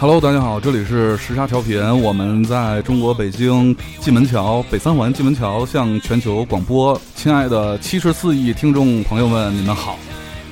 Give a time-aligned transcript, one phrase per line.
[0.00, 6.98] Hello，大家好，这里是时差调频，我们在中国北京蓟门桥北三环蓟门桥向全球广播。
[7.14, 9.98] 亲爱的七十四亿听众朋友们，你们好，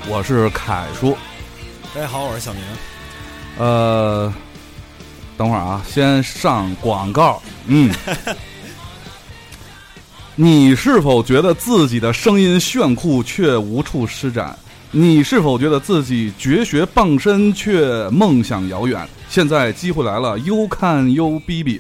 [0.06, 1.16] 我是凯叔。
[1.94, 2.62] 大家好，我是小明。
[3.56, 4.30] 呃，
[5.38, 7.40] 等会儿啊，先上广告。
[7.68, 7.90] 嗯，
[10.36, 14.54] 你是否觉得自己的声音炫酷却无处施展？
[14.90, 19.06] 你是否觉得自己绝学傍身却梦想遥远？
[19.28, 21.78] 现在机会来了，优看优 B B，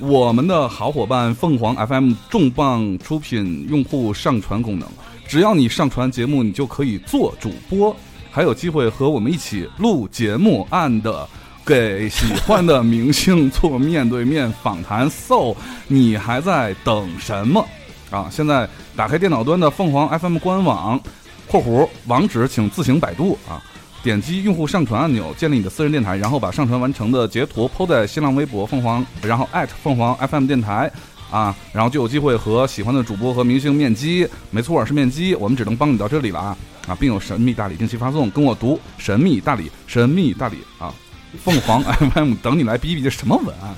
[0.00, 4.88] 我们的好伙伴凤凰 FM 重磅出品用户上传功能，
[5.28, 7.96] 只要你上传节目，你就可以做主播，
[8.28, 11.26] 还有机会和我们一起录节目，and
[11.64, 15.08] 给喜欢的明星做面对面访谈。
[15.08, 15.54] So，
[15.86, 17.64] 你还在等什么？
[18.10, 21.00] 啊，现在打开电脑端的凤凰 FM 官网。
[21.48, 23.62] 括弧网址请自行百度啊！
[24.00, 30.90] 点击用户上传按钮，建立你的私人电台，然后把上传完成的截图 PO 在新浪微博凤凰，然后艾特凤凰 FM 电台
[31.32, 34.26] 啊，然后就有机会和喜欢的主播和明星面基。
[34.50, 35.34] 没错，是面基。
[35.34, 38.30] 我们只能帮你到这里了啊啊，并有神秘大礼定期发送。
[38.30, 40.94] 跟我读神秘大礼，神秘大礼啊！
[41.42, 43.74] 凤凰 FM 等你来逼逼，这什么文案？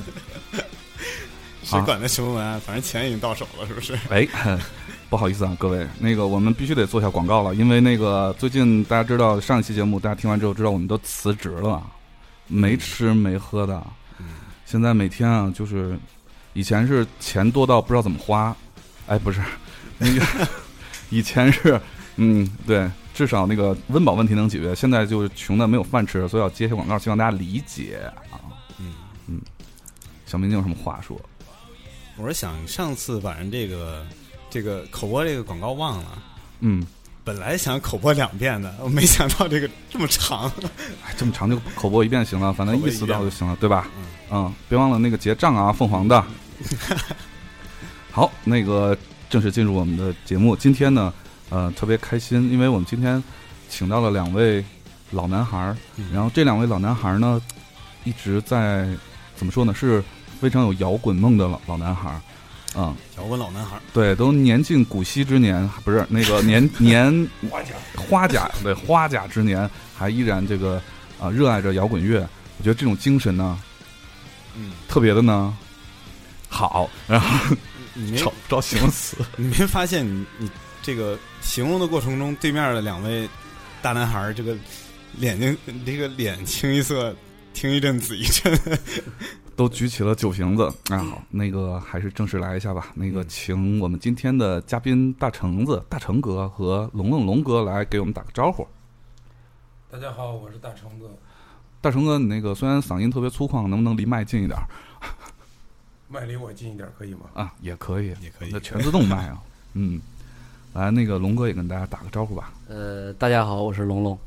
[1.64, 2.60] 谁管那什么文案？
[2.60, 3.98] 反正钱已经到手了，是不是？
[4.10, 4.28] 哎。
[5.10, 11.84] 不好意思啊，各位，那个我们必须得做下广告了，因为那个最近大家知道上一期节目，大家听完之后知道我们都辞职了，
[12.46, 13.84] 没吃没喝的，
[14.64, 15.98] 现在每天啊就是
[16.52, 18.56] 以前是钱多到不知道怎么花，
[19.08, 19.40] 哎不是。
[19.98, 20.24] 那 个
[21.08, 21.78] 以前是
[22.14, 28.00] 嗯对，至少那个温饱问题能解决，现在就是穷的没有饭吃，所以要接些广告，希望大家理解
[28.30, 28.38] 啊。
[28.78, 28.94] 嗯。
[29.26, 29.40] 嗯，
[30.24, 31.20] 小明你有什么话说？
[32.16, 34.06] 我是想上次晚上这个。
[34.50, 36.18] 这个口播这个广告忘了，
[36.58, 36.84] 嗯，
[37.22, 40.50] 本来想口播两遍的，我没想到这个这么长，
[41.16, 43.88] 这么长就口播一遍行了，反正意思到就行了，对吧？
[44.30, 46.24] 嗯，别忘了那个结账啊，凤凰的。
[48.10, 48.96] 好，那个
[49.28, 50.56] 正式进入我们的节目。
[50.56, 51.14] 今天呢，
[51.48, 53.22] 呃，特别开心，因为我们今天
[53.68, 54.64] 请到了两位
[55.12, 55.76] 老男孩儿，
[56.12, 57.40] 然后这两位老男孩儿呢，
[58.02, 58.88] 一直在
[59.36, 60.02] 怎么说呢，是
[60.40, 62.20] 非常有摇滚梦的老老男孩儿。
[62.76, 70.80] 嗯，摇滚老男孩，对，都年近古稀之年，不是那个 年年花甲花甲，对花甲之年，还依然这个
[71.18, 72.20] 啊热爱着摇滚乐。
[72.58, 73.58] 我觉得这种精神呢，
[74.54, 75.56] 嗯，特别的呢
[76.48, 76.88] 好。
[77.08, 77.56] 然后
[77.94, 80.50] 你 找不着形容词， 你没发现你你
[80.80, 83.28] 这个形容的过程中，对面的两位
[83.82, 84.56] 大男孩这个
[85.18, 87.16] 眼睛这个脸清一色，
[87.52, 88.56] 听一阵紫一阵。
[89.60, 92.92] 都举起了酒瓶子，啊，好，那个还是正式来一下吧。
[92.94, 98.66] 那个，请我们今天的嘉宾大橙子、大橙哥和龙龙龙哥来给我们打个招呼。
[99.90, 101.10] 大家好，我是大橙子。
[101.82, 104.58] 大橙哥，你那个虽然嗓音特别粗犷，能不能离麦近一点？
[106.08, 107.26] 麦离我近一点可以吗？
[107.34, 108.50] 啊，也可以，也可以。
[108.50, 109.42] 那全自动麦啊。
[109.74, 110.00] 嗯，
[110.72, 112.50] 来，那个龙哥也跟大家打个招呼吧。
[112.66, 114.18] 呃，大家好，我是龙龙。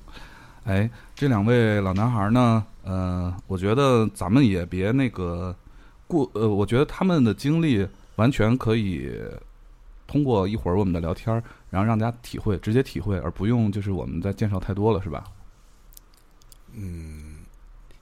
[0.65, 2.65] 哎，这两位老男孩呢？
[2.83, 5.55] 呃，我觉得咱们也别那个
[6.07, 9.11] 过呃，我觉得他们的经历完全可以
[10.07, 11.33] 通过一会儿我们的聊天，
[11.69, 15.23] 然后让大家体会，直接体会，而不用就是我们再介绍太多了，是吧？
[16.73, 17.37] 嗯，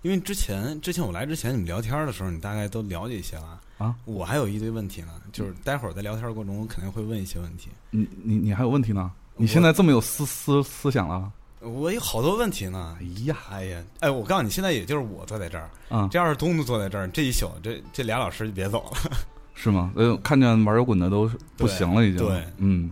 [0.01, 3.95] 因为之前之前我来之前你们聊天的时候，你大概都了解一些了啊。
[4.05, 7.69] 我还有一堆问题呢，就是待会儿在聊天过程中，我肯定会问一些问题。
[7.89, 9.11] 你你你还有问题呢？
[9.35, 11.31] 你现在这么有思思思想了？
[11.61, 19.11] 我有好多问题呢，哎呀，哎呀，哎，我告诉你，现在也就是我坐在这儿，啊，这要是东东坐在这儿，这一宿，这这俩老师就别走了，
[19.53, 19.91] 是吗？
[19.95, 22.89] 呃，看见玩摇滚的都不行了，已经，对，嗯，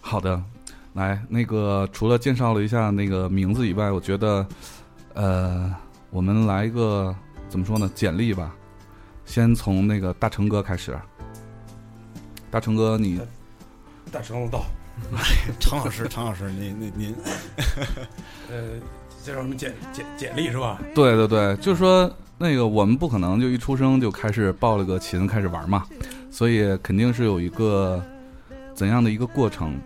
[0.00, 0.42] 好的，
[0.94, 4.44] 来，那个除了介绍了一下那个名字以外，我觉得，
[5.14, 5.72] 呃，
[6.10, 7.14] 我们来一个
[7.48, 7.88] 怎么说呢？
[7.94, 8.52] 简历吧，
[9.24, 10.98] 先从那个大成哥开始，
[12.50, 13.20] 大成哥，你，
[14.10, 14.64] 大成到。
[15.60, 17.14] 常老师，常老师，您您您，
[18.50, 18.80] 呃，
[19.22, 20.80] 介绍什么简简简历是吧？
[20.94, 25.86] 对对对，就是说那个我们不可能就一出生就开始抱了个琴开始玩嘛，
[26.30, 28.02] 所以肯定是有一个
[28.74, 29.78] 怎样的一个过程。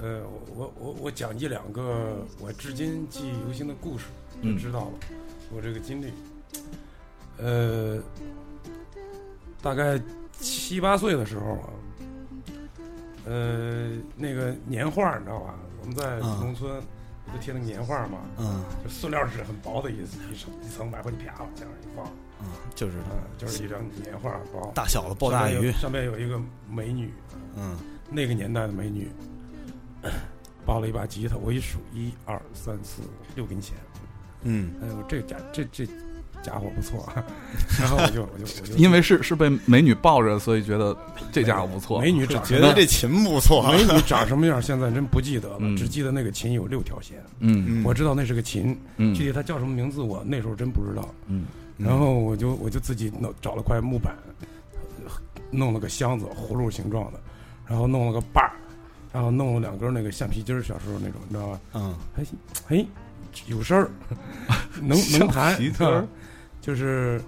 [0.00, 0.20] 呃，
[0.54, 4.06] 我我我讲一两个我至今记忆犹新的故事，
[4.42, 4.90] 就知道了
[5.50, 6.12] 我这个经历。
[7.38, 7.98] 呃，
[9.60, 10.00] 大概
[10.38, 11.68] 七八岁的时候啊。
[13.24, 15.54] 呃，那个年画你知道吧？
[15.80, 16.80] 我们在农村
[17.30, 22.06] 不贴那个年画嘛，嗯，就塑料纸很薄的意思，一层一层买回去啪往这样一放，
[22.40, 27.12] 嗯，就是，嗯，就是一张年画包，大小的抱大鱼，上面有一个美女，
[27.56, 27.76] 嗯，
[28.10, 29.10] 那个年代的美女，
[30.66, 33.76] 抱了一把吉他，我一数一二三四五六根弦，
[34.42, 35.86] 嗯，哎呦，这家这这
[36.42, 37.08] 家伙不错，
[37.78, 40.96] 然后我就我就我就因为是是被美女抱着，所以觉得
[41.30, 42.00] 这家伙不错。
[42.00, 51.08] 美女长觉得这琴不错，美女长什么样，现在真不记得了，嗯只记得那个琴有六条弦，嗯嗯我知道那是个琴，嗯具体它叫什么名字我那时候真不知道。
[51.26, 51.46] 嗯
[51.78, 54.14] 然后我就我就自己弄找了块木板，
[55.50, 57.20] 弄了个箱子，葫芦形状的，
[57.66, 58.52] 然后弄了个把儿，
[59.12, 61.60] 然后弄了两根那个橡皮筋儿，小时候那种，你知道吧？
[61.74, 62.38] 嗯还行
[62.68, 62.84] 哎，
[63.46, 63.90] 有声儿，
[64.80, 66.06] 能能弹橡皮筋儿啊
[66.62, 67.20] 就是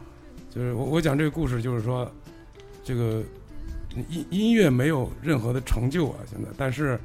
[0.49, 2.11] 就是我我讲这个故事，就是说
[2.83, 3.23] 这个
[4.09, 6.99] 音音乐没有任何的成就啊，现在，但是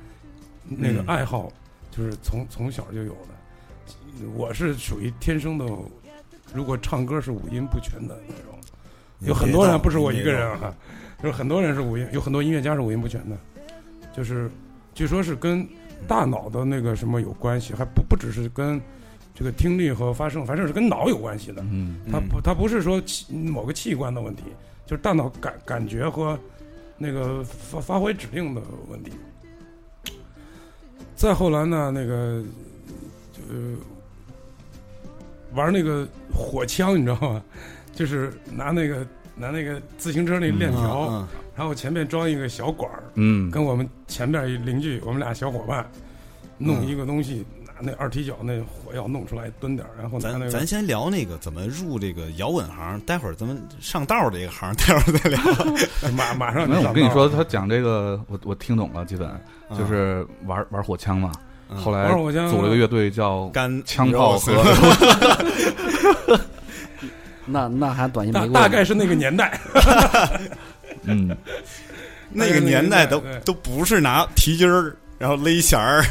[0.63, 1.05] 那个嗯。
[1.07, 1.51] 爱好
[1.91, 4.27] 就是从从小就有的。
[4.35, 5.65] 我是属于天生的，
[6.53, 8.59] 如果唱歌是五音不全的那种，
[9.19, 10.75] 有很多人不是我一个人啊，
[11.23, 13.37] 就是很多人是五音，有很多音乐家是五音不全的，
[14.13, 14.51] 就是
[14.93, 15.67] 据说是跟
[16.07, 18.79] 大脑的那个什么有关系，还不不只是跟
[19.39, 21.63] 这个听力和发声，反正是跟脑有关系的。
[21.71, 24.43] 嗯它不，它不是说器某个器官的问题，
[24.85, 26.37] 就是大脑感感觉和
[26.97, 29.13] 那个发发挥指令的问题。
[31.15, 32.43] 再后来呢，那个
[33.49, 33.75] 呃，
[35.53, 37.41] 玩那个火枪，你知道吗？
[37.93, 39.07] 就是拿那个
[39.37, 45.89] 拿那个自行车那链条，嗯然后前面装一个小管儿，嗯跟我们前面一邻居，我们俩小伙伴
[46.57, 55.39] 弄嗯一个东西，拿那二踢脚那火药弄出来蹲点儿，然后拿那个咱咱先聊那个怎么入这个摇滚行，待会儿咱们上道这个行， 待会儿再聊。
[56.15, 59.29] 马马上就没有，我跟你说，他讲这个，我我听懂了，基本
[59.77, 61.31] 就是玩玩火枪嘛。
[61.35, 62.09] 嗯后来
[62.49, 66.39] 组了个乐队叫干枪炮和和
[67.45, 69.59] 那那还短信大没大概是那个年代，
[71.03, 71.29] 嗯
[72.31, 76.03] 那个年代都都不是拿皮筋儿，然后勒弦儿，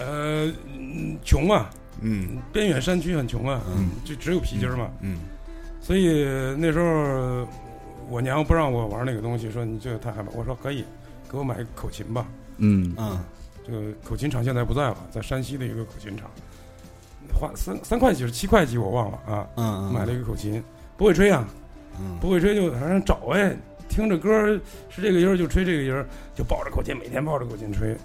[0.00, 0.50] 呃，
[0.92, 2.38] 嗯穷啊，嗯。
[2.52, 3.90] 边远山区很穷啊，嗯。
[4.04, 5.18] 就只有皮筋儿嘛，嗯。
[5.80, 6.24] 所以
[6.58, 7.46] 那时候
[8.08, 10.84] 我娘不让我玩那个东西，说你这个太害怕，我说可以，
[11.30, 12.26] 给我买个口琴吧。
[12.58, 12.94] 嗯。
[12.96, 13.24] 啊。
[13.64, 16.28] 这个口琴厂现在不在了，在山西的一个口琴厂，
[17.32, 20.60] 花三三块几是七块几我忘了啊，嗯嗯，买了一个口琴，
[20.96, 21.48] 不会吹啊，
[22.00, 22.18] 嗯。
[22.20, 23.56] 不会吹就反正找哎，
[23.88, 26.04] 听着歌儿是这个音儿就吹这个音儿，
[26.34, 27.96] 就抱着口琴每天抱着口琴吹，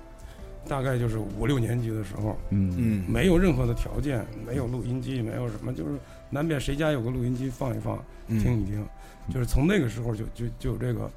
[0.67, 2.73] 大概就是五六年级的时候，嗯。
[2.77, 3.03] 嗯。
[3.07, 5.91] 没有任何的条件，没有录音机，没有什么，就是
[6.29, 8.39] 难免谁家有个录音机放一放，嗯。
[8.39, 8.85] 听一听，
[9.33, 11.09] 就是从那个时候就就就有这个，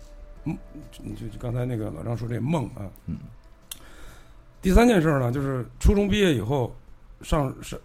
[0.45, 0.57] 嗯，
[1.17, 3.17] 就就刚才那个老张说这梦啊，嗯。
[4.63, 6.75] 第三件事呢，就是初中毕业以后，
[7.23, 7.79] 上上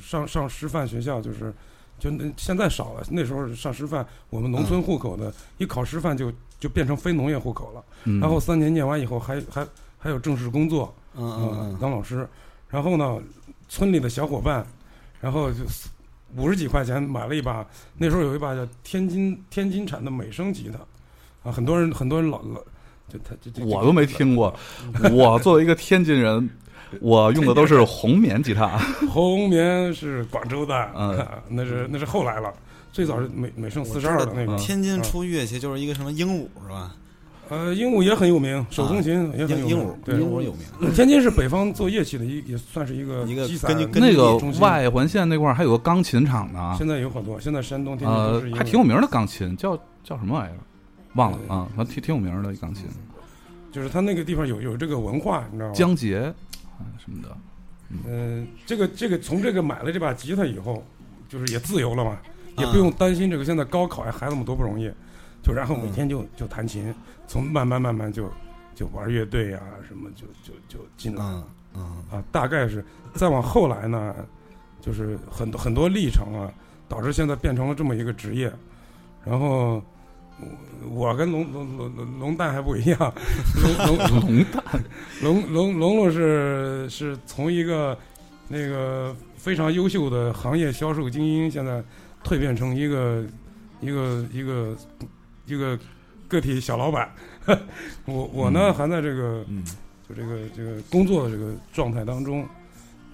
[0.00, 1.52] 上上师范学校，就是
[1.98, 9.66] 就那现在少了，那时候上师范，我们农村户口的，一考师范就就变成非农业户口了，嗯，然后三年念完以后还还
[9.98, 12.26] 还有正式工作，嗯嗯嗯当老师，
[12.68, 13.18] 然后呢，
[13.68, 14.66] 村里的小伙伴，
[15.20, 15.64] 然后就
[16.36, 17.66] 五十几块钱买了一把，
[17.98, 22.60] 那时候有一把叫天津天津产的美声吉他，啊，很多人很多人老老
[23.08, 24.54] 就他就就我都没听过。
[25.12, 26.48] 我作为一个天津人，
[27.00, 28.78] 我用的都是红棉吉他。
[29.10, 32.54] 红棉是广州的，嗯啊那是那是后来了，
[32.92, 36.94] 最早是美美声四十二的那个，天津出乐器就是一个什么鹦鹉是吧？
[37.50, 43.44] 呃，鹦鹉也很有名，手风琴也很有名，鹦鹦鹉对鹦鹉有名，天津是北方做乐器的一也算是一个一个
[43.94, 50.58] 那个外环线那块儿还有个钢琴厂呢，现在有很多，现在山东天津都呃是，还挺有名的钢琴，叫叫什么玩意儿？
[51.14, 52.84] 忘了呃啊，反正挺挺有名的钢琴，
[53.72, 55.74] 就是他那个地方有有这个文化，你知道吗？
[55.74, 56.32] 江杰
[56.78, 57.36] 啊什么的。
[58.06, 60.84] 嗯，这个这个从这个买了这把吉他以后，
[61.28, 62.16] 就是也自由了嘛，
[62.58, 64.88] 也啊不用担心这个现在高考呀，孩子们多不容易，
[65.42, 66.94] 就然后每天就就弹琴，
[67.30, 68.28] 从慢慢慢慢就
[68.74, 71.44] 就玩乐队啊什么就就就进来嗯
[71.76, 72.84] 嗯啊，大概是
[73.14, 74.12] 再往后来呢，
[74.80, 76.50] 就是很多很多历程啊，
[76.88, 78.52] 导致现在变成了这么一个职业，
[79.24, 79.80] 然后。
[80.88, 82.98] 我我跟龙龙龙龙龙蛋还不一样，
[83.62, 84.64] 龙龙龙蛋，
[85.20, 87.94] 龙龙龙龙是是从一个
[88.48, 91.84] 那个非常优秀的行业销售精英，现在
[92.24, 93.22] 蜕变成一个
[93.82, 94.74] 一个一个
[95.44, 95.82] 一个个
[96.38, 97.10] 体小老板。
[98.04, 98.74] 我我呢嗯。
[98.74, 99.64] 还在这个嗯。
[100.06, 102.44] 就这个这个工作的这个状态当中，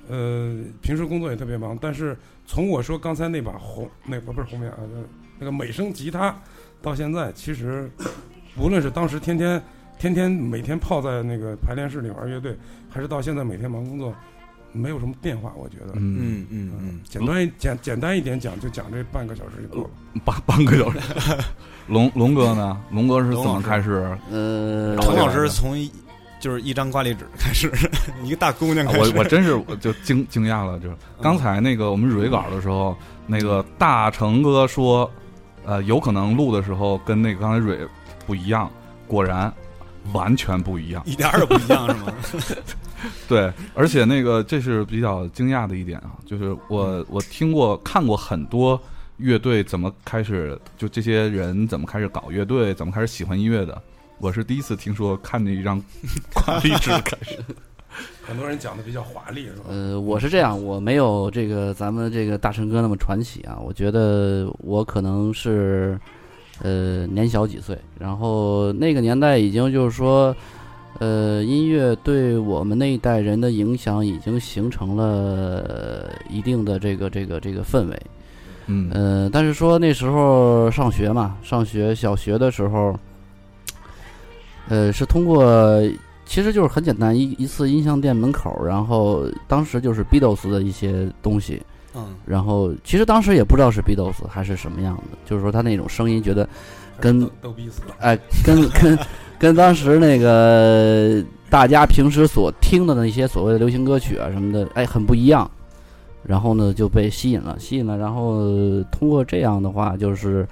[0.08, 4.78] 呃，平时工作也特别忙，但是从我说刚才那把红那不不是红棉啊，
[5.38, 6.34] 那个美声吉他
[6.80, 7.90] 到现在，其实
[8.58, 9.62] 无论是当时天天
[9.98, 12.56] 天天每天泡在那个排练室里玩乐队，
[12.88, 14.14] 还是到现在每天忙工作，
[14.76, 15.92] 没有什么变化，我觉得。
[15.94, 19.90] 嗯，嗯嗯嗯，简单简简单一点讲，就讲这半个小时就够了。
[20.24, 20.98] 半半个小时。
[21.88, 22.80] 龙龙哥呢？
[22.90, 24.04] 龙哥是怎么开始？
[24.30, 25.90] 呃，陈老师从一
[26.40, 27.72] 就是一张挂历纸开始，
[28.24, 29.10] 一个大姑娘啊开始。
[29.12, 35.10] 我我真是我就惊惊讶了，就是刚才那个我们蕊稿的时候，那个大成哥说，
[35.64, 37.78] 呃，有可能录的时候跟那个刚才蕊
[38.26, 38.70] 不一样，
[39.06, 39.52] 果然
[40.12, 41.02] 完全不一样。
[41.06, 42.12] 一点儿也不一样是吗？
[43.28, 48.80] 对，而且那个这是比较惊讶的一点啊，就是我我听过看过很多
[49.18, 53.80] 乐队怎么开始，就这些人怎么开始搞乐队，怎么开始喜欢音乐的。
[54.18, 55.82] 我是第一次听说看那一张
[56.32, 57.38] 挂历纸开始。
[58.22, 59.64] 很多人讲的比较华丽，是吧？
[59.70, 63.56] 呃，我是这样，我没有这个咱们这个大成哥那么传奇啊。
[63.58, 65.98] 我觉得我可能是
[66.60, 70.36] 呃年小几岁，然后那个年代已经就是说，
[70.98, 78.02] 呃，音乐对我们那一代人的影响已经形成了一定的这个这个这个氛围。
[78.68, 82.98] 嗯呃，但是说那时候上学嘛，上学小学的时候，
[84.68, 85.80] 呃，是通过，
[86.24, 91.62] 其实就是很简单，一一次音像店门口，然后当时就是 Beatles 的一些东西，
[91.94, 96.48] 嗯，然后其实当时也不知道是 Beatles 还是什么样的，就是说他那种声音，觉得
[96.98, 97.94] 跟逗逗逼死了。
[98.00, 98.98] 哎，跟跟
[99.38, 105.50] 跟当时那个大家平时所听的那些所谓的流行歌曲啊什么的，哎，很不一样。
[106.22, 107.96] 然后呢，就被吸引了，吸引了。
[107.96, 108.50] 然后
[108.90, 110.44] 通过这样的话，就是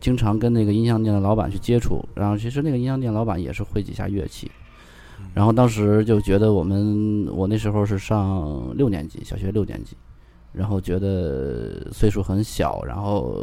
[0.00, 2.00] 经常跟那个音像店的老板去接触。
[2.14, 4.48] 然后其实那个音像店老板也是会几下乐器。
[5.34, 9.96] 然后当时就觉得我们，我那时候是上六年级，小学六年级，
[10.52, 13.34] 然后觉得岁数很小，然后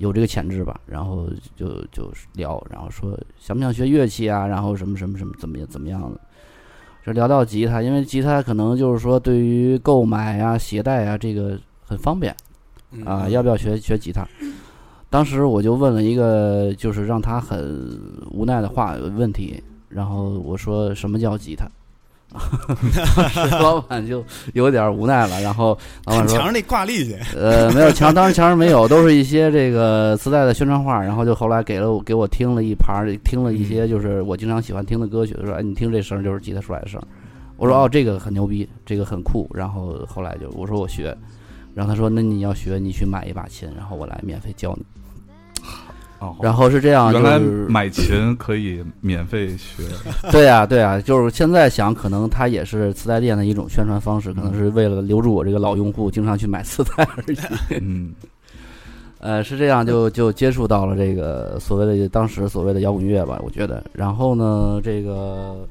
[0.00, 6.18] 有这个潜质吧，然后就就聊，然后说想不想学乐器啊，然后什么什么什么怎么样怎么样的，
[7.04, 12.34] 这聊到吉他，因为吉他可能就是说对于购买啊、携带啊这个很方便
[12.92, 14.26] 嗯啊，要不要学学吉他？
[15.10, 21.68] 当时我就问了一个就是让他很无奈的话问题，然后我说什么叫吉他？
[23.60, 31.02] 老板就有点无奈了，然后 老板说墙上那挂历去， 呃，没有墙，当时墙上没有，都是一些这个磁带的宣传画。
[31.02, 37.06] 然后就后来给了我给我听了一盘儿，听了一些就是我经常喜欢听的歌曲，说哎，你听这声儿就是吉他出来的声儿。
[37.56, 39.50] 我说哦，这个很牛逼，这个很酷。
[39.52, 41.16] 然后后来就我说我学，
[41.74, 44.84] 然后他说那你要学，你去买一把琴，然后我来免费教你。
[46.20, 49.82] 哦，然后是这样，原来就是买琴可以免费学，
[50.30, 57.38] 对呀、对呀、就是现在想，可能它也是磁带店的一种宣传方式，可能是为了留住我这个老用户，经常去买磁带而已。
[57.80, 58.14] 嗯
[59.22, 63.84] 呃，是这样，就就接触到了这个所谓的当时所谓的摇滚乐吧，我觉得。
[63.92, 65.68] 然后呢，这个，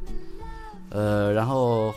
[0.89, 1.91] 呃，然后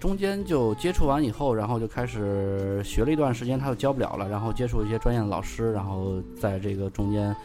[0.00, 7.36] 中间就接触完以后，然后就开始学了一段时间，他就教不了了，然后接触一些专业的老师，然后在这个中间，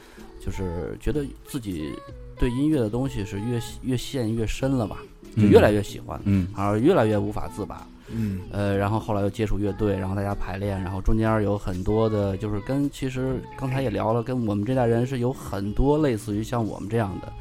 [0.43, 1.93] 就是觉得自己
[2.38, 4.98] 对音乐的东西是越越陷越深了吧，
[5.38, 7.88] 就越来越喜欢，嗯而越来越无法自拔。
[8.13, 17.31] 嗯呃，然后后来又接触乐队，然后大家排练，然后中间有很多的，就是跟其实刚才也聊了，跟我们这代人是有很多类似于像我们这样的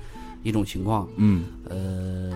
[0.44, 1.08] 一种情况。
[1.16, 2.30] 嗯呃，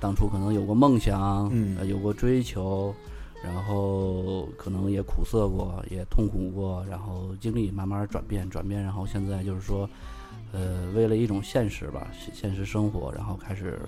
[0.00, 2.94] 当初可能有过梦想，嗯呃有过追求，
[3.42, 9.88] 然后可能也苦涩过，也痛苦过，然后经历慢慢转变，转变，然后现在就是说，
[10.52, 13.78] 呃，为了一种现实吧，现现实生活，然后开始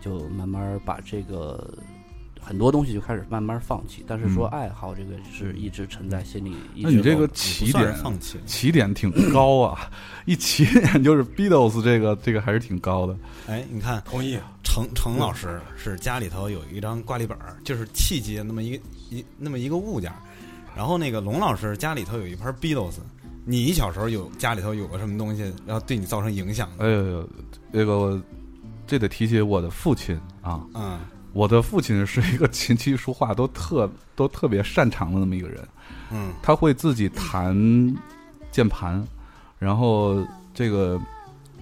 [0.00, 1.72] 就慢慢把这个
[2.40, 8.38] 很多东西就开始慢慢放弃，但是说嗯爱好这个是一直沉在心里，一直那你这个起点放弃。
[8.44, 9.90] 起点挺高啊，
[10.26, 13.16] 一起点就是 Beatles 这个这个还是挺高的。
[13.46, 14.38] 哎，你看同意，
[14.74, 20.16] 程程老师是家里头有一张挂历本儿，就是契机那么一个一那么一个物件儿。
[20.74, 22.96] 然后那个龙老师家里头有一盘 Beatles，
[23.44, 26.84] 你小时候有家里头有个什么东西，然后对你造成影响的？
[26.84, 27.28] 哎呦，
[27.72, 28.20] 这个
[28.84, 30.98] 这得提起我的父亲啊，嗯
[31.32, 35.64] 我的父亲是一个琴棋书画都特都特别擅长的那么一个人，
[36.10, 37.54] 嗯他会自己弹
[38.50, 39.00] 键盘，
[39.60, 40.20] 然后
[40.52, 41.00] 这个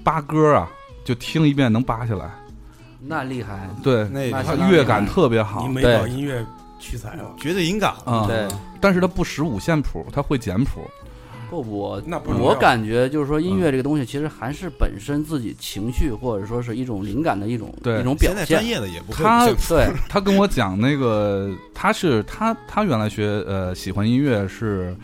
[0.03, 0.71] 扒歌啊，
[1.05, 2.31] 就听一遍能扒下来，
[3.05, 5.67] 那厉害，对，那那他乐感特别好。
[5.67, 6.45] 你，没对搞音乐
[6.79, 7.93] 取材了，绝对音感。
[8.05, 8.47] 啊对。
[8.81, 10.81] 但是他不识五线谱，他会简谱，
[11.49, 12.49] 不，我那不重要。
[12.49, 18.01] 我感觉就是说，音乐这个东西其实还是本身自己情绪或者说是一种灵感的一种对。
[18.01, 18.47] 一种表现。
[18.47, 18.67] 现在专。
[18.67, 24.97] 业的也不他对，他跟我讲那个，他是他他原来学呃喜欢音乐是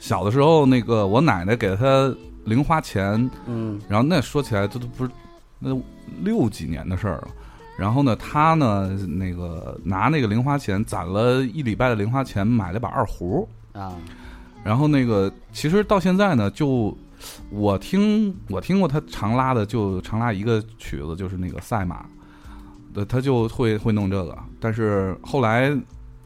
[0.00, 2.12] 小的时候，那个我奶奶给他
[2.44, 3.80] 零花钱，嗯。
[3.88, 5.10] 然后那说起来这都不是
[5.60, 5.70] 那
[6.22, 7.28] 六几年的事儿了。
[7.80, 13.94] 然后呢，他呢那个拿那个零花钱攒了一礼拜的零花钱买了把二胡，啊，
[14.62, 16.94] 然后那个其实到现在呢，就
[17.48, 22.04] 我听我听过他常拉的，就常拉一个曲子，就是那个赛马。
[22.92, 25.74] 呃，他就会会弄这个，但是后来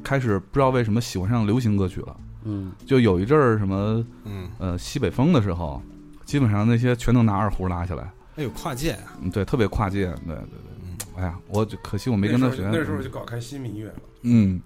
[0.03, 5.81] 开始不知道为什么喜欢上流行歌曲了，嗯，就有一阵儿什么嗯，呃西北风的时候，
[6.25, 8.99] 基本上那些全能拿二胡拉起来，哎呦，跨界
[9.33, 10.74] 对，特别跨界，对对对，嗯
[11.17, 13.95] 哎呀，我就可惜我没跟他学，那时候就搞开新民乐了。
[14.23, 14.61] 嗯，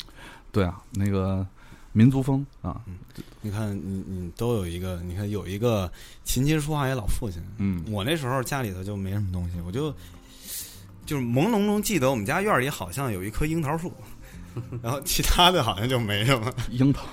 [0.51, 1.47] 对啊，那个
[1.93, 2.81] 民族风啊，
[3.41, 5.91] 你看，你你都有一个，你看有一个
[6.25, 7.43] 琴棋书画也老父亲。
[7.59, 9.93] 嗯我那时候家里头就没什么东西，我就
[11.05, 13.93] 就是朦胧中记得我们家院里好像有一棵樱桃树，
[14.83, 16.53] 然后其他的好像就没什么。
[16.71, 17.07] 樱桃，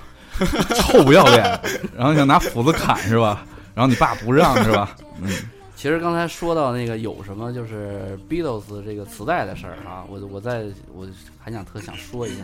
[0.74, 1.60] 臭不要脸，
[1.96, 3.46] 然后想拿斧子砍是吧？
[3.74, 4.96] 然后你爸不让是吧？
[5.20, 5.28] 嗯
[5.76, 10.64] 其实刚才说到那个有什么就是 Beatles 这个磁带的事儿啊，我我在
[10.94, 11.06] 我
[11.38, 12.42] 还想特想说一下，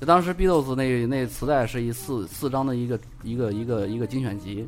[0.00, 4.66] 就当时 Beatles 那那磁带是一四四张的一个一个一个一个精选集，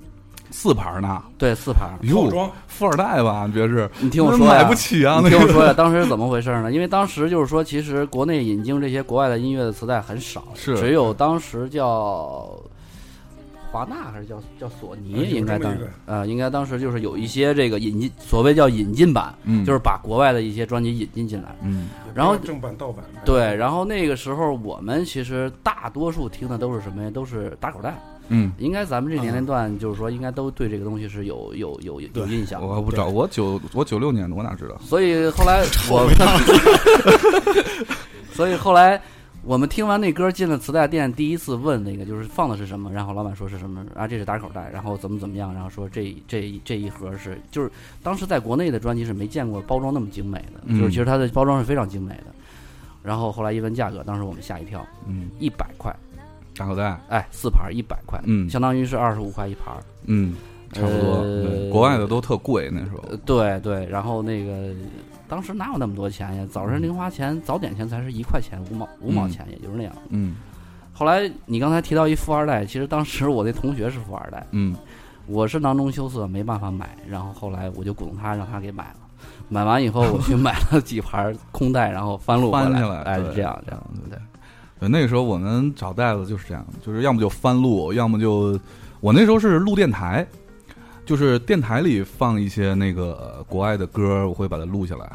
[0.51, 1.99] 四盘呢，对，四盘。
[1.99, 3.47] 套哟，装富二代吧？
[3.47, 3.91] 你觉得是？
[4.01, 6.71] 你听我说呀，买不起啊，你听我说呀，当时是怎么回事呢？
[6.71, 12.55] 因为当时就是说，其实国内引进这些国外的音乐的磁带很少，是只有当时叫
[13.71, 21.55] 华纳还是叫叫索尼，应该当这么一个呃，应该当时就是有一些这个引进，所谓叫引进版，嗯，就是把国外的一些专辑引进进来。
[21.63, 23.05] 嗯然后正版盗版。
[23.25, 27.11] 对，然后那个时候我们其实大多数听的都是什么呀？
[27.11, 27.97] 都是打口袋。
[28.31, 32.61] 嗯，应该咱们这年龄段，就是说，应该都对这个东西是有有有有印象。
[32.61, 34.77] 我不知道，我九我九六年的，我哪知道？
[34.83, 36.07] 所以后来 我，
[38.35, 39.01] 所以后来
[39.49, 47.71] 我们听完那歌进了磁带店，第一次问那个就是放的是什么，然后老板说是什么啊，这是打口袋，然后怎么怎么样，然后说这这这一盒是就是
[48.03, 52.27] 当时在国内的专辑是没见过包装那么精美的，嗯就是其实它的包装是非常精美的。
[53.03, 55.91] 然后后来一问价格，当时我们吓一跳，嗯，一百块，
[56.55, 59.75] 打口袋，哎，四盘一百块，嗯相当于是二十五块一盘。
[60.05, 60.35] 嗯，
[60.75, 61.23] 差不多。
[61.23, 63.03] 呃，国外的都特贵那时候。
[63.09, 64.75] 呃，对对，然后那个
[65.29, 66.49] 当时哪有那么多钱呀？
[66.51, 69.93] 早晨零花钱、早点钱才是一块钱、五毛五毛嗯钱，也就是那样。
[70.09, 70.37] 嗯。
[70.93, 74.75] 后来你刚才提到一富二代，其实当时我那同学是富二代，嗯。
[75.27, 78.97] 我是囊中羞涩，没办法买，然后后来我就鼓动他，让他给买了。
[79.51, 84.19] 买完以后，我去买了几盘空袋，然后翻录回翻起来，哎，这样这样，对，
[84.81, 88.59] 对，那个时候我们找袋子就是这样，就是要么就翻录，要么就
[89.01, 90.27] 我那时候是录电台，
[91.09, 95.11] 就是电台里放一些那个呃国外的歌，我会把它录下来，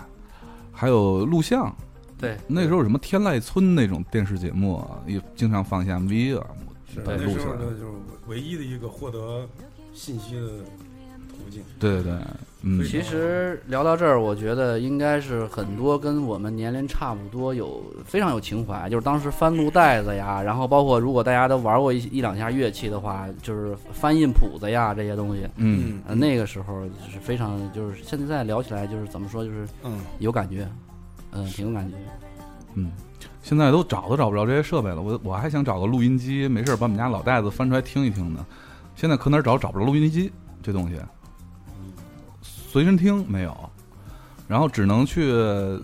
[0.71, 1.71] 还有录像。
[2.19, 6.47] 对，那时候什么天籁村那种电视节目啊，也经常放一下 MV 啊，
[6.95, 7.91] 对是那录下来时候呢，就是
[8.25, 9.47] 唯一的一个获得
[9.93, 10.47] 信息的
[11.29, 11.61] 途径。
[11.77, 12.17] 对对对，
[12.65, 26.01] 嗯，其实聊到这儿，我觉得应该是很多跟我们年龄差不多有非常有情怀，就是当时翻录带子呀，然后包括如果大家都玩过一一两下乐器的话，就是翻印谱子呀这些东西，嗯。
[26.07, 30.65] 呃，那个时候就是非常就是现在聊起来就是怎么说就是嗯，有感觉，
[31.33, 31.97] 嗯、挺有感觉。
[32.75, 32.91] 嗯，
[33.41, 38.45] 现在都找都找不着这些设备了，我我还想找个录音机，没事儿把我们家老袋子翻出来听一听呢。
[38.95, 40.95] 现在可哪儿找找不着录音机这东西，
[42.73, 43.55] 随身听没有，
[44.47, 45.31] 然后只能去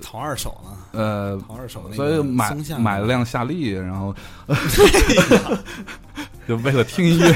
[0.02, 4.12] 淘二手了，呃，淘二手那个所以买买了辆夏利，然后
[6.48, 7.32] 就为了听音乐。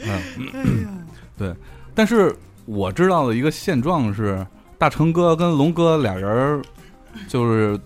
[0.54, 1.04] 嗯，
[1.36, 1.54] 对，
[1.94, 4.46] 但是我知道的一个现状是，
[4.78, 6.62] 大成哥跟龙哥俩人儿
[7.28, 7.78] 就是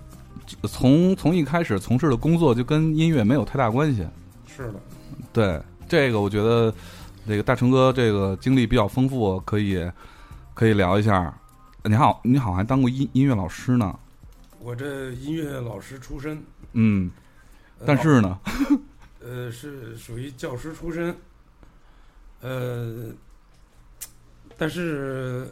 [0.71, 4.07] 从从一开始从事的工作就跟音乐没有太大关系。
[4.47, 4.75] 是的，
[5.33, 6.73] 对这个，我觉得
[7.27, 9.91] 这个大成哥这个经历比较丰富，可以
[10.55, 11.37] 可以聊一下。
[11.83, 13.99] 你好，你好像还当过音音乐老师呢。
[14.61, 17.11] 我这音乐老师出身，嗯，
[17.79, 18.39] 呃但是呢，
[19.21, 21.15] 呃，是属于教师出身，
[22.41, 23.07] 呃，
[24.57, 25.49] 但是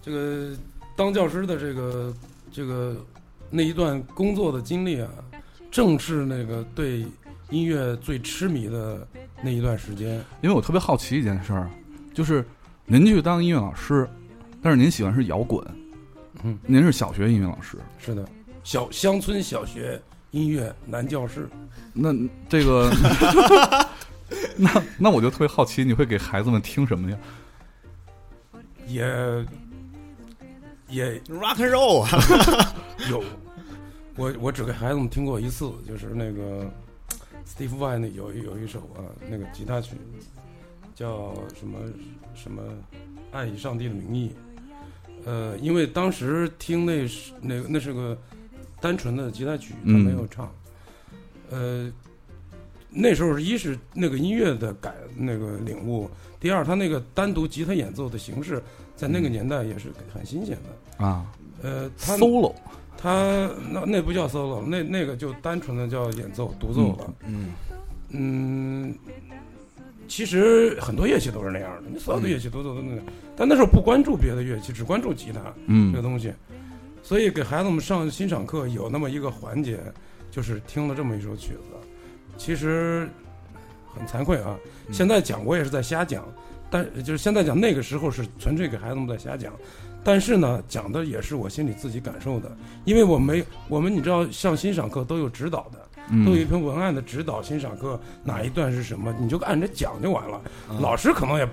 [0.00, 0.56] 这个
[0.96, 2.14] 当教师的这个
[2.50, 2.96] 这个
[3.50, 5.08] 那一段工作的经历啊，
[5.70, 7.06] 正是那个对
[7.52, 9.06] 音乐最痴迷的
[9.42, 10.16] 那一段时间。
[10.40, 11.70] 因为我特别好奇一件事儿，
[12.14, 12.44] 就是
[12.86, 14.08] 您去当音乐老师，
[14.62, 15.64] 但是您喜欢是摇滚，
[16.42, 18.26] 嗯，您是小学音乐老师，是的，
[18.64, 21.48] 小乡村小学音乐男教师，
[21.92, 22.12] 那
[22.48, 22.90] 这个，
[24.56, 27.18] 那那我就特别好奇，你会给孩子们听什么呀？
[28.86, 29.04] 也
[30.88, 32.74] 也 rock and roll 啊，
[33.08, 33.22] 有，
[34.16, 36.70] 我我只给孩子们听过一次，就是那个
[37.46, 39.96] Steve Vai 那有有一首啊，那个吉他曲
[40.94, 41.78] 叫什么
[42.34, 42.62] 什么
[43.32, 44.32] “爱以上帝的名义”。
[45.24, 48.18] 呃，因为当时听那是那个那是个
[48.80, 50.52] 单纯的吉他曲，他嗯没有唱。
[51.50, 51.92] 呃，
[52.90, 58.60] 那时候一是那个音乐的改那个领悟，第二他那个单独吉他演奏的形式，
[58.96, 61.04] 在那个年代也是很新鲜的。
[61.04, 61.24] 啊，
[61.62, 62.54] 呃，他 solo，
[62.96, 67.14] 他那那不叫 solo，那那个就单纯的叫演奏独奏了。
[67.26, 67.52] 嗯
[68.14, 68.94] 嗯，
[70.06, 76.32] 其实很多乐器都是那样的，你所有的乐器都都都那样，但那时候不关注别的乐器，只关注吉他这个嗯东西，
[77.02, 79.80] 所以给孩子们上欣赏课有那么一个环节，
[80.30, 81.58] 就是听了这么一首曲子。
[82.36, 83.08] 其实
[83.94, 86.22] 很惭愧啊，嗯现在讲我也是在瞎讲，
[86.70, 89.54] 但就是现在讲那个时候是纯粹给孩子们在瞎讲。
[90.04, 92.50] 但是呢，讲的也是我心里自己感受的，
[92.84, 95.78] 因为我没我们你知道上欣赏课都有指导的，
[96.10, 96.24] 嗯。
[96.24, 100.40] 都有一篇文案的指导欣赏课哪一段是什么，你就按着讲就完了。
[100.70, 100.80] 嗯。
[100.80, 101.48] 老师可能也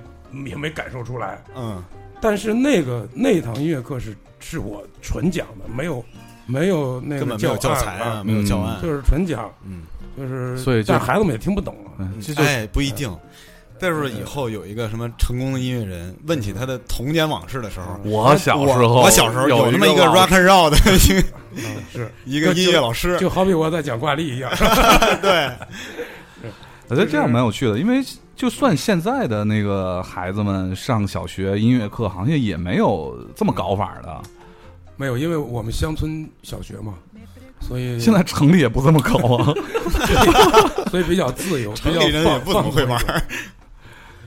[0.49, 1.83] 也没感受出来，嗯。
[2.21, 6.03] 但是那个那堂音乐课是是我纯讲的，没有
[6.45, 9.83] 没有那个根本没有教材啊，啊，没有教案，就是纯讲，嗯，
[10.17, 11.95] 就是所以就但孩子们也听不懂啊。
[11.99, 13.09] 嗯这哎，不一定。
[13.79, 21.61] 但是以后有一个什么成功的音乐人问起他的童年往事的时候，我小时候，我我小时候有那么一个 rock and roll 的 一个嗯
[21.91, 24.51] 是，一个音乐老师，就好比我在讲挂历一样。
[25.21, 25.49] 对，
[26.87, 28.03] 我觉得这样蛮有趣的，因为
[28.35, 34.21] 就算现在的那个孩子们上小学音乐课，好像也没有这么搞法的。
[34.95, 36.93] 没有，因为我们乡村小学嘛，
[37.61, 39.53] 所以 现在城里也不这么搞啊。
[40.91, 42.99] 所以比较自由，城比较放里人也不怎么会玩。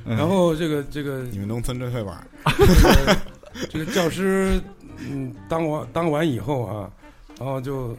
[0.04, 2.26] 然后这个这个你们农村真会玩。
[3.68, 4.60] 这个教师，
[4.98, 6.90] 嗯，当我当完以后啊，
[7.38, 7.96] 然后就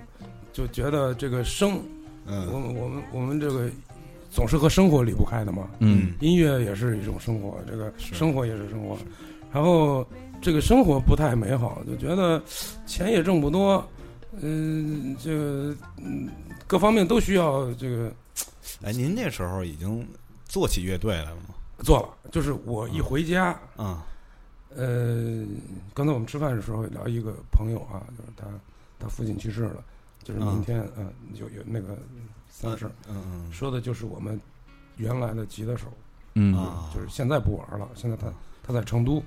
[0.51, 1.79] 就觉得这个生，
[2.25, 2.47] 嗯。
[2.47, 3.69] 我嗯们我们我们这个
[4.31, 6.13] 总是和生活离不开的嘛，嗯。
[6.19, 8.97] 音乐也是一种生活，这个生活也是生活，
[9.53, 10.05] 然后
[10.41, 12.41] 这个生活不太美好，就觉得
[12.85, 13.87] 钱也挣不多，
[14.41, 16.27] 嗯，这个嗯
[16.65, 18.11] 各方面都需要这个
[18.83, 20.05] 哎，您那时候已经
[20.45, 21.52] 做起乐队来了吗？
[21.83, 23.59] 做了，就是我一回家。
[23.77, 23.99] 嗯。
[24.75, 25.45] 呃，
[25.93, 28.47] 刚才我们吃饭的时候聊一个朋友啊，就是他
[28.97, 29.83] 他父亲去世了，
[30.23, 31.95] 就是明天嗯、呃有有那个
[32.49, 34.41] 丧事，嗯嗯说的就是我们
[34.97, 35.85] 原来的吉他手，
[36.33, 36.57] 嗯。
[36.57, 38.33] 啊，就是现在不玩了，现在他
[38.65, 39.21] 他在成都，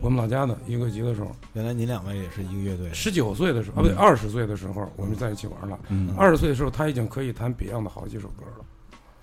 [0.00, 6.14] 我们老家的一个吉他手，原来您两位也是一个乐队，十九岁的时候啊不对，二十岁的时候我们在一起玩了，嗯。
[6.16, 8.64] 二十岁的时候他已经可以弹 Beyond 的好几首歌了，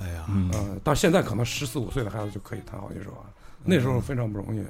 [0.02, 0.50] 哎呀，嗯。
[0.54, 3.30] 呃，到现在可能十四五岁的孩子就可以弹好几首啊，
[3.64, 4.64] 那时候非常不容易。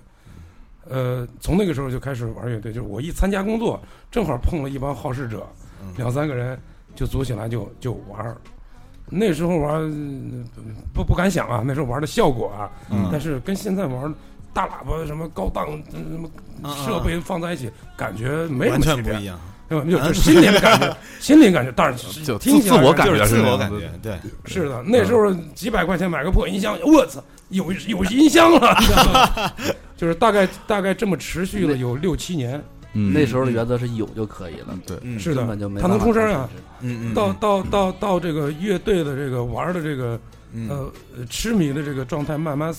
[0.89, 5.47] 呃，从那个时候就开始玩乐队，就是我一参加工作，正好碰了一帮好事者，
[5.81, 5.93] 嗯。
[5.97, 6.59] 两三个人
[6.95, 8.35] 就组起来就就玩儿。
[9.13, 9.91] 那时候玩
[10.93, 13.09] 不不敢想啊，那时候玩的效果啊，嗯。
[13.11, 14.13] 但是跟现在玩
[14.53, 16.29] 大喇叭什么高档呃什么
[16.75, 19.39] 设备放在一起，感觉没什么完全区别不一样，
[19.71, 28.75] 就就心里的 感觉，心里感觉，当然是就听起来自自我感就是觉自我感觉，对，是的，那时候几百块钱买个破音箱，我操，有有音箱了，
[29.97, 32.61] 就是大概大概这么持续了有六七年。
[32.93, 36.49] 嗯那时候的原则是有就可以了，对，嗯是的根本就没他能出声啊
[36.81, 40.19] 嗯嗯，到到到到这个乐队的这个玩的这个
[40.67, 40.91] 呃
[41.29, 42.69] 痴迷的这个状态慢慢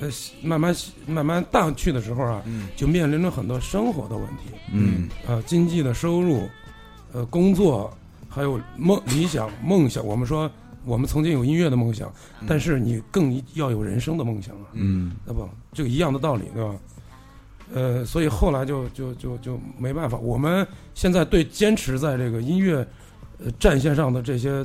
[0.00, 0.08] 呃
[0.42, 0.74] 慢慢
[1.06, 6.48] 慢慢淡去的时候啊，嗯就面临着很多生活的问题，嗯呃，经济的收入，
[7.12, 7.92] 呃，工作，
[8.28, 10.04] 还有梦理想梦想。
[10.04, 10.50] 我们说
[10.84, 12.12] 我们曾经有音乐的梦想，
[12.46, 15.48] 但是你更要有人生的梦想啊，嗯那不？
[15.72, 16.74] 就一样的道理，对吧？
[17.74, 20.16] 呃，所以后来就就就就没办法。
[20.18, 22.86] 我们现在对坚持在这个音乐
[23.44, 24.64] 呃战线上的这些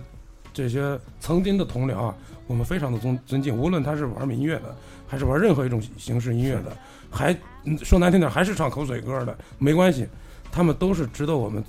[0.54, 2.16] 这些曾经的同僚啊，
[2.46, 3.58] 我们非常的尊尊敬。
[3.58, 4.76] 无论他是玩民乐的，
[5.12, 6.72] 还是玩任何一种形式音乐的，
[7.10, 10.08] 还嗯说难听点，还是唱口水歌的，没关系，
[10.54, 11.62] 他们都是值得我们。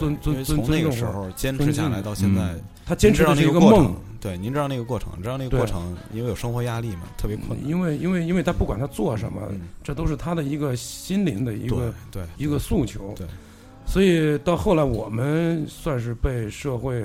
[0.00, 2.54] 尊尊尊因为从那个时候坚持下来到现在，
[2.84, 7.68] 他坚持的是一个梦，，对，您知道那个过程，知道那个过程，因为有生活压力嘛，特别困难。
[7.68, 13.14] 因为因为因为他不管他做什么，嗯，这都是他的一个心灵的一个对，一个诉求。
[13.16, 13.26] 对，
[13.86, 17.02] 所以到后来我们算是被社会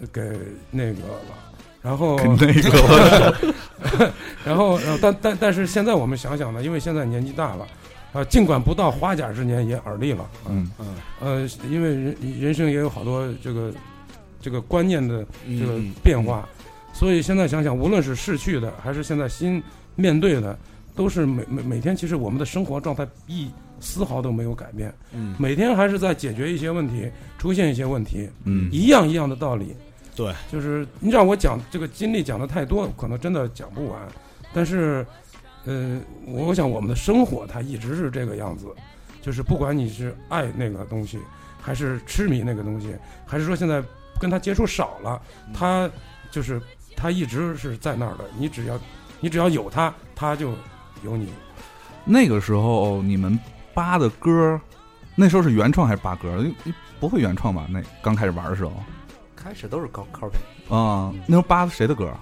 [0.00, 0.22] 呃给
[0.70, 1.49] 那个了，
[1.82, 3.54] 然后那个
[4.44, 7.66] 然后然后但但但是现在我们想想呢，因为现在年纪大了。
[8.12, 10.24] 啊，尽管不到花甲之年，也耳力了。
[10.24, 13.72] 啊嗯嗯，呃，因为人人生也有好多这个
[14.40, 16.44] 这个观念的这个嗯变化，
[16.92, 19.62] 所以现在想想，无论是逝去的，还是现在新
[19.94, 20.58] 面对的，
[20.96, 29.76] 都是每每每天，其实我们的生活状态一丝毫都没有改变，嗯，每天还是在解决一些问题，出现一些问题，嗯一样一样的道理。
[30.20, 33.98] 对，就是你让我讲这个经历讲的太多，可能真的讲不完。
[34.52, 35.06] 但是，
[35.64, 38.66] 呃，我想我们的生活它一直是这个样子，
[39.22, 41.18] 就是不管你是爱那个东西，
[41.58, 43.82] 还是痴迷那个东西，还是说现在
[44.20, 45.22] 跟他接触少了，
[45.54, 45.90] 他
[46.30, 46.60] 就是
[46.94, 48.24] 他一直是在那儿的。
[48.36, 48.78] 你只要
[49.20, 50.52] 你只要有他，他就
[51.02, 51.30] 有你。
[52.04, 53.38] 那个时候你们
[53.72, 54.60] 扒的歌，
[55.14, 56.36] 那时候是原创还是八格？
[56.40, 57.66] 因因不会原创吧？
[57.70, 58.72] 那刚开始玩的时候
[59.42, 62.12] 开始都是高 copy，啊，那时候扒的谁的歌？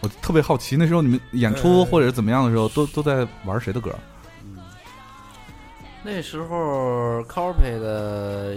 [0.00, 3.94] 我特别好奇，那时候你们演出呃或者是怎么样的时候，都都在玩谁的歌？
[4.44, 4.58] 嗯，
[6.02, 8.56] 那时候 copy 的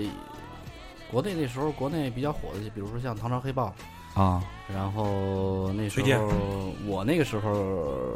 [1.12, 3.72] 国内那时候国内比较火的，比如说像唐朝黑豹，
[4.16, 4.44] 啊，
[4.74, 8.16] 然后那时候我那个时候，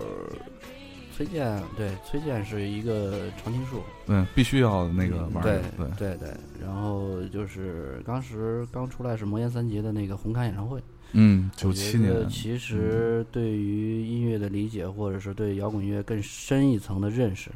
[1.20, 5.64] 崔健对崔健是一个常青树，嗯，必须要那个玩对的，
[5.98, 17.52] 对，对对，然后就是当时刚出来是魔岩三杰的那个红磡演唱会，嗯，九七年，其实对于音乐的理解，或者是对摇滚乐更深一层的认识，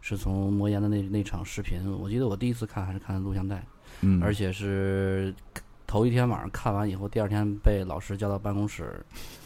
[0.00, 1.80] 是从魔岩的那那场视频。
[2.00, 3.62] 我记得我第一次看还是看录像带，
[4.00, 5.34] 嗯，而且是
[5.86, 9.04] 头一天晚上看完以后，第二天被老师叫到办公室，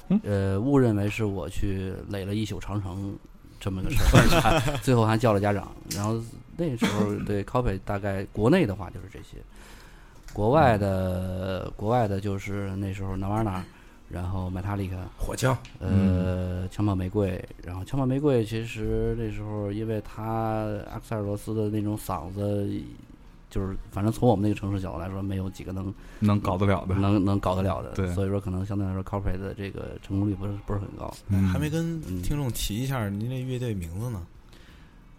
[0.08, 0.20] 嗯。
[0.22, 3.12] 呃，误认为是我去垒了一宿长城
[3.58, 3.98] 这么个事
[4.38, 5.70] 儿，最后还叫了家长。
[5.94, 6.20] 然后
[6.56, 9.36] 那时候对 copy 大概国内的话就是这些，
[10.32, 13.60] 国外的国外的就是那时候 Nirvana，
[14.08, 20.22] 然后 Metallica，火枪，呃，枪炮玫瑰，然后枪炮玫瑰其实那时候因为他
[20.90, 22.70] 阿克塞尔罗斯的那种嗓子，
[23.50, 28.06] 就是反正从我们那个城市角度来说，没有几个能能搞得了的，能能搞得了的，对。
[28.14, 31.12] 所以说可能相对来说 copy 的这个成功率不是不是很高。
[31.28, 31.48] 嗯。
[31.48, 32.22] 还没跟嗯。
[32.22, 34.20] 听众提一下您这乐队名字呢。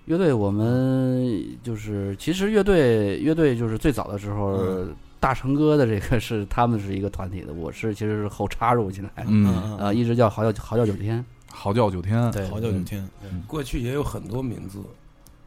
[0.05, 4.95] 乐队我们就是其实乐队乐队就是最早的时候，嗯。
[5.19, 13.09] 大成哥的这个是他们是一个团体的，我是其实是后插入进来的，嗯，呃，一直叫嚎叫嚎叫九天，嚎叫九天，对，嚎叫九天，
[13.47, 14.83] 过去也有很多名字，哎，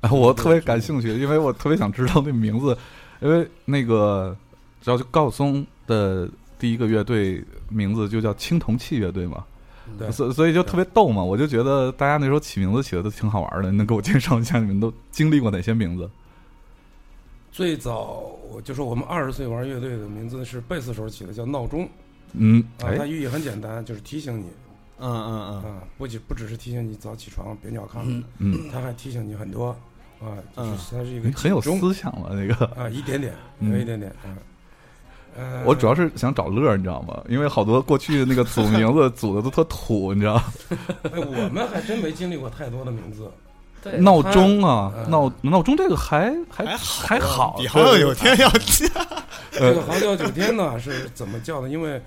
[0.10, 2.76] 我特别感兴趣，因为我特别想知道那名字，
[3.20, 4.36] 因为那个
[4.80, 9.44] 知道就高晓松的第一个乐队名字就叫青铜器乐队嘛，
[9.98, 10.10] 对。
[10.10, 16.08] 所所以就特别逗嘛，我就觉得大家那时候起名字起的都挺好玩的，你能给我介绍一下你们都经历过哪些名字？
[17.52, 21.88] 最早我就是我们二十岁玩乐队的名字是贝斯手起的，叫闹钟。
[22.32, 24.44] 嗯，啊，它哎，寓意很简单，就是提醒你。
[25.00, 25.62] 嗯嗯嗯。
[25.66, 28.22] 嗯，不仅不只是提醒你早起床别尿炕，嗯。
[28.38, 29.76] 嗯，它还提醒你很多
[30.20, 32.66] 啊，就是是一个很有思想了，那个。
[32.76, 34.36] 啊，一点点，嗯有一点点，嗯，
[35.36, 37.22] 呃，我主要是想找乐儿，你知道吗？
[37.28, 40.42] 因为好多过去那个组名字 组的都特土，你知道？
[41.04, 43.30] 哎，我们还真没经历过太多的名字，
[43.82, 48.88] 对闹钟啊，嗯闹闹钟这个还还还好比嚎叫九天要强。
[49.52, 51.68] 这个嚎叫九天呢是怎么叫的？
[51.68, 52.00] 因为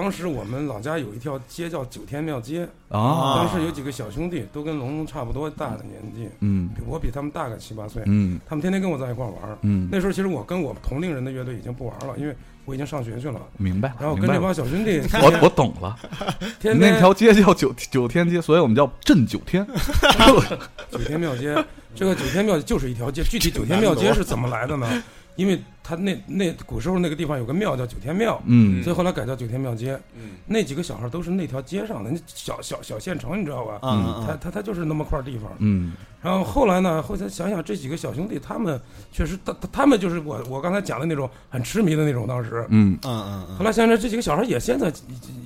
[0.00, 9.58] 当时我们老家有一条街叫九天庙街，啊，当时有几个小兄弟都跟龙龙差不多大的年纪，嗯比我比他们大个七八岁，嗯他们天天跟我在一块儿玩儿。
[9.62, 13.40] 嗯，那时候其实我跟我同龄人的乐队已经不玩了，因为我已经上学去了。
[13.56, 15.98] 明白，然后跟这帮小兄弟，我我懂了，
[16.60, 19.66] 天天那条街叫九九天街，所以我们叫镇九天。
[20.92, 21.56] 九天庙街，
[21.92, 23.24] 这个九天庙就是一条街。
[23.24, 25.02] 具体九天庙街是怎么来的呢？
[25.38, 29.96] 因为他那那古时候那个地方有个庙叫九天庙，嗯所以后来改叫九天庙街。
[30.16, 33.78] 嗯那几个小孩都是那条街上的，那小小小县城，你知道吧？
[33.82, 35.52] 嗯他他他就是那么块地方。
[35.58, 38.80] 嗯然后后来呢，后来想想这几个小兄弟，他们
[39.12, 42.26] 确实，他他他们就是我我刚才讲的那种很痴迷的那种。
[42.26, 44.92] 当时，嗯嗯嗯后来想想这几个小孩也现在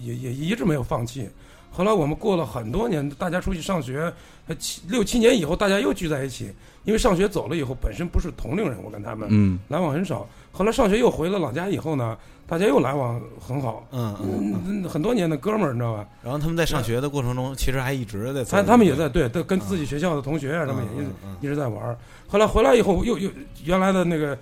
[0.01, 1.29] 也也也一直没有放弃。
[1.71, 4.13] 后来我们过了很多年，大家出去上学，
[4.49, 6.53] 呃七六七年以后，大家又聚在一起。
[6.85, 10.27] 因为上学走了以后，本身不是同龄人，我跟他们嗯来往很少。
[10.51, 13.87] 后来上学又回了老家以后呢，大家又来往很好。
[13.93, 16.05] 嗯很多年的哥们儿，你知道吧？
[16.25, 21.97] 然后他们在上学的过程中，其实还一直在做他他们也在对，都跟自己学校的同学啊什么也一直嗯一直在玩儿。
[22.27, 23.31] 后来回来以后，又又
[23.63, 24.37] 原来的那个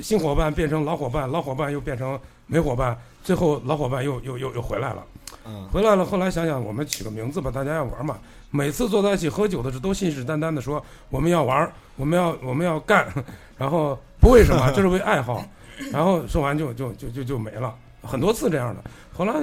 [0.00, 5.04] 新伙伴变成老伙伴，老伙伴又变成没伙伴，最后老伙伴又又又又回来了。
[5.44, 8.16] 嗯回来了，后来想想，我们取个名字吧，大家要玩嘛。
[8.50, 13.06] 每次坐在一起喝酒的时候，都信誓旦旦的说我们要玩儿，我们要我们要干，
[13.56, 15.44] 然后不为什么， 就是为爱好。
[15.90, 18.84] 然后说完就就就就就没了，很多次这样的。
[19.16, 19.34] 后来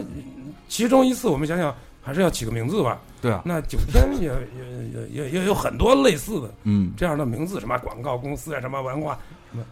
[0.67, 3.00] 其中一次，我们想想还是要起个名字吧。
[3.20, 9.17] 对啊，那九天也也也也也有很多类似的嗯，这样的名字，什么广告公司啊，什么文化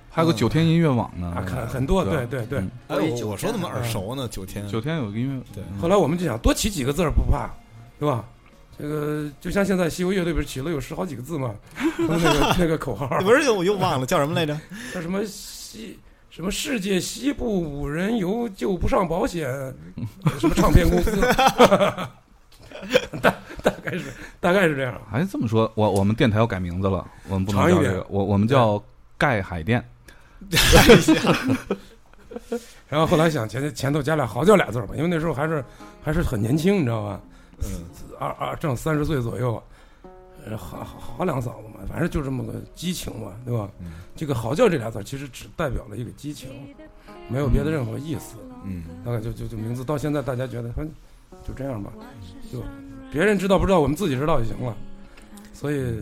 [0.09, 2.57] 还有个九天音乐网呢啊，，看很多，对对对。
[2.59, 4.27] 嗯哎，我我说怎么耳熟呢？
[4.29, 7.47] 九天九天有个音乐，对后来我们就想多起几个字儿不怕，
[7.99, 8.25] 对吧？
[8.77, 11.55] 这个就像现在西游乐队不是起了有十好几个字嘛，
[11.97, 14.59] 那个那个口号不是又我又忘了叫什么来着？
[14.93, 15.97] 叫什么西
[16.29, 19.47] 什么世界西部五人游救不上保险，
[20.39, 21.11] 什么唱片公司，
[23.21, 23.33] 大
[23.63, 24.03] 大概是
[24.41, 25.01] 大概是这样。
[25.11, 28.83] 哎，这么说，我我们电台要改名字了，我们不能叫这个，我我们叫
[29.17, 29.81] 盖海淀。
[32.89, 35.63] 然后后来想前前头加俩嚎叫俩字儿吧，因为那时候还是
[36.03, 37.21] 还是很年轻，你知道吧？
[37.63, 37.85] 嗯
[38.19, 39.61] 二二正三十岁左右，
[40.45, 43.69] 呃好好好两嗓子嘛，反正就这么个激情嘛，对吧？
[43.79, 46.49] 嗯这个嚎叫这俩字其实只代表了一个激情，
[47.27, 48.35] 没有别的任何意思。
[48.63, 50.89] 嗯大概就就就名字到现在大家觉得，反正
[51.45, 51.91] 就这样吧，
[52.51, 52.63] 就
[53.11, 54.75] 别人知道不知道，我们自己知道就行了。
[55.53, 56.01] 所以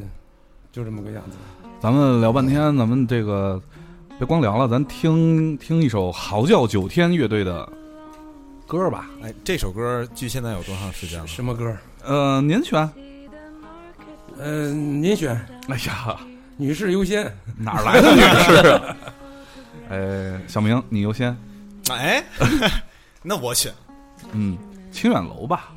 [0.72, 1.38] 就这么个样子。
[1.80, 3.62] 咱们聊半天，咱们这个
[4.18, 7.68] 别光聊了，咱听听一首嚎叫九天乐队的
[8.68, 9.10] 歌吧。
[9.22, 11.28] 哎，这首歌距现在有多长时间了？
[11.28, 11.76] 什么歌？
[12.04, 12.90] 呃，您选。
[14.40, 15.30] 嗯、您选，
[15.70, 16.18] 哎呀，
[16.58, 17.32] 女士优先。
[17.58, 18.98] 哪儿来的女士啊？
[19.90, 21.36] 呃， 小明，你优先。
[21.90, 22.24] 哎，
[23.22, 23.72] 那我选
[24.32, 24.58] 嗯，
[24.92, 25.70] 清远楼吧。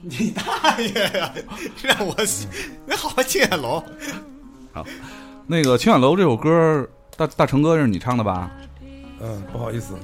[0.00, 1.32] 你大爷呀！
[1.82, 2.48] 让我选，
[2.86, 3.82] 那好清远楼。
[4.72, 4.86] 好
[5.46, 8.50] 那个清远楼这首歌，大大成哥是你唱的吧？
[9.20, 9.94] 嗯、不好意思，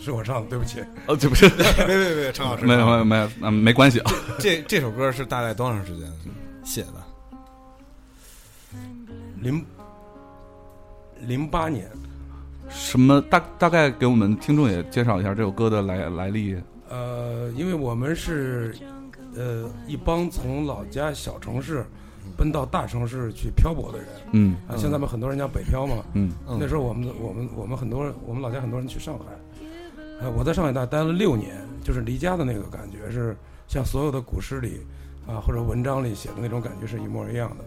[0.00, 0.80] 是是我唱的，对不起。
[1.06, 4.12] 哦，对不是，别别别，陈老师，没有没有没有，啊，没关系啊。
[4.38, 6.10] 这这首歌是大概多长时间
[6.64, 6.94] 写的？
[9.42, 9.64] 零
[11.20, 11.90] 零八年，
[12.68, 16.56] 什么大大概给我们听众也介绍一下这首歌的来来历？
[16.88, 18.74] 呃，因为我们是
[19.36, 21.84] 呃一帮从老家小城市
[22.36, 26.04] 奔到大城市去漂泊的人嗯啊，像咱们很多人叫北漂嘛。
[26.14, 29.24] 嗯嗯那时候我们我们我们很多我们老家很多人去上海，
[30.20, 34.80] 呃，我在上海大待了六年，就是离家的那个感觉是像所有的古诗里
[35.26, 37.64] 啊或者文章里写的那种感觉是一模一样的。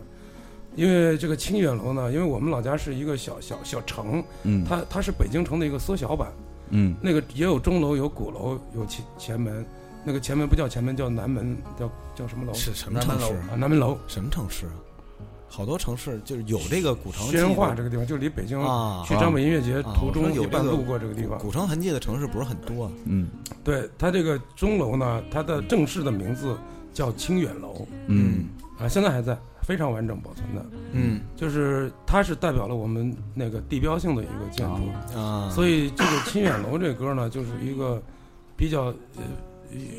[0.75, 6.31] 因为这个清远楼呢，因为我们老家是一个小小小城，嗯它它是北京城的一个缩小版，
[6.69, 9.65] 嗯那个也有钟楼，有鼓楼，有前前门，
[10.03, 12.53] 那个前门不叫前门，叫南门，叫叫什么楼？
[12.53, 13.33] 是什么城市？
[13.51, 13.97] 啊，南门楼。
[14.07, 14.65] 什么城市？
[15.55, 21.37] 好多城市就是有这个古城记宣化这个地方，就离北京啊去张北音乐节啊途中有半路过这个地方。
[21.37, 22.91] 古城痕迹的城市不是很多。
[23.05, 23.27] 嗯
[23.63, 26.57] 对，它这个钟楼呢，它的正式的名字
[26.91, 28.45] 叫清远楼嗯
[28.79, 30.65] 啊，现在还在，非常完整保存的。
[30.91, 35.15] 嗯就是它是代表了我们那个地标性的一个建筑。
[35.15, 38.01] 啊，所以这个《清远楼》这歌呢，就是一个
[38.57, 39.23] 比较呃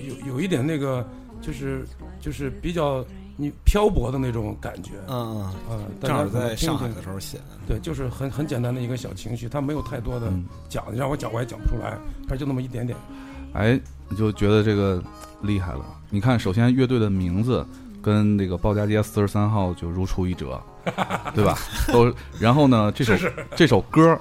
[0.05, 1.09] 有有一点那个，
[1.41, 1.87] 就是
[2.19, 3.05] 就是比较
[3.37, 7.45] 你漂泊的那种感觉嗯、嗯嗯，正好在上海的时候写的。
[7.67, 12.97] 对，就是很很简单的一个小情绪，他没有太多的嗯，讲，让我讲我也讲不出来，他就那么一点点。
[13.55, 13.79] 哎，
[14.17, 15.03] 就觉得这个
[15.43, 15.85] 厉害了。
[16.11, 17.67] 你看，首先乐队的名字
[18.01, 20.61] 跟那个鲍家街四十三号就如出一辙，
[21.35, 21.59] 对吧？
[21.93, 23.15] 都然后呢，这首
[23.57, 24.17] 这首歌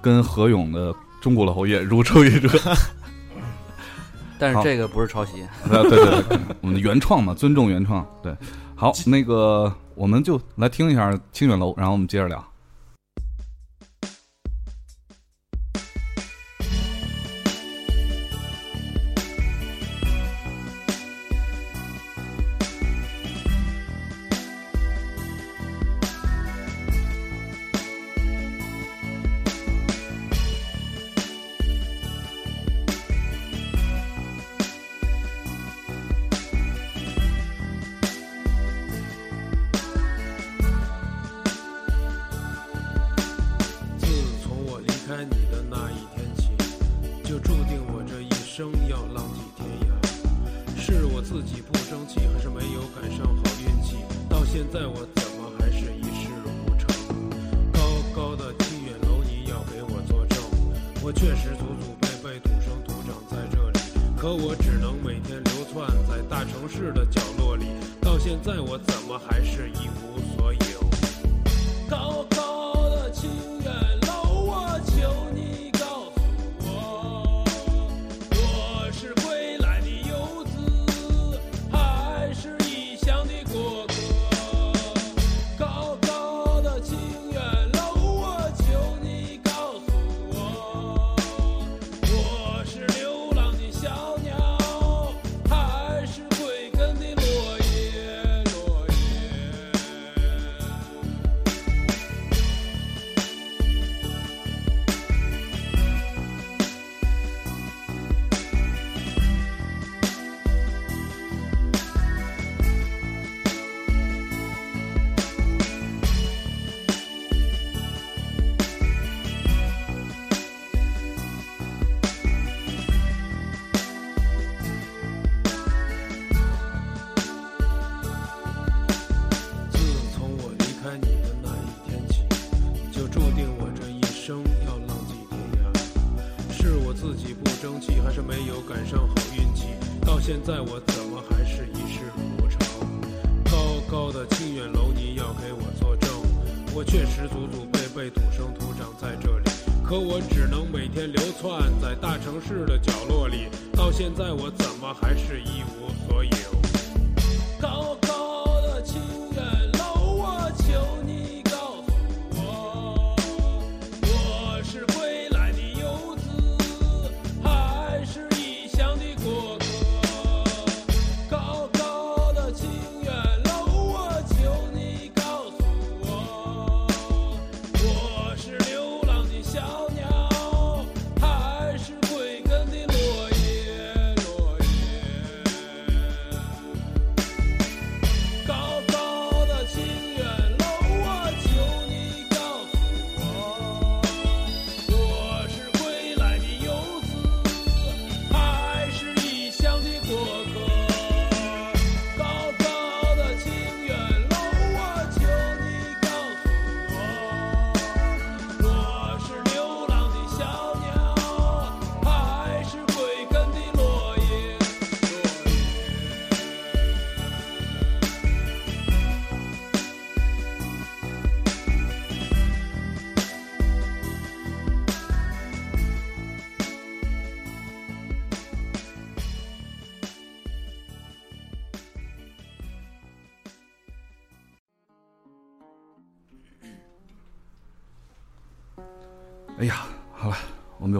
[0.00, 2.48] 跟何勇的《钟鼓楼》也如出一辙。
[4.48, 8.06] 好但是这个不是抄袭，呃， 对对对，我们的原创嘛，尊重原创。
[8.22, 8.34] 对，
[8.74, 12.44] 好，那个我们就来听一下《清远楼》，然后我们接着聊。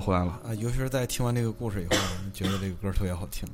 [0.03, 1.97] 回来了，啊，尤其是在听完这个故事以后，
[2.35, 3.49] 觉得这个歌特别好听。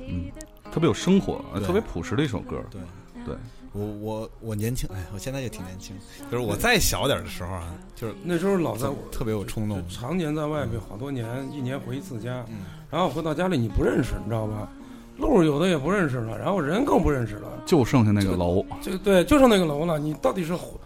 [0.00, 0.26] 嗯，
[0.72, 2.60] 特别有生活，特别朴实的一首歌。
[2.70, 2.80] 对，
[3.24, 3.34] 对，
[3.72, 5.96] 我我我年轻，哎，我现在也挺年轻，
[6.30, 9.82] 就是我再小点的时候啊，就是那时候老在特别有冲动。
[9.88, 14.68] 常年在外边好多年，一年回一次家，嗯，然后回到家里你不认识，你知道吧？
[15.16, 19.98] 路有的也不认识了，然后人更不认识了，就剩下那个楼，就对，就剩那个楼了。
[19.98, 20.78] 你到底是回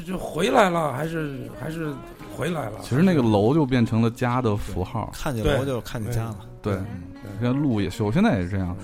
[0.00, 1.92] 就就回来了，还是还是
[2.36, 2.78] 回来了？
[2.82, 5.10] 其实那个楼就变成了家的符号。
[5.12, 6.36] 看见楼就看见家了。
[6.62, 7.02] 对，嗯
[7.40, 8.76] 现在路也是，我现在也是这样。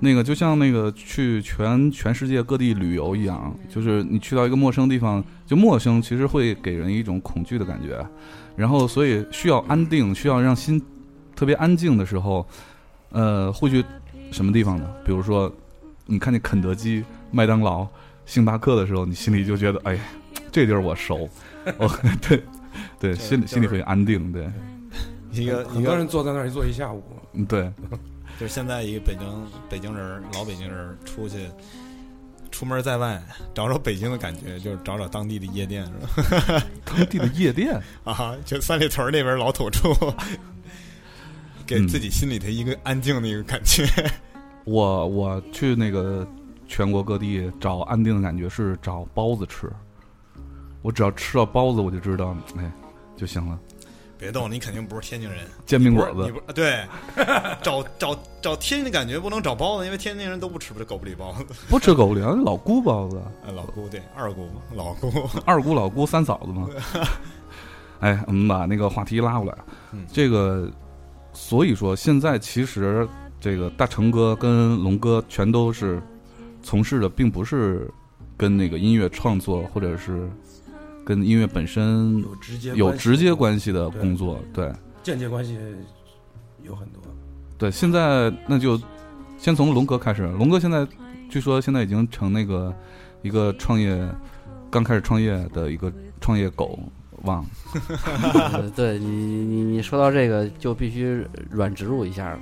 [0.00, 8.06] 那个就像那个去全全世界各地旅游一样，就是你去到一个陌生地方，就陌生其实会给人一种恐惧的感觉，
[8.54, 10.80] 然后所以需要安定，需要让心
[11.34, 12.46] 特别安静的时候，
[13.10, 13.84] 呃，会去
[14.30, 14.88] 什么地方呢？
[15.04, 15.52] 比如说，
[16.06, 17.02] 你看见肯德基、
[17.32, 17.84] 麦当劳、
[18.24, 19.98] 星巴克的时候，你心里就觉得，哎，
[20.50, 21.28] 这地儿我熟，
[21.78, 21.88] 我，
[22.20, 22.42] 对
[22.98, 24.50] 对，心里心里会安定，对，
[25.32, 27.70] 一个一个很多人坐在那儿一坐一下午，嗯，对，
[28.38, 31.46] 就是现在一个北京北京人儿老北京人儿出去
[32.50, 33.22] 出门在外
[33.54, 35.92] 找找北京的感觉，就是找找当地的夜店是
[36.50, 36.62] 吧？
[36.84, 37.80] 当地的夜店。
[38.04, 39.94] 啊，就三里屯儿那边老土著，
[41.66, 43.84] 给自己心里头一个安静的一个感觉。
[44.64, 46.26] 我我去那个
[46.66, 49.70] 全国各地找安定的感觉是找包子吃，
[50.82, 52.70] 我只要吃到包子，我就知道，哎，
[53.16, 53.58] 就行了。
[54.16, 56.84] 别动，你肯定不是天津人，煎饼果子，不你不是对，
[57.62, 61.46] 找找找天津的感觉不能找包子，因为天津人都不吃不狗不理包子。
[61.68, 65.12] 不吃狗不理，老姑包子，哎，老姑对二姑老姑，
[65.44, 66.68] 二姑老姑三嫂子嘛。
[68.00, 69.56] 哎，我们把那个话题拉过来，
[69.92, 70.04] 嗯。
[70.12, 70.68] 这个，
[71.32, 73.08] 所以说现在其实
[73.40, 76.02] 这个大成哥跟龙哥全都是
[76.60, 77.88] 从事的，并不是
[78.36, 80.28] 跟那个音乐创作或者是
[81.08, 84.70] 跟音乐本身有直接有关系直接关系的工作，对
[85.02, 85.56] 间接关系
[86.62, 87.02] 有很多。
[87.56, 87.70] 对。
[87.70, 88.78] 现在那就
[89.38, 90.86] 先从龙哥开始，龙哥现在
[91.30, 92.74] 据说现在已经成那个
[93.22, 94.06] 一个创业，
[94.70, 95.90] 刚开始创业的一个
[96.20, 96.78] 创业狗，
[97.24, 97.48] 忘了。
[98.52, 102.40] 呃对你你你说到这个，就必须软植入一下了。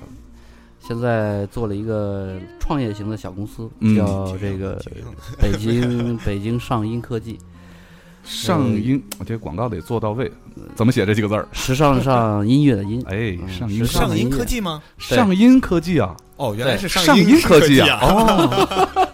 [0.80, 4.82] 现在做了一个创业型的小公司，嗯叫这个
[5.38, 7.38] 北京北京上音科技，
[8.26, 10.30] 上音，我这广告得做到位，
[10.74, 11.46] 怎么写这几个字儿？
[11.52, 14.82] 时尚上音乐的音， 哎，嗯上音上音科技吗？
[14.98, 17.98] 上音科技啊，哦，原来是上音音科技啊！
[18.02, 19.08] 哦，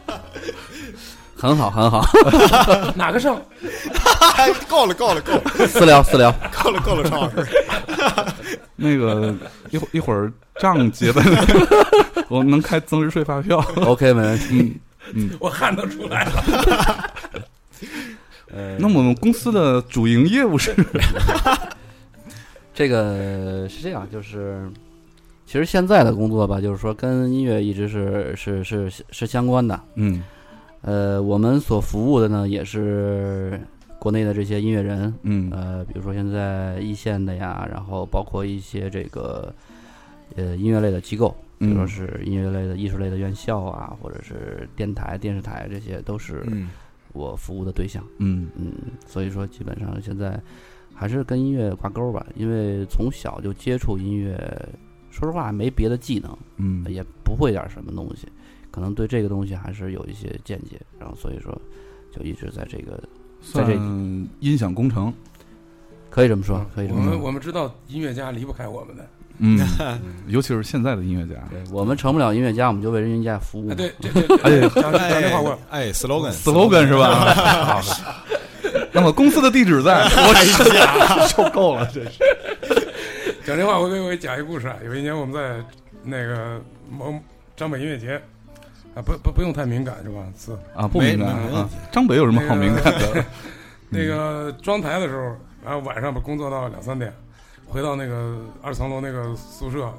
[1.36, 2.04] 很好很好，
[2.96, 3.40] 哪个上？
[4.68, 6.32] 够了够了够了私聊私聊，
[6.62, 7.46] 够了够了，张老师，
[8.76, 9.34] 那个
[9.70, 11.22] 一会儿一会儿账结的，
[12.28, 13.58] 我们能开增值税发票。
[13.76, 14.58] OK 没问题。
[14.60, 14.80] 嗯
[15.14, 17.10] 嗯，我汗都出来了。
[18.52, 20.74] 呃，那我们公司的主营业务是，
[22.74, 24.68] 这个是这样，就是
[25.46, 29.80] 其实现在的工作吧，就是说跟音乐一直是是是是是相关的。
[29.94, 30.22] 嗯。
[30.82, 33.60] 呃，我们所服务的呢，也是
[34.00, 35.48] 国内的这些音乐人，嗯。
[35.52, 39.54] 呃，比如说现在一线的呀，然后包括一些这个
[40.34, 46.68] 呃音乐类的机构，比如说嗯是音乐类的、艺术类的院校啊，或者是电台、电视台，这些都是嗯
[47.12, 48.04] 我服务的对象。
[48.18, 48.72] 嗯嗯，
[49.06, 50.40] 所以说基本上现在
[50.94, 54.36] 还是跟音乐挂钩吧，因为从小就接触音乐，
[55.10, 58.28] 说实话没别的技能，嗯，也不会点什么东西，
[58.70, 61.56] 可能对这个东西还是有一些见解，然后所以说
[62.10, 62.96] 就一直在这个
[63.40, 63.74] 在算这
[64.40, 65.12] 音响工程。
[66.10, 67.10] 可以这么说嗯，可以这么说。
[67.10, 69.08] 我们我们知道音乐家离不开我们的。
[69.38, 69.58] 嗯，
[70.28, 73.74] 尤其是现在的音乐家对我们成不了音乐家，我们就为人家服务。
[73.74, 73.92] 对，
[74.42, 77.34] 哎呀讲讲这话我哎，slogan，slogan 是吧？
[77.82, 77.82] 好
[78.92, 82.18] 那么公司的地址在， 我呀，受够了，真是。
[83.44, 84.76] 讲这话，我给我给讲一故事啊。
[84.84, 85.64] 有一年我们在
[86.04, 86.60] 那个
[86.90, 87.14] 某
[87.56, 88.20] 张北音乐节
[88.94, 90.22] 啊，不不不用太敏感是吧？
[90.38, 91.68] 是啊，不敏感啊。
[91.90, 93.24] 张北有什么好敏感的？
[93.88, 97.12] 那个装台的时候，然后晚上吧工作到两三点，
[97.72, 99.90] 回到那个二层楼那个宿舍，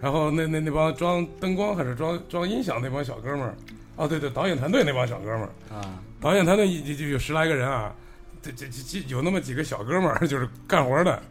[0.00, 3.54] 然后那那那帮装灯光还是装装音响那帮小哥们儿，
[3.96, 7.94] 哦对对，导演团队那帮小哥们儿，啊，导演团队就就有十来个人啊，
[8.42, 11.22] 这这这有那么几个小哥们儿 就是干活的。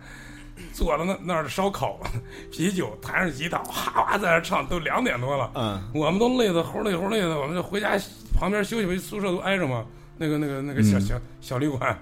[0.72, 2.00] 坐在那那儿烧烤，
[2.52, 5.52] 啤酒，弹着吉他，哗哗在那唱，都两点多了。
[5.56, 7.98] 嗯我们都累得齁累齁累的，我们就回家
[8.40, 9.84] 旁边休息吧，宿舍都挨着嘛，
[10.18, 11.98] 那个那个那个小嗯小小旅馆，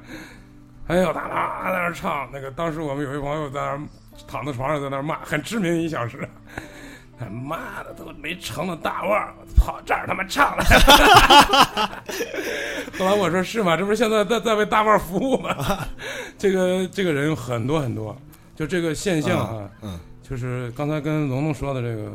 [0.92, 3.80] 哎呦，哒哒在那儿唱，那个当时我们有一朋友在那儿
[4.28, 6.28] 躺在床上在那儿骂，很知名的音响师，
[7.18, 10.64] 他妈的都没成了大腕儿，跑这儿他妈唱了。
[13.00, 13.78] 后来我说是吗？
[13.78, 15.56] 这不是现在在在为大腕儿服务吗？
[16.38, 18.14] 这个这个人有很多很多，
[18.54, 22.12] 就这个现象啊，嗯就是刚才跟龙龙说的这个，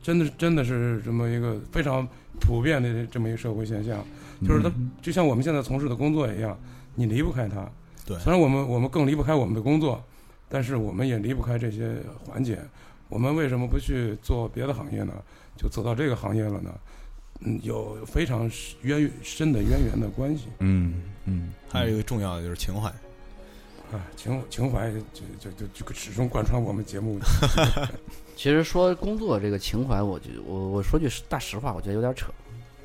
[0.00, 2.06] 真的真的是这么一个非常
[2.38, 3.98] 普遍的这么一个社会现象，
[4.46, 4.70] 就是他
[5.02, 6.56] 就像我们现在从事的工作一样，
[6.94, 7.68] 你离不开它。
[8.06, 10.02] 对虽然我们我们更离不开我们的工作，
[10.48, 12.58] 但是我们也离不开这些环节。
[13.08, 15.12] 我们为什么不去做别的行业呢？
[15.56, 16.72] 就走到这个行业了呢？
[17.40, 18.50] 嗯，有非常
[18.82, 22.88] 渊深的渊源的关系嗯嗯，还有一个重要的就是情怀。
[23.92, 25.00] 啊，情情怀就
[25.38, 27.18] 就就就始终贯穿我们节目。
[28.36, 32.32] 其实说工作这个情怀，我觉我我说句实大实话，我觉得有点扯，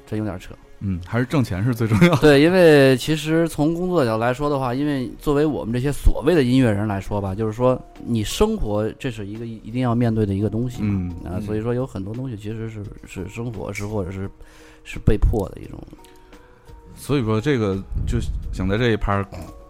[0.08, 0.56] 真有点扯。
[0.80, 2.22] 嗯，还是挣钱是最重要的。
[2.22, 11.10] 对，因为其实从工作角度来说的话，因为作为我们这些所谓的音乐人来说吧，就是说你生活这是一个一定要面对的一个东西嘛。
[11.24, 14.30] 嗯啊，嗯所以说有很多东西其实是是生活是或者是
[14.84, 15.80] 是被迫的一种。
[16.96, 18.20] 所以说这个就
[18.54, 19.26] 想在这一盘儿，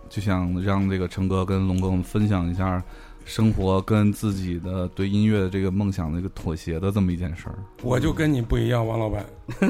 [0.10, 2.84] 就想让这个陈哥跟龙哥我们分享一下
[3.26, 7.56] 生活跟自己的对音乐的这个梦想的一个妥协的这么一件事儿。
[7.82, 9.26] 我就跟你不一样，王老板。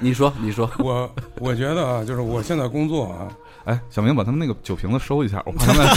[0.00, 3.28] 你说，你说， 我我觉得啊，就是我现在工作啊，
[3.64, 5.86] 哎，小明把他们那个酒瓶子收一下，我怕他们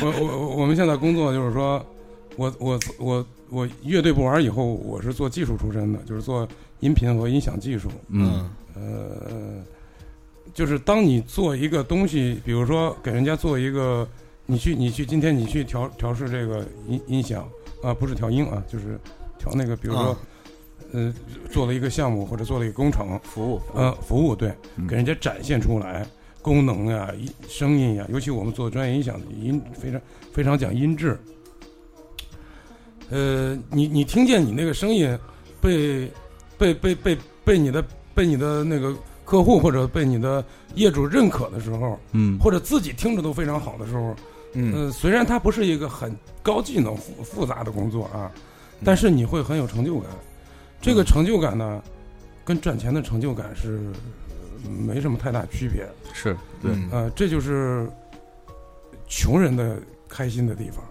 [0.00, 1.84] 我我我我们现在工作就是说，
[2.36, 6.46] 我我我我乐队不玩以后，我是做技术出身的，就是做
[6.80, 7.90] 音频和音响技术。
[8.08, 9.62] 嗯呃，
[10.54, 14.06] 就是当你做一个东西，比如说给人家做一个，
[14.46, 17.48] 你去你去今天你去调调试这个音音响
[17.82, 18.98] 啊，不是调音啊，就是
[19.38, 20.18] 调那个，比如说、啊
[20.94, 21.10] 呃
[21.50, 26.06] 做了一个项目或者做了一个工程，服务，呃，服务对，嗯给人家展现出来
[26.42, 30.00] 功能呀、音声音呀，尤其我们做专业音响的音非常
[30.34, 31.18] 非常讲音质。
[33.08, 35.18] 呃，你你听见你那个声音
[35.62, 36.10] 被
[36.58, 37.82] 被被被被你的
[38.14, 38.94] 被你的那个
[39.24, 40.44] 客户或者被你的
[40.74, 42.38] 业主认可的时候，嗯。
[42.38, 44.14] 或者自己听着都非常好的时候，
[44.54, 44.72] 嗯。
[44.72, 48.30] 呃，虽然它不是一个很高技能复复杂的工作啊，
[48.84, 50.10] 但是你会很有成就感。
[50.80, 51.82] 这个成就感呢，
[52.44, 53.80] 跟赚钱的成就感是
[54.64, 55.88] 呃没什么太大区别。
[56.12, 56.88] 是对，嗯。
[56.90, 57.88] 呃，这就是
[59.08, 60.82] 穷人的开心的地方。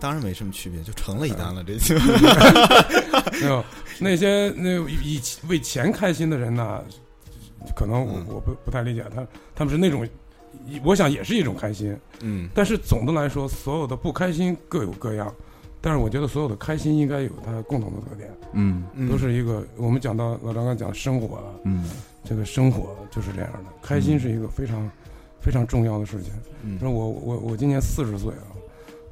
[0.00, 1.98] 当然没什么区别，就成了一单了，这就
[3.40, 3.64] 没有
[3.98, 6.84] 那些那以为钱开心的人呢，
[7.74, 10.06] 可能我嗯我不不太理解他，他们是那种，
[10.84, 11.96] 我想也是一种开心。
[12.20, 15.34] 嗯但是总的来说，所有的不开心各有各样。
[15.80, 21.88] 但是我觉得所有的开心应该有它共同的特点，嗯嗯都是一个我们讲到老张刚讲生活啊，嗯
[22.24, 24.90] 这个生活就是这样的，开心是一个非常
[25.40, 26.32] 非常重要的事情。
[26.64, 28.50] 嗯说我我我今年四十岁啊，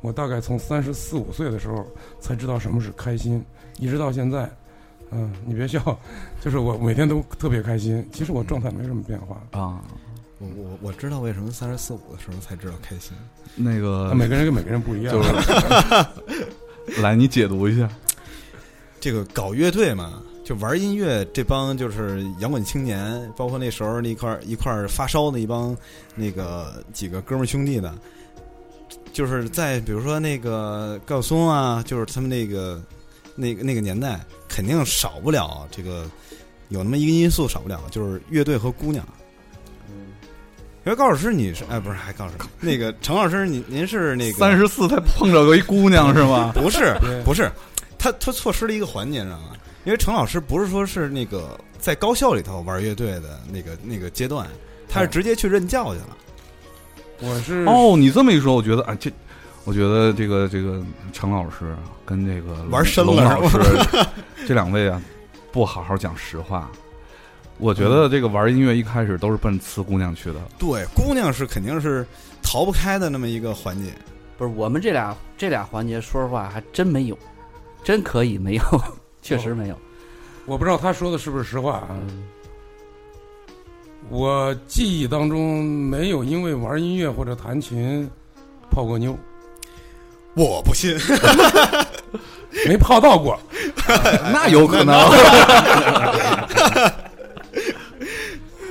[0.00, 1.86] 我大概从三十四五岁的时候
[2.18, 3.40] 才知道什么是开心，
[3.78, 4.50] 一直到现在，
[5.10, 5.98] 嗯，你别笑，
[6.40, 8.06] 就是我每天都特别开心。
[8.12, 9.80] 其实我状态没什么变化，啊，
[10.38, 13.12] 我我我知道为什么三十四五的时候才知道开心，
[13.54, 15.14] 那个啊每个人跟每个人不一样。
[15.14, 15.30] 就是
[17.00, 17.88] 来你解读一下。
[18.98, 25.76] 这个搞乐队嘛，就玩音乐这帮就是摇滚青年，包括那时候那块儿一块儿发烧的一帮
[26.16, 27.94] 那个几个哥们兄弟的，
[29.12, 32.82] 就是在比如说那个高晓松啊，就是他们那个
[33.36, 34.18] 那个那个年代，
[34.48, 36.08] 肯定少不了这个
[36.68, 39.06] 有那么一个因素少不了，就是乐队和姑娘。
[40.84, 46.52] 因为高老师你是哎不是还高老师那个程老师您您是那个三十四才碰着个一姑娘是吗？
[46.54, 47.50] 不是不是，
[47.98, 49.56] 他他错失了一个环节，你知道吗？
[49.84, 54.46] 因为程老师不是说是那个在高校里头玩乐队的那个那个阶段，
[54.88, 56.16] 他是直接去任教去了。
[57.20, 59.10] 我是哦，你这么一说，我觉得啊，这
[59.66, 63.58] 我觉得这个这个程老师跟这个玩深了龙老师
[64.46, 65.02] 这两位啊，
[65.52, 66.70] 不好好讲实话。
[67.58, 70.40] 我觉得这个玩音乐一开始都是奔呲姑娘去的。
[70.58, 72.06] 对，姑娘是肯定是
[72.42, 73.92] 逃不开的那么一个环节。
[74.38, 77.18] 不是我们这俩这俩环节，说实话还真没有，
[77.82, 78.62] 真可以没有，
[79.20, 79.78] 确实没有。
[80.44, 81.88] 我不知道他说的是不是实话啊。
[81.90, 82.22] 嗯，
[84.10, 88.08] 我记忆当中没有因为玩音乐或者弹琴
[88.70, 89.18] 泡过妞，
[90.36, 90.94] 我不信，
[92.68, 93.38] 没泡到过。
[94.30, 94.94] 那有可能。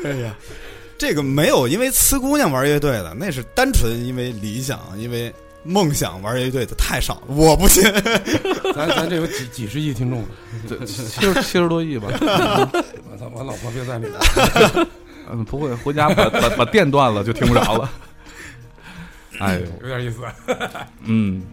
[0.04, 0.36] 哎呀，
[0.96, 7.22] 这个没有因为呲姑娘玩乐队的，那是单纯因为理想，因为梦想玩乐队的太少了。
[7.30, 7.84] 我不信，
[8.76, 10.24] 咱咱这有几几十亿听众，
[10.70, 12.10] 这七十七十多亿吧。
[12.22, 14.14] 我操，我老婆别在里面，
[15.32, 17.90] 嗯，不会，回家把把把电断了就听不着了。
[19.40, 20.22] 哎， 有点意思。
[21.04, 21.44] 嗯，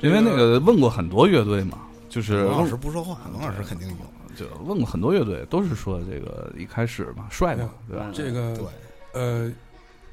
[0.00, 3.94] 因为那个问过很多乐队嘛，就是龙老师不说话，龙老师肯定有。
[4.36, 8.10] 就问过很多乐队，都是说这个一开始嘛，帅嘛，对吧？
[8.14, 8.66] 这个对，
[9.12, 9.52] 呃，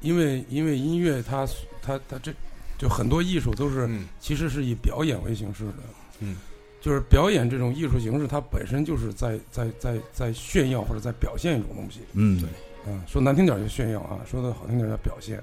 [0.00, 1.46] 因为因为音乐它
[1.80, 2.32] 它它这
[2.76, 5.74] 就很多艺术都是嗯其实是以表演为形式的，
[6.18, 6.36] 嗯，
[6.80, 12.00] 就是表演这种艺术形式，它本身就是在在在在炫耀或者在表现一种东西。
[12.12, 12.48] 嗯，对
[12.88, 15.38] 嗯，说难听点儿就炫耀啊，说的好听点叫表现。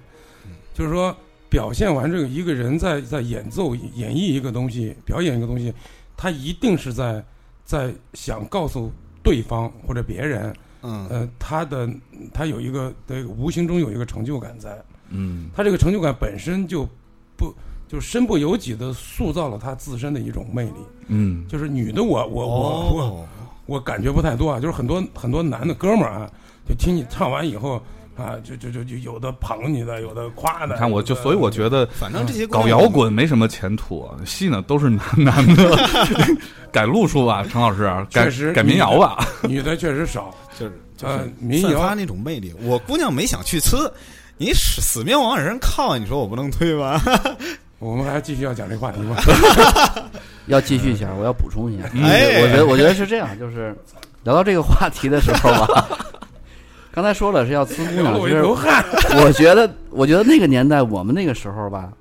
[0.45, 1.15] 嗯就是说
[1.49, 5.73] 表现完这个一个人在在演奏演绎一个东西，表演一个东西，
[6.17, 7.23] 他一定是在
[7.63, 8.91] 在想告诉
[9.23, 11.07] 对方或者别人，嗯。
[11.09, 11.89] 呃，他的
[12.33, 15.49] 他有一个的无形中有一个成就感在，嗯。
[15.55, 16.87] 他这个成就感本身就
[17.37, 17.53] 不
[17.87, 20.73] 就身不由己的塑造了他自身的一种魅力。
[21.07, 23.27] 嗯，就是女的我，我我我哦，
[23.67, 26.31] 我感觉不太多啊，就是很多很多男的哥们儿啊，
[26.67, 27.81] 就听你唱完以后
[28.17, 30.73] 啊，就就就就有的捧你的，有的夸的。
[30.75, 35.77] 你看我就，所以我觉得反正这些搞摇滚没什么前途，戏呢都是男 男的，
[36.71, 39.27] 改路数吧，陈老师，改改民谣吧。
[39.43, 42.53] 女的确实少， 就是就呃是，民谣那种魅力。
[42.61, 43.91] 我姑娘没想去呲，
[44.37, 47.01] 你死死命往人靠，你说我不能推吗？
[47.79, 49.17] 我们还继续要讲这话题吗？
[50.47, 51.83] 要继续一下，我要补充一下。
[51.91, 53.75] 嗯哎我觉得我觉得是这样，就是
[54.23, 55.89] 聊到这个话题的时候吧，
[56.95, 61.91] 刚才说了是要呲姑娘， 我觉得，我觉得那个年代，我们那个时候吧，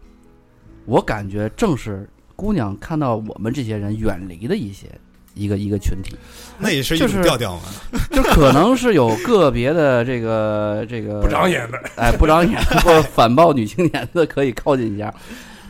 [0.87, 4.87] 我感觉正是姑娘看到我们这些人远离的一些
[5.35, 6.15] 一个一个群体，
[6.59, 7.63] 那也是一就是种调调嘛。
[8.13, 15.13] 就可能是有个别的这个这个不长眼的，哎不长眼 或反暴女青年的可以靠近一下，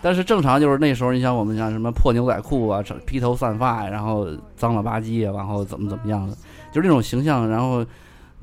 [0.02, 6.36] 但是正常就是那时候，你像我们像什么破牛仔裤啊，披头散发，然后脏了吧唧啊，然后怎么怎么样的，
[6.70, 7.82] 就是这种形象，然后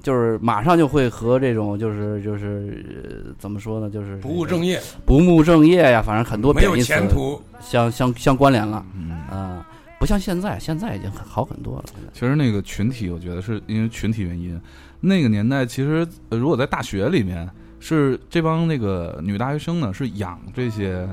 [0.02, 7.41] 就是马上就会和这种就是就是、呃怎么说呢，就是不务正业，不务正业呀，反正很多没有前途。
[7.60, 9.66] 相相相关联了嗯，啊、
[9.99, 11.86] 不像现在，现在已经很好很多了。
[12.12, 14.60] 其实那个群体，我觉得是因为群体原因。
[14.99, 17.47] 那个年代，其实呃如果在大学里面，
[17.80, 21.08] 是这帮那个女大学生呢，是养这些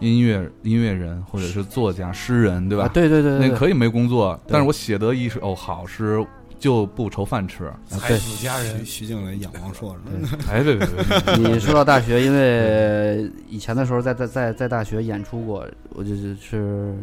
[0.00, 2.84] 音乐音乐人或者是作家、诗人，对吧？
[2.84, 6.22] 啊对对对对对，那可以没工作，但是我写得一首好诗，
[6.62, 7.68] 就不愁饭吃。
[8.06, 8.16] 对。
[8.18, 16.94] 子佳人徐，静蕾、仰望硕士， 哎，对对对对，你说到大学，因为以前的时候在在在在大学演出过，我就是是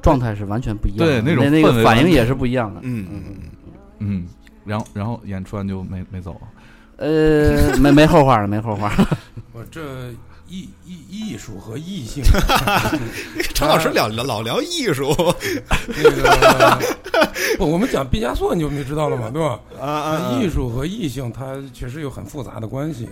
[0.00, 2.80] 状态是完全不一样的，对那种那个反应也是不一样的。
[2.82, 3.50] 嗯嗯嗯，
[3.98, 4.26] 嗯，
[4.64, 6.40] 然后然后演出完就没没走，
[6.96, 9.18] 呃，没没后话了，没后话了。
[9.52, 9.82] 我这
[10.50, 12.24] 艺艺艺术和异性，
[13.54, 15.14] 陈老师聊聊老聊艺术
[15.86, 16.78] 那个
[17.56, 19.60] 不，我们讲毕加索你就没知道了嘛，对吧？
[19.80, 23.08] 啊啊，艺术和异性它确实有很复杂的关系，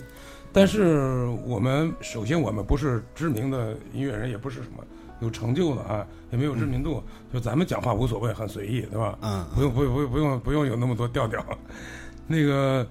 [0.53, 4.83] 但是我们首先我们不是知名的音乐人，也不是什么
[5.21, 7.01] 有成就的啊，也没有知名度，
[7.33, 9.17] 就咱们讲话无所谓，很随意，对吧？
[9.23, 11.45] 嗯，不用不用不用不用不用有那么多调调，
[12.27, 12.85] 那个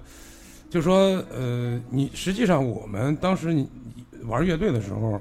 [0.70, 3.68] 就说呃，你实际上我们当时你
[4.28, 5.20] 玩乐队的时候，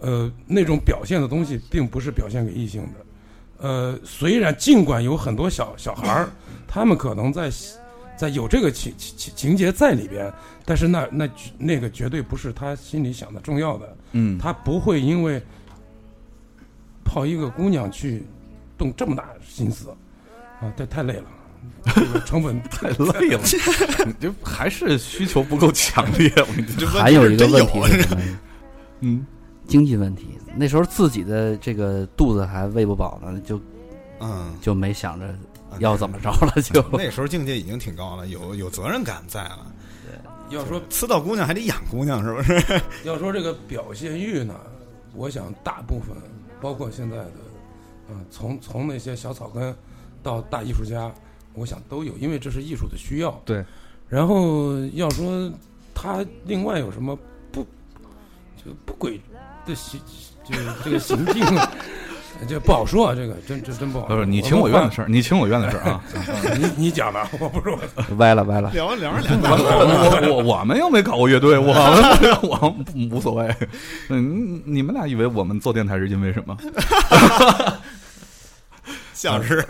[0.00, 6.28] 呃，那种表现的东西并不是表现给异性的，呃，虽然尽管有很多小小孩儿，
[6.66, 7.50] 他们可能在
[8.16, 10.32] 在有这个情情情节在里边，
[10.64, 11.28] 但是那那
[11.58, 15.42] 那个绝对不是他心里想的重要的，嗯，他不会因为
[17.04, 18.24] 泡一个姑娘去
[18.76, 19.90] 动这么大心思
[20.60, 21.26] 啊，这太累了，这个
[22.24, 23.40] 成本 太累了，
[24.06, 26.30] 你这还是需求不够强烈。
[26.36, 28.22] 我跟你这还有一个问题是是什么？
[29.00, 29.26] 嗯，
[29.66, 30.38] 经济问题。
[30.56, 33.60] 那时候自己的这个肚子还喂不饱呢，就
[34.20, 35.34] 嗯，就没想着
[35.78, 39.72] 要怎么着了，就那时候境界已经挺高了，有有责任感在了。
[40.50, 42.80] 要说吃到姑娘还得养姑娘，是不是？
[43.04, 44.54] 要说这个表现欲呢，
[45.12, 46.16] 我想大部分，
[46.60, 47.32] 包括现在的，
[48.08, 49.74] 嗯、从从那些小草根
[50.22, 51.12] 到大艺术家，
[51.56, 53.30] 我想都有，因为这是艺术的需要。
[53.44, 53.64] 对。
[54.08, 55.50] 然后要说
[55.92, 57.18] 他另外有什么
[57.50, 57.66] 不
[58.64, 59.20] 就不轨
[59.66, 60.00] 的行，
[60.44, 60.54] 就
[60.84, 61.44] 这个行径，
[62.48, 64.14] 这不好说啊，这个真真真不好说。
[64.14, 66.04] 不是你情我愿的事儿，你情我愿的事儿啊。
[66.56, 67.80] 你你讲的，我不是我。
[68.18, 68.70] 歪了歪了。
[68.70, 73.52] 聊着聊着我我我我们又没搞过乐队，我们我们无所谓。
[74.08, 76.56] 嗯，你们俩以为我们做电台是因为什么？
[79.16, 79.66] 像是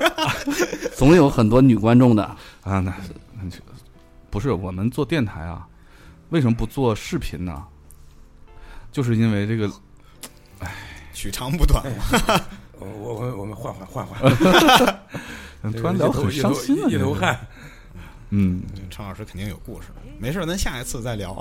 [0.94, 2.22] 总有很多女观众的。
[2.62, 2.92] 啊，那
[4.28, 5.66] 不是我们做电台啊？
[6.30, 7.64] 为什么不做视频呢？
[8.90, 9.70] 就是因为这个
[10.58, 10.74] 哎
[11.14, 11.84] 取长补短。
[12.78, 14.36] 我我我我们换换换换，
[15.72, 17.38] 突然聊很伤心啊，一头汗。
[18.30, 19.86] 嗯，陈老师肯定有故事，
[20.18, 21.40] 没事，咱下一次再聊。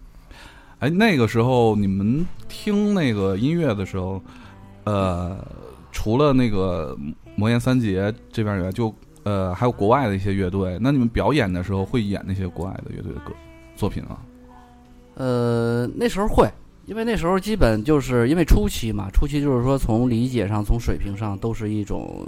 [0.78, 4.22] 哎，那个时候你们听那个音乐的时候，
[4.84, 5.44] 呃，
[5.92, 6.96] 除了那个
[7.36, 10.78] 魔岩三杰这边以外，就呃还有国外的一些乐队。
[10.80, 13.32] 那你们表演的时候会演那些国外的乐队的歌
[13.76, 14.18] 作品吗？
[15.14, 16.48] 呃，那时候会，
[16.86, 22.26] 因为那时候基本就是因为初期嘛，初期就是说从理解上、从水平上都是一种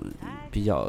[0.51, 0.89] 比较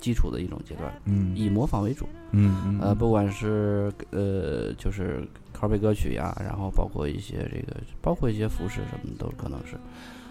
[0.00, 2.06] 基础的一种阶段，嗯以模仿为主。
[2.32, 5.22] 嗯嗯呃，不管是呃就是
[5.52, 9.76] cover 歌曲呀，然后包括一些这个，包括一些服饰什么的，都可能是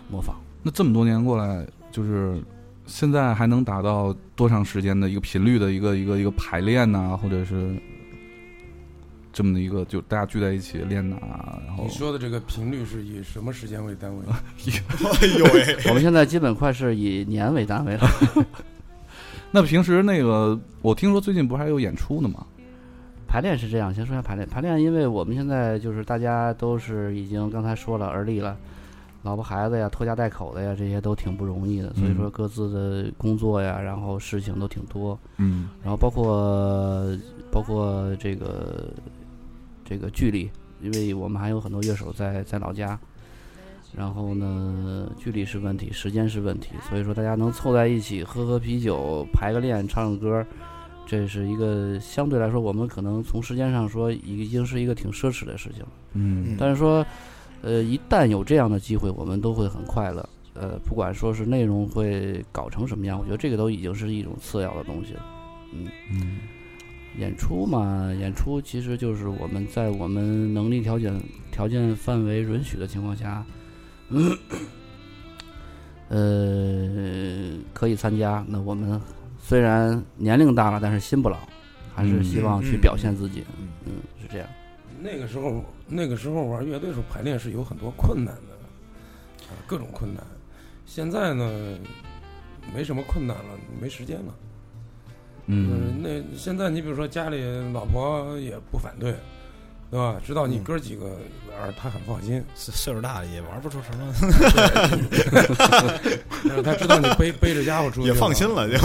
[0.10, 0.36] 模仿。
[0.64, 2.42] 那这么多年过来，就是
[2.90, 7.74] 现在还能达到多长时间的一个频率的一个一个一个排练呐、或者是
[9.32, 11.16] 这么的一个，就大家聚在一起练呐、
[11.66, 14.24] 然后你说的这个频率是以什么时间为单位？
[15.22, 18.10] 哎呦喂，我们现在基本快是以年为单位了。
[19.52, 22.46] 那平时那个，我听说最近不是还有演出呢吗？
[23.28, 24.50] 排练是这样，先说一下排练。
[24.50, 28.58] 排练，因为我们现在就是大家都是已经刚才说了而立了，
[29.22, 31.94] 老婆孩子呀、拖家带口的呀，这些都挺不容易的。
[31.94, 35.70] 所以说各自的工作呀，然后事情都挺多，嗯。
[35.84, 37.06] 然后包括
[37.52, 38.90] 包括这个
[39.84, 40.50] 这个距离，
[40.82, 42.98] 因为我们还有很多乐手在在老家，
[43.94, 50.46] 然后呢，距离是问题，时间是问题，所以说大家能凑在一起喝喝啤酒、排个练、唱唱歌，
[51.06, 55.84] 这是一个相对来说我们可能从时间上说已经是一个挺奢侈的事情。
[56.14, 56.56] 嗯。
[56.58, 57.06] 但是说，
[57.62, 60.28] 呃，一旦有这样的机会，我们都会很快乐。
[60.54, 65.26] 呃，不管说是内容会搞成什么样，我觉得这个都已经是一种次要的东西了。
[65.74, 66.38] 嗯，嗯
[67.18, 71.14] 演出嘛，演出其实就是我们在我们能力条件
[71.52, 73.46] 条件范围允许的情况下，
[74.10, 74.38] 嗯，
[76.10, 78.44] 呃，可以参加。
[78.48, 79.00] 那我们
[79.40, 81.38] 虽然年龄大了，但是心不老，
[81.94, 83.44] 还是希望去表现自己。
[83.60, 83.92] 嗯嗯，
[84.22, 84.48] 是这样。
[85.02, 88.54] 那个时候，那个时候玩乐队的时候排练是有很多困难的，
[89.48, 90.24] 啊，各种困难。
[90.86, 91.78] 现在呢，
[92.74, 93.44] 没什么困难了，
[93.82, 94.34] 没时间了。
[95.52, 99.16] 嗯那现在你比如说家里老婆也不反对，
[99.90, 100.22] 对吧？
[100.24, 101.06] 知道你嗯哥几个
[101.60, 102.44] 玩，他很放心。
[102.54, 104.14] 岁岁数大了也玩不出什么，
[106.48, 108.48] 但是他知道你背背着家伙出去，也放心。
[108.48, 108.78] 了就。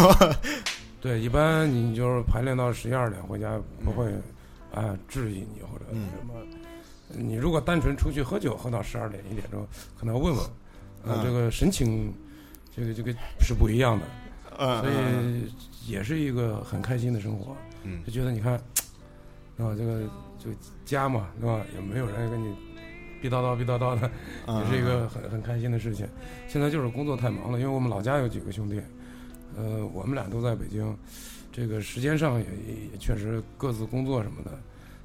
[1.03, 4.07] 对，一般你就是排练到十一二点回家，不会
[4.75, 6.33] 啊质疑你或者嗯什么。
[7.17, 9.67] 你如果单纯出去喝酒，喝到十二点一点钟，
[9.99, 12.13] 可能要问问，啊，嗯这个神情，
[12.75, 14.07] 这个这个是不一样的，
[14.59, 15.53] 嗯所以
[15.91, 17.57] 也是一个很开心的生活。
[17.83, 18.55] 嗯就觉得你看，
[19.59, 20.09] 啊，这个
[20.39, 21.61] 这个家嘛，对吧？
[21.75, 22.55] 也没有人跟你
[23.21, 24.11] 逼叨叨逼叨叨的，
[24.47, 26.07] 嗯也是一个很很开心的事情。
[26.49, 28.81] 现在就是工作太忙了，因为我们老家有几个兄弟，
[29.57, 30.97] 呃，我们俩都在北京，
[31.53, 34.51] 这个时间上也也也确实各自工作什么的，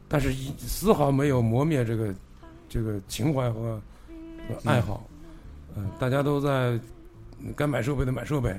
[0.09, 2.13] 但是一丝毫没有磨灭这个
[2.67, 3.79] 这个情怀和
[4.49, 5.07] 和爱好。
[5.77, 6.77] 嗯、大家都在
[7.55, 8.53] 该买设备的买设备，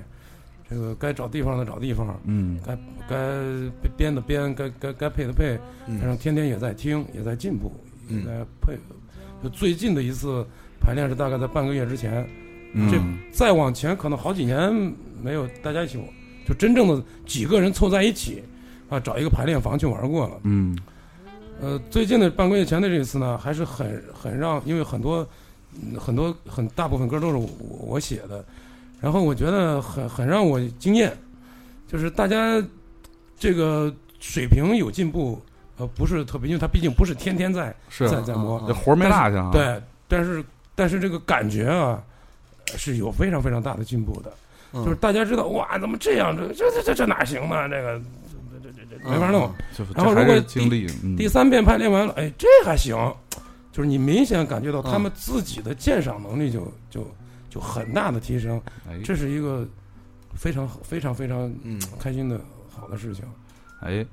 [0.70, 2.78] 这个该找地方的找地方，嗯该
[3.08, 7.72] 该编的编，该该该配的配，反正天天也在听，也在进步，
[8.08, 8.32] 也嗯在
[8.62, 8.94] 配合。
[9.42, 10.46] 就最近的一次
[10.80, 12.24] 排练是大概在半个月之前，
[12.88, 14.72] 这嗯再往前可能好几年
[15.20, 15.98] 没有大家一起，
[16.46, 18.42] 就真正的几个人凑在一起，
[18.88, 20.40] 啊，找一个排练房去玩过了。
[20.44, 20.78] 嗯
[21.60, 25.26] 呃，最近的半个月前的这一次呢，还是很很让，因为很多
[25.74, 27.48] 嗯很多很大部分歌都是我
[27.86, 28.44] 我写的，
[29.00, 31.16] 然后我觉得很很让我惊艳，
[31.86, 32.62] 就是大家
[33.38, 35.40] 这个水平有进步，
[35.76, 40.44] 呃，不是特别，因为他毕竟不是天天在是在在磨，这活儿没落下啊。，对，但是
[40.74, 42.02] 但是这个感觉啊，
[42.76, 44.32] 是有非常非常大的进步的，
[44.72, 46.34] 嗯就是大家知道哇，怎么这样？
[46.34, 47.68] 这这这这这哪行呢？
[47.68, 48.00] 这个
[49.04, 49.50] 没法弄。
[49.94, 50.86] 然后如果是经历。
[51.02, 52.96] 嗯第三遍排练完了，哎，这还行，
[53.72, 56.60] 就是你明显感觉到他嗯们自己的鉴赏能力就
[56.90, 57.06] 就
[57.48, 59.66] 就很大的提升，哎这是一个
[60.34, 63.24] 非常非常非常嗯开心的好的事情。
[63.80, 64.04] 哎，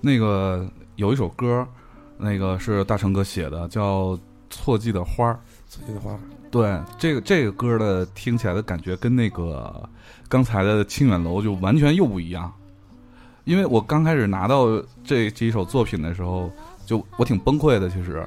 [0.00, 1.66] 那个有一首歌，
[2.16, 4.12] 那个是大成哥写的，叫
[4.50, 5.34] 《错季的花儿》。
[5.66, 6.18] 自己的花，
[6.50, 9.86] 对，这个这个歌的听起来的感觉跟那个
[10.26, 12.50] 刚才的《清远楼》就完全又不一样。
[13.48, 14.66] 因为我刚开始拿到
[15.02, 16.52] 这几首作品的时候，
[16.84, 18.22] 就我挺崩溃的，其实，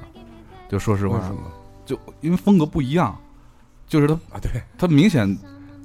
[0.67, 1.22] 就说实话。
[1.86, 3.15] 就因为风格不一样，
[3.88, 4.39] 就是他啊？
[4.41, 4.49] 对，
[4.80, 5.38] 他明显，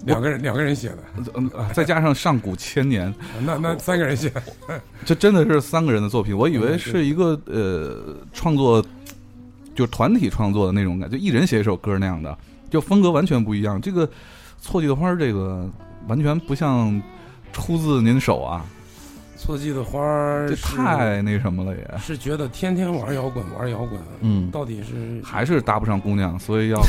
[0.06, 3.12] 两个人两个人写的，再加上上古千年，
[3.44, 4.32] 那那三个人写，
[5.04, 8.82] 这真的是三个人的作品，我以为嗯是一个呃创作，
[9.74, 12.38] 就团体创作的那种感觉，就一人写一首歌那样的，
[12.70, 13.78] 就风格完全不一样。
[13.78, 14.08] 这个
[14.58, 15.68] 《错季的花》这个
[16.08, 17.02] 完全不像
[17.52, 18.64] 出自您手啊，
[19.36, 26.80] 错季的花儿这太那什么了也，是觉得天天玩摇滚玩摇滚，嗯，到底是还是搭不上姑娘，所以要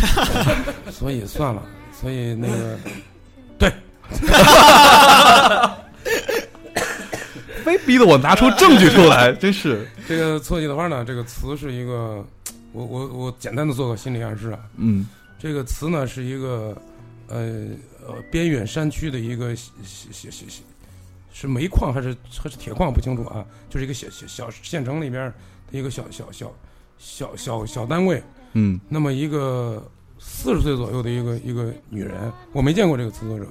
[0.90, 2.78] 所以算了，所以那个
[3.60, 3.72] 对，
[7.64, 12.26] 非逼得我拿出证据出来，真是，这个错季的花呢，这个词是一个，
[12.72, 15.06] 我我我简单的做个心理暗示啊，嗯。
[15.40, 16.76] 这个词呢是一个
[17.28, 17.68] 呃
[18.08, 19.72] 呃边远山区的一个小
[20.12, 20.64] 小小小
[21.40, 25.32] 是煤矿还是还是铁矿不清楚啊，就是一个小小小县城里边
[25.72, 26.52] 的一个小小小
[26.98, 28.24] 小小小单位，
[28.54, 33.46] 嗯那么一个四十岁左右的一个一个女人，我没见过这个词作者，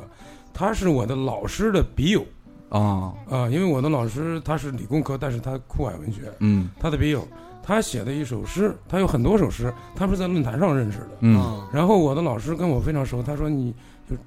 [0.52, 2.26] 她是我的老师的笔友
[2.70, 7.26] 啊啊、因为我的老师他是理工科，但是他酷爱文学，嗯他的笔友，
[7.62, 11.10] 他写的一首诗，他有很多首诗，他是在论坛上认识的。
[11.20, 13.72] 嗯然后我的老师跟我非常熟，他说你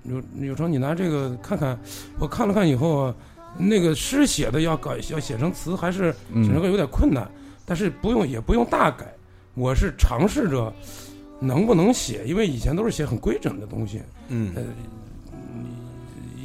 [0.06, 1.78] 有有有成，你拿这个看看。
[2.18, 3.16] 我看了看以后啊，
[3.60, 7.30] 那个诗写的要改要写成词，还是写成嗯个有点困难，
[7.66, 9.06] 但是不用也不用大改。
[9.54, 10.74] 我是尝试着
[11.40, 14.64] 能不能写，因为以前都是写很规整的东西，嗯呃，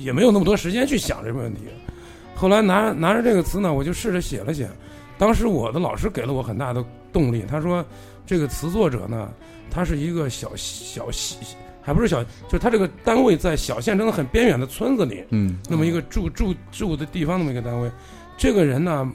[0.00, 1.60] 也没有那么多时间去想这个问题。
[2.34, 4.68] 后来拿拿着这个词呢，我就试着写了写。
[5.16, 7.84] 当时我的老师给了我很大的动力，他说
[8.26, 9.30] 这个词作者呢，
[9.70, 11.08] 他是一个小小
[11.84, 17.90] 还不是小，就是他这个单位在小县城的很边远的村子里，嗯那么一个住住住的地方那么一个单位。
[18.38, 19.06] 这个人呢，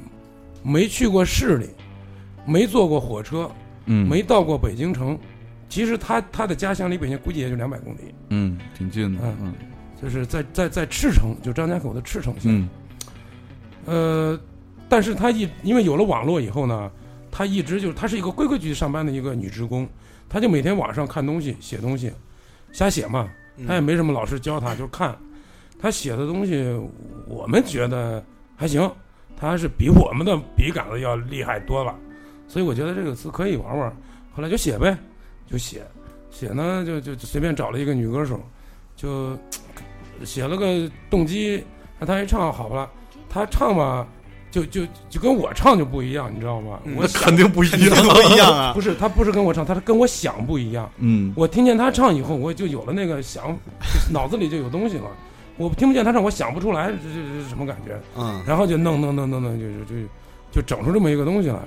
[0.61, 1.67] 没去过市里，
[2.45, 3.49] 没坐过火车，
[3.88, 5.17] 嗯没到过北京城。
[5.67, 9.53] 其实他他的家乡离北京估计也就两百公里，嗯挺近的嗯
[10.01, 12.51] 就是在在在赤城，就张家口的赤城县。
[12.51, 12.70] 嗯
[13.86, 14.39] 呃，
[14.88, 16.91] 但是他一因为有了网络以后呢，
[17.32, 19.88] 他一直就是他是一个规规矩矩上班的一个女职工，
[20.28, 22.11] 她就每天网上看东西、写东西，
[22.72, 23.30] 瞎写嘛。
[23.67, 25.17] 他也没什么老师教他，就看。
[25.82, 26.63] 他写的东西，
[27.28, 28.24] 我们觉得
[28.55, 28.89] 还行，
[29.36, 31.93] 他是比我们的笔杆子要厉害多了，
[32.47, 33.89] 所以我觉得这个词可以玩玩。
[34.34, 34.97] 后来就写呗，
[35.45, 35.82] 就写，
[36.32, 38.41] 写呢就就就随便找了一个女歌手，
[38.95, 39.38] 就
[40.24, 41.63] 写了个动机，
[41.97, 42.89] 让她一唱好了。
[43.30, 44.07] 她唱吧，
[44.52, 46.80] 就就就跟我唱就不一样，你知道吗？
[46.86, 50.89] 嗯我肯定不一样，不一样啊 不是，他不是跟我唱，他是跟我想不一样。
[50.97, 53.56] 嗯我听见他唱以后，我就有了那个想，
[54.12, 55.06] 脑子里就有东西了。
[55.58, 60.08] 我听不见他唱，我想不出来这这这什么感觉，嗯然后就弄弄弄弄弄，就就就
[60.52, 61.60] 就整出这么一个东西来，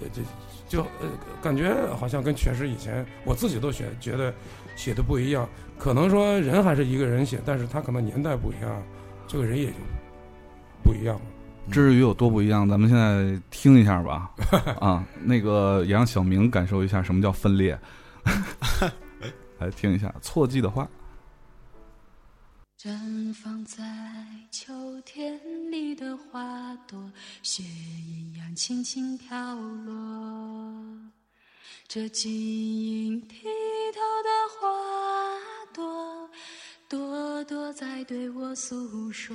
[0.00, 0.22] 呃就
[0.68, 1.08] 就呃
[1.42, 4.34] 感觉好像跟确实以前我自己都写觉得
[4.76, 5.48] 写的不一样。
[5.78, 8.82] 可能说人还是一个人写，但是他可能年代不一样，
[9.26, 9.72] 这个人也就
[10.82, 11.22] 不一样了。
[11.70, 14.30] 至于有多不一样，咱们现在听一下吧。
[14.80, 17.78] 啊，那个也让小明感受一下什么叫分裂。
[19.58, 20.88] 来听一下错季的花。
[22.78, 23.82] 绽放在
[24.50, 25.40] 秋天
[25.70, 27.10] 里的花朵，
[27.42, 30.74] 雪一样轻轻飘落。
[31.88, 33.44] 这晶莹剔
[33.94, 34.28] 透的
[34.60, 34.68] 花
[35.72, 36.28] 朵，
[36.88, 39.34] 朵朵在对我诉说。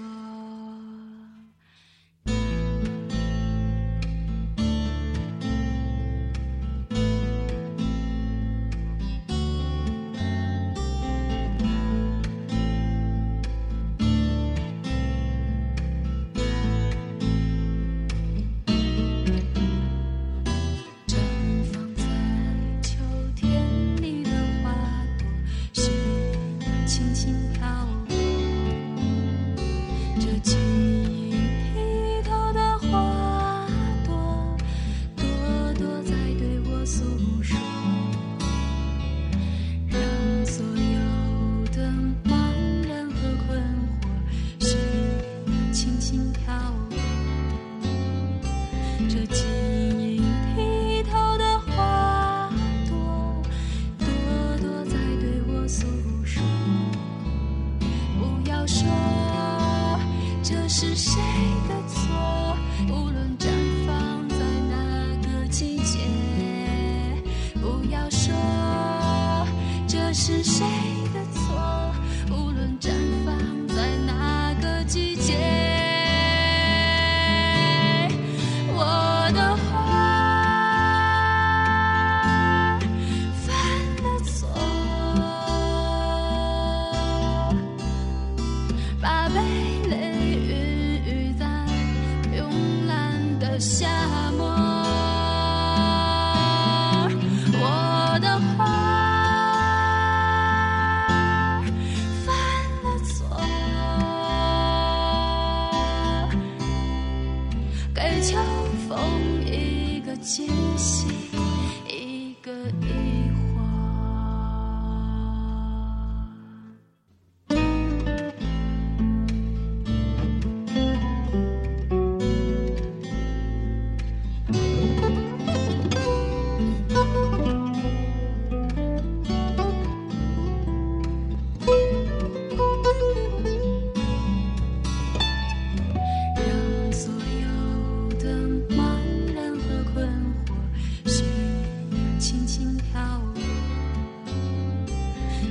[2.25, 2.68] 轻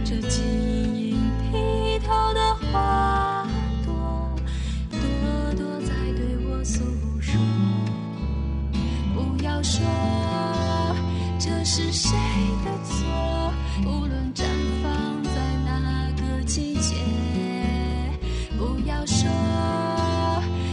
[0.09, 0.43] 这晶
[0.97, 1.19] 莹
[1.53, 3.47] 剔透的花
[3.85, 3.93] 朵，
[4.91, 4.99] 朵
[5.55, 6.83] 朵在对我诉
[7.21, 7.39] 说。
[9.15, 9.85] 不要说
[11.39, 12.17] 这是谁
[12.65, 13.53] 的错，
[13.85, 14.45] 无论绽
[14.83, 15.31] 放在
[15.67, 16.97] 哪个季节。
[18.57, 19.29] 不要说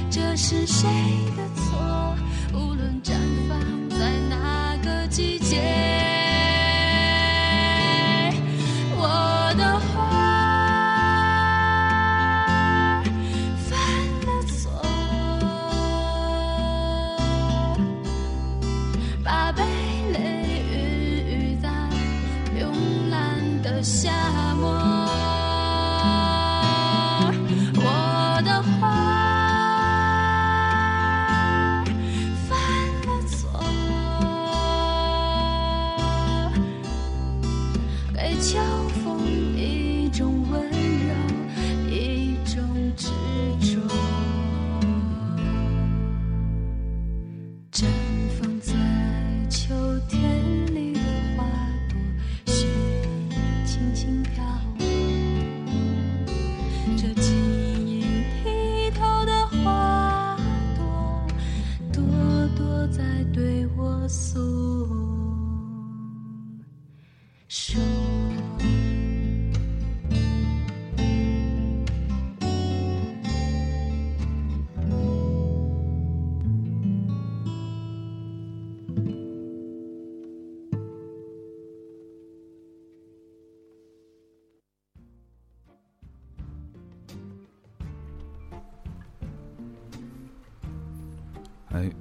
[0.10, 0.88] 这是谁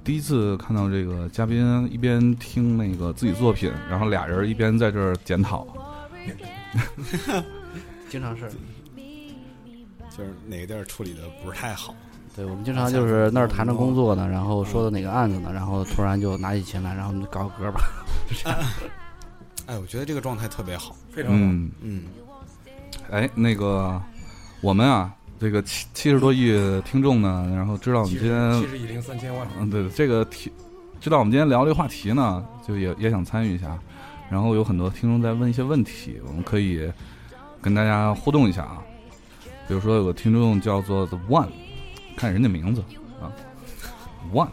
[0.05, 5.67] 第一次看到这个嘉宾一边听那个自己作品，然后俩人一边在这儿检讨。
[8.07, 8.47] 经常是，
[10.15, 11.95] 就是哪个地儿处理的不是太好。
[12.35, 17.81] 对我们经常就是那儿谈着工作呢，然后说的哪个案子呢，然后突然就拿起琴来，然后我们就搞个歌吧。
[19.65, 20.95] 哎，我觉得这个状态特别好。
[21.09, 21.37] 非常好。
[21.39, 22.03] 嗯，嗯，
[23.09, 23.99] 哎，那个
[24.61, 30.51] 我们啊，这个七七十多亿听众呢，然后知道我们今天十七十亿零三千万，嗯，对，这个题，
[31.01, 33.77] 知道我们今天聊这个话题呢，就也也想参与一下。
[34.29, 36.91] 然后有很多听众在问一些问题，我们可以
[37.61, 38.81] 跟大家互动一下啊。
[39.67, 41.49] 比如说有个听众叫做 The One，
[42.15, 42.83] 看人家名字
[43.21, 43.29] 啊
[44.33, 44.49] ，One，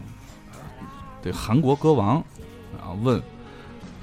[1.21, 2.17] 对，韩国歌王
[2.79, 3.21] 啊，问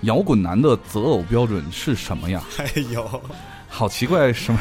[0.01, 2.43] 摇滚男的择偶标准是什么呀？
[2.59, 3.23] 哎呦，
[3.69, 4.59] 好奇怪，什么？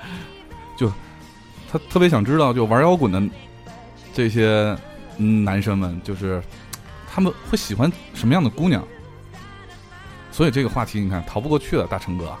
[0.76, 0.92] 就
[1.70, 3.22] 他特别想知道，就玩摇滚的
[4.14, 4.76] 这些
[5.18, 6.42] 嗯男生们，就是
[7.12, 8.82] 他们会喜欢什么样的姑娘？
[10.30, 12.32] 所以这个话题你看逃不过去了，大成哥。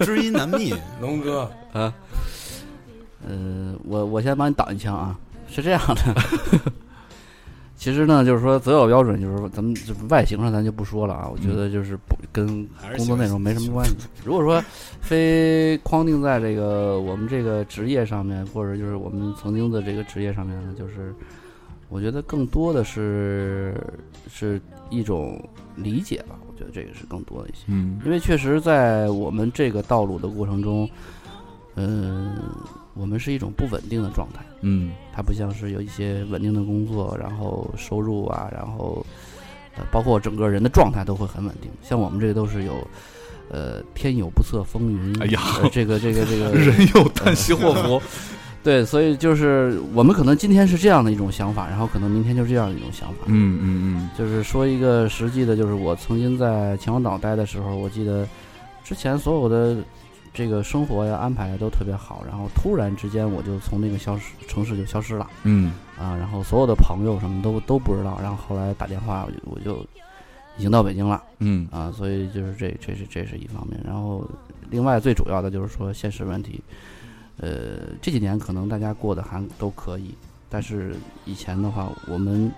[0.00, 0.74] 知音难觅。
[1.00, 1.94] 龙哥啊，
[3.26, 6.14] 呃，我我先帮你挡一枪啊，是这样的。
[7.76, 11.28] 其实呢，就是说择偶标准，就是说咱们就外形上咱就不说了啊。
[11.30, 12.46] 我觉得就是不跟
[12.96, 13.94] 工作内容没什么关系。
[14.24, 14.62] 如果说
[15.00, 21.14] 非框定在这个我们这个职业上面，或者就是我们曾经的这个职业上面呢，就是
[21.88, 23.76] 我觉得更多的是
[24.30, 25.38] 是一种
[25.76, 26.38] 理解吧。
[26.46, 27.64] 我觉得这个是更多的一些。
[27.66, 30.88] 嗯因为确实在我们这个道路的过程中，
[31.74, 32.36] 嗯、
[32.94, 39.04] 我们是一种不稳定的状态，嗯它不像是有一些稳定的工作，然后收入啊，然后
[39.76, 41.70] 呃，包括整个人的状态都会很稳定。
[41.82, 42.86] 像我们这个都是有，
[43.50, 48.00] 呃，天有不测风云，哎呀呃这个这个这个 人有旦夕祸福。
[48.64, 53.26] 对，所以就是我们可能今天是这样的一种想法，然后可能明天就是这样的一种想法。
[53.26, 58.26] 嗯嗯就是说一个实际的，就是我曾经在秦皇岛待的时候，我记得
[58.82, 59.76] 之前所有的
[60.34, 65.30] 这个生活呀安排的都特别好，然后突然之间我就从那个消失城市就消失了。
[65.44, 65.72] 嗯。
[65.96, 69.86] 啊，然后所有的朋友什么都都不知道，然后后来打电话我就我就
[70.58, 71.22] 已经到北京了。
[71.38, 71.66] 嗯。
[71.70, 74.28] 啊，所以就是这这是这是一方面，然后
[74.68, 76.60] 另外最主要的就是说现实问题，
[77.38, 80.12] 呃这几年可能大家过得还都可以，
[80.50, 82.52] 但是以前的话我们。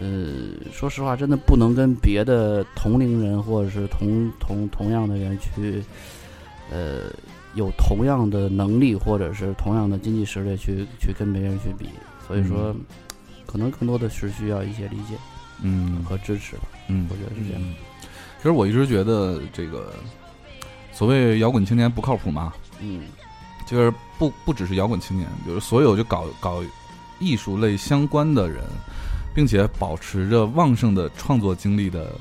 [0.00, 0.32] 呃，
[0.72, 5.80] 说实话，真的不能跟别的同龄人或者是同同同样的人去，
[6.70, 7.10] 呃，
[7.54, 11.88] 有同样的能力或者是同样的经济实力去去跟别人去比。
[12.26, 12.74] 所以说，
[13.46, 15.14] 可能更多的是需要一些理解
[15.62, 16.62] 嗯和支持吧。
[16.88, 17.62] 嗯我觉得是这样。
[17.62, 17.74] 嗯
[18.38, 19.90] 其实我一直觉得这个
[20.92, 23.04] 所谓摇滚青年不靠谱嘛，嗯
[23.66, 26.62] 就是不不只是摇滚青年，就是所有就搞搞
[27.18, 28.62] 艺术类相关的人，
[29.34, 32.12] 并且保持着旺盛的创作精力的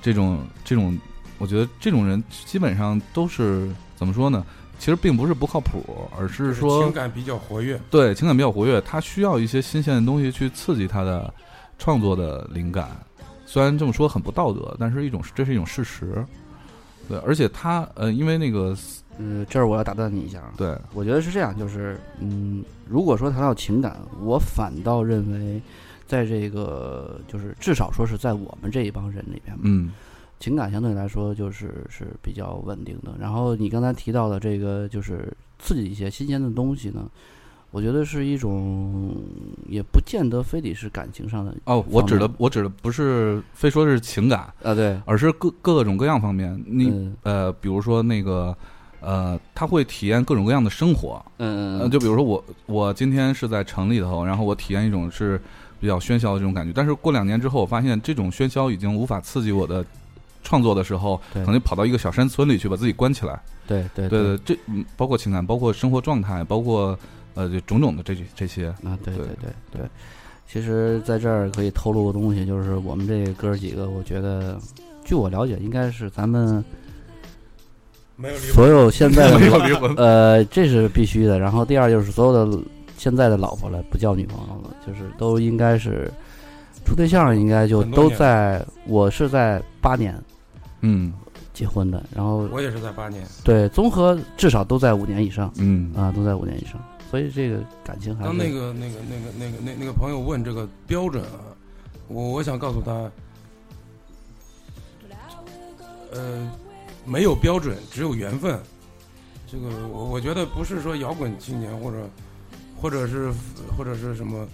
[0.00, 0.96] 这种这种，
[1.38, 4.44] 我觉得这种人基本上都是怎么说呢？
[4.78, 5.84] 其实并不是不靠谱，
[6.18, 11.32] 而是说情感比较活跃，对情感比较活跃，他需要一些新鲜的东西去刺激他的
[11.78, 12.88] 创作的灵感。
[13.46, 16.24] 虽然这么说很不道德，但是一种这是一种事实。
[17.08, 18.76] 对，而且他呃，因为那个
[19.18, 20.52] 呃，这儿我要打断你一下啊。
[20.56, 25.62] 对，我觉得是这样，就是嗯，如果说谈到情感，我反倒认为，
[26.06, 29.92] 在这个就是至少说是在我们这一帮人里边，嗯
[30.44, 33.14] 情感相对来说就是是比较稳定的。
[33.18, 37.08] 然后你刚才提到的这个就是刺激一些新鲜的东西呢，
[37.70, 39.16] 我觉得是一种
[39.66, 46.62] 也不见得非得是感情上的哦，我指的我指的不是非说是情感，啊，对，而是各各种各样方面。
[46.66, 48.54] 你、嗯呃，比如说那个
[49.00, 51.24] 呃，他会体验各种各样的生活。
[51.38, 55.40] 呃，嗯嗯，就比如说我我今天是在城里头，然后我体验一种是
[55.80, 59.82] 比较喧嚣的这种感觉，但是过两年之后，我发现这种喧嚣已经无法刺激我的
[60.44, 63.42] 创作的时候，对可能就跑到一个小山村里去把自己关起来。
[63.66, 66.96] 对对对对，这嗯包括情感，包括生活状态，包括
[67.34, 68.68] 呃这种种的这这些。
[68.84, 69.36] 啊，对对对
[69.72, 69.80] 对对。
[70.46, 74.56] 其实，在这儿可以透露个东西，就是我们这哥几个，我觉得，
[75.04, 76.62] 据我了解，应该是咱们
[78.14, 79.92] 没有离所有现在的 没有老离婚。
[79.96, 81.40] 呃，这是必须的。
[81.40, 82.58] 然后第二就是所有的
[82.96, 86.08] 现在的老婆了，不叫女朋友了，就是都应该是
[86.84, 88.64] 处对象，应该就都在。
[88.86, 90.14] 我是在八年
[90.86, 91.12] 嗯
[91.54, 96.78] 结婚的，然后我也是在八年，对综合至少都在五年以上嗯啊，都在五年以上。
[97.10, 101.54] 所以这个感情还是当那个那个那个那个那那个朋友问这个标准啊，
[102.08, 103.10] 我我想告诉他，
[106.12, 106.50] 呃，
[107.04, 108.58] 没有标准，只有缘分。
[109.46, 111.98] 这个我我觉得不是说摇滚青年或者
[112.82, 113.32] 或者是
[113.78, 114.44] 或者是什么，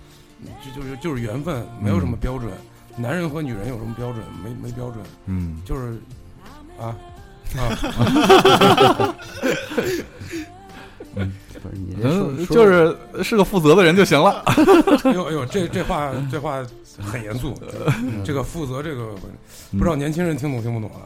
[0.62, 2.52] 就就是就是缘分，没有什么标准。
[2.96, 4.22] 男人和女人有什么标准？
[4.44, 5.98] 没没标准，嗯就是
[6.80, 6.96] 啊
[7.58, 7.60] 啊，
[11.14, 14.42] 不是你这说嗯，说就是是个负责的人就行了。
[15.04, 16.64] 哎呦哎呦，这这话这话
[17.00, 17.54] 很严肃。
[18.02, 19.14] 嗯这个负责这个
[19.72, 21.02] 不知道年轻人听懂听不懂啊？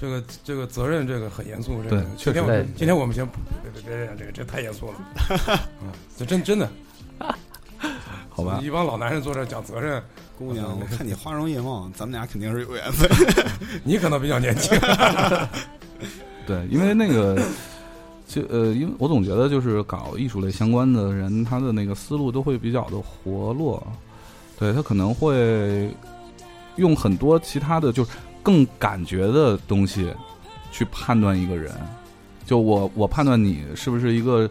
[0.00, 1.82] 这个这个责任这个很严肃。
[1.82, 3.32] 这个对确实今天我们今天我们先不
[3.62, 4.94] 别别别别这个这太严肃了。
[5.82, 6.70] 嗯，这真真的
[8.44, 10.02] 好吧，一帮老男人坐这儿讲责任，
[10.38, 13.08] 姑娘， 我看你花容月貌，咱们俩肯定是有缘分。
[13.84, 14.78] 你可能比较年轻。
[16.46, 17.40] 对，因为那个，
[18.26, 23.82] 就呃，因为我总觉得就是搞艺术类相关的人，他的那个思路都会比较的活络，
[24.58, 25.90] 对他可能会
[26.76, 28.10] 用很多其他的，就是
[28.42, 30.12] 更感觉的东西
[30.72, 31.72] 去判断一个人。
[32.46, 34.50] 就我我判断你是不是一个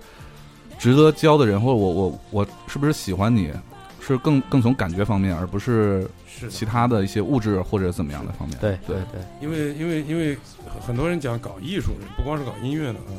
[0.78, 3.52] 值得交的人，或者我我我是不是喜欢你，
[4.00, 8.58] 是更更从感觉方面，而不是是其他的一些物质或者怎么样的方面。
[8.60, 8.98] 对对。
[9.12, 13.14] 对，因为因为因为很很多人讲搞艺术，不光是搞音乐的啊，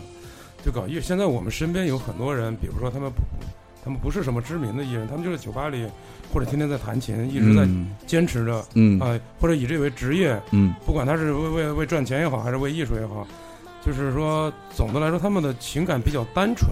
[0.64, 1.00] 就搞艺。
[1.00, 3.22] 现在我们身边有很多人，比如说他们不，
[3.84, 5.86] 他们不是什么知名的艺人，他们就是酒吧里
[6.32, 7.90] 或者天天在弹琴，一直在嗯。
[8.06, 8.98] 坚持着嗯。
[9.00, 10.74] 啊、或者以这为职业，嗯。
[10.84, 13.26] 不管他是为为为赚钱也好，还是为艺术也好，
[13.84, 16.70] 就是说总的来说，他们的情感比较单纯，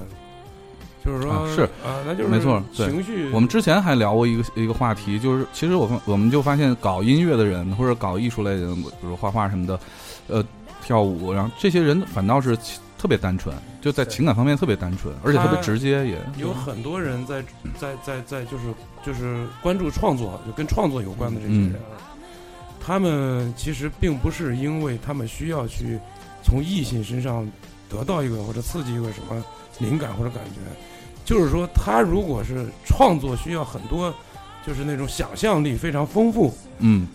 [1.09, 3.31] 就是说、啊是啊，那就是没错对情绪。
[3.31, 9.81] 我们之前还聊过一个一个话题，就是其实我们我们就发现搞音乐的人或者搞艺术类的人，比如画画什么的，
[10.29, 10.45] 呃，
[10.83, 12.55] 跳舞，然后这些人反倒是
[12.99, 16.19] 特别单纯，就在情感方面特别单纯，而且特别直接也。
[16.37, 17.43] 有很多人在
[17.79, 18.65] 在在在就是
[19.03, 21.97] 就是关注创作，就跟创作有关的这些嗯人啊，
[22.85, 25.99] 他们其实并不是因为他们需要去
[26.43, 27.51] 从异性身上
[27.89, 29.43] 得到一个或者刺激一个什么
[29.79, 30.61] 灵感或者感觉，
[31.29, 34.15] 就是说他如果是创作需要很多
[34.67, 37.07] 就是那种想象力非常丰富，嗯。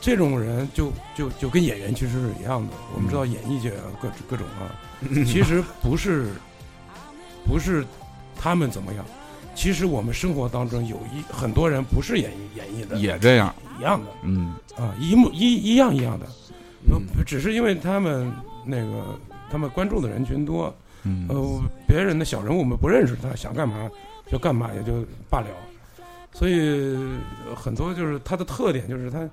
[0.00, 2.72] 这种人就就就跟演员其实是一样的。
[2.94, 4.70] 我们知道演艺界啊各各种啊，
[5.26, 6.28] 其实不是
[7.44, 7.84] 不是
[8.36, 9.04] 他们怎么样，
[9.56, 14.54] 其实我们生活当中有一很多人不是演艺演艺的，也这样，一样的嗯。
[14.76, 16.26] 啊，一模一一样一样的，
[17.26, 18.32] 只是因为他们
[18.64, 19.18] 那个
[19.50, 20.72] 他们关注的人群多，
[21.06, 21.26] 嗯。
[21.28, 23.88] 呃，别人的小人物我们不认识，他想干嘛
[24.26, 25.46] 就干嘛，也就罢了。
[26.32, 26.58] 所以
[27.46, 29.26] 呃很多就是他的特点就是他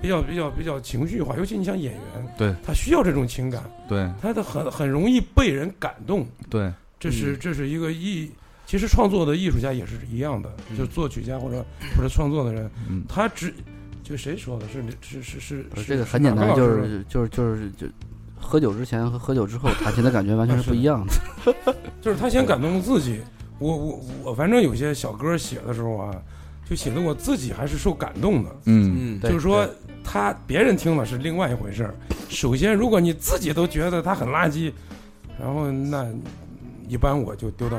[0.00, 2.02] 比较比较比较情绪化，尤其你像演员，
[2.36, 2.54] 对。
[2.64, 4.10] 他需要这种情感，对。
[4.20, 6.26] 他的很很容易被人感动。
[6.48, 7.38] 对，这是嗯。
[7.40, 8.30] 这是一个艺，
[8.66, 10.76] 其实创作的艺术家也是一样的，嗯。
[10.76, 11.64] 就是作曲家或者
[11.96, 13.04] 或者创作的人，嗯。
[13.08, 13.54] 他只
[14.02, 17.86] 就谁说的是是是是是这个很简单，就是就是就是就
[18.40, 21.74] 喝酒之前和喝酒之后弹琴的感觉完全是不一样的。
[22.00, 23.20] 就是他先感动自己。
[23.58, 26.14] 我我我反正有些小歌写的时候啊，
[26.68, 28.50] 就写的我自己还是受感动的。
[28.66, 29.68] 嗯嗯，就是说，
[30.04, 31.94] 他别人听了是另外一回事儿。
[32.28, 34.72] 首先，如果你自己都觉得他很垃圾，
[35.40, 36.06] 然后那
[36.86, 37.76] 一般我就丢到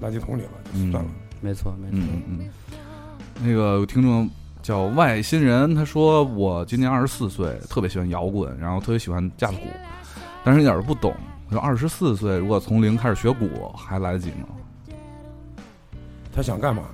[0.00, 1.10] 垃圾桶里了，就算了。
[1.40, 2.50] 没错没错，嗯嗯嗯，
[3.42, 4.30] 那个有听众
[4.62, 9.66] 叫外星人，他说我今年二十四岁，特别喜欢摇滚，然后特别喜欢架子鼓，
[10.46, 11.12] 但是一点儿都不懂。
[11.48, 14.46] 他说二十四岁如果从零开始学鼓，还来得及吗？
[16.32, 16.84] 他想干嘛？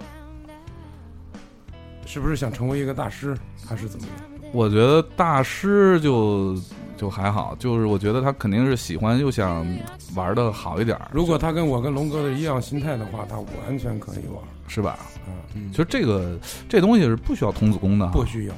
[2.06, 3.36] 是不是想成为一个大师，
[3.68, 4.16] 还是怎么样？
[4.52, 6.56] 我觉得大师就
[6.96, 9.66] 就还好，就是我觉得他肯定是喜欢又想
[10.14, 14.98] 玩的好一点，如果他跟我跟龙哥的一样心态的话，他完全可以玩是吧？
[15.26, 16.38] 啊，嗯其实这个
[16.70, 18.54] 这东西是不需要童子功的，不需要。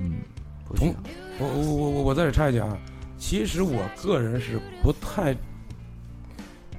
[0.00, 0.20] 嗯
[0.66, 0.94] 不行
[1.38, 2.78] 我我我我我在这插一句啊，
[3.20, 5.36] 其实我个人是不太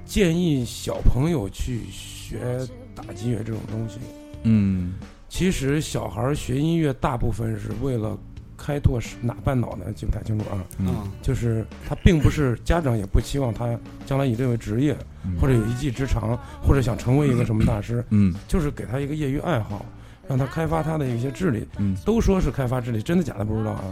[0.04, 2.58] 建议小朋友去学
[2.94, 3.98] 打击乐这种东西。
[4.42, 4.94] 嗯
[5.28, 8.18] 其实小孩学音乐大部分是为了
[8.56, 9.86] 开拓是哪半脑呢？
[9.94, 10.62] 记不太清楚啊。
[10.78, 14.94] 嗯嗯就是他并不是家长也不期望他将来以这为职业，
[15.24, 19.86] 嗯或者有一技之长，或者想成为一个什么大师，嗯就是给他一个业余爱好，
[20.28, 21.66] 让他开发他的一些智力。
[21.78, 23.84] 嗯都说是开发智力，真的假的不知道啊。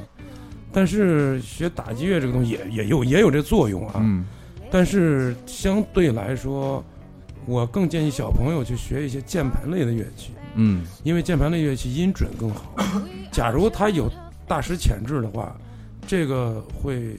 [0.72, 3.94] 但是学打击乐这个东西也也有也有这作用啊。
[3.98, 4.24] 嗯
[4.72, 6.80] 但是相对来说，
[7.44, 12.72] 我更建议小朋友去学一些键盘类的乐器，嗯因为键盘类乐器音准更好。
[13.32, 14.08] 假如他有
[14.46, 15.56] 大师潜质的话，
[16.06, 17.16] 这个会，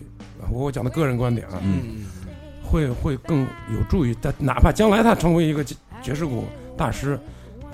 [0.50, 2.06] 我讲的个人观点啊，嗯嗯
[2.64, 6.46] 会会更有助于他，哪怕将来他成为一个爵爵士鼓
[6.78, 7.20] 大师，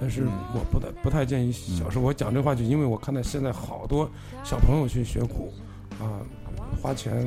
[0.02, 2.04] 但是嗯我不太不太建议小时候。
[2.04, 4.10] 我讲这话就因为我看到现在好多
[4.44, 5.54] 小朋友去学鼓，
[6.00, 6.22] 啊，
[6.82, 7.26] 花钱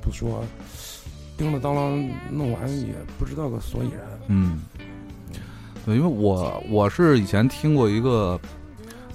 [0.00, 0.42] 不说，
[1.36, 4.00] 叮了当啷弄完也不知道个所以然。
[4.28, 4.60] 嗯，
[5.84, 8.38] 对，因为我我是以前听过一个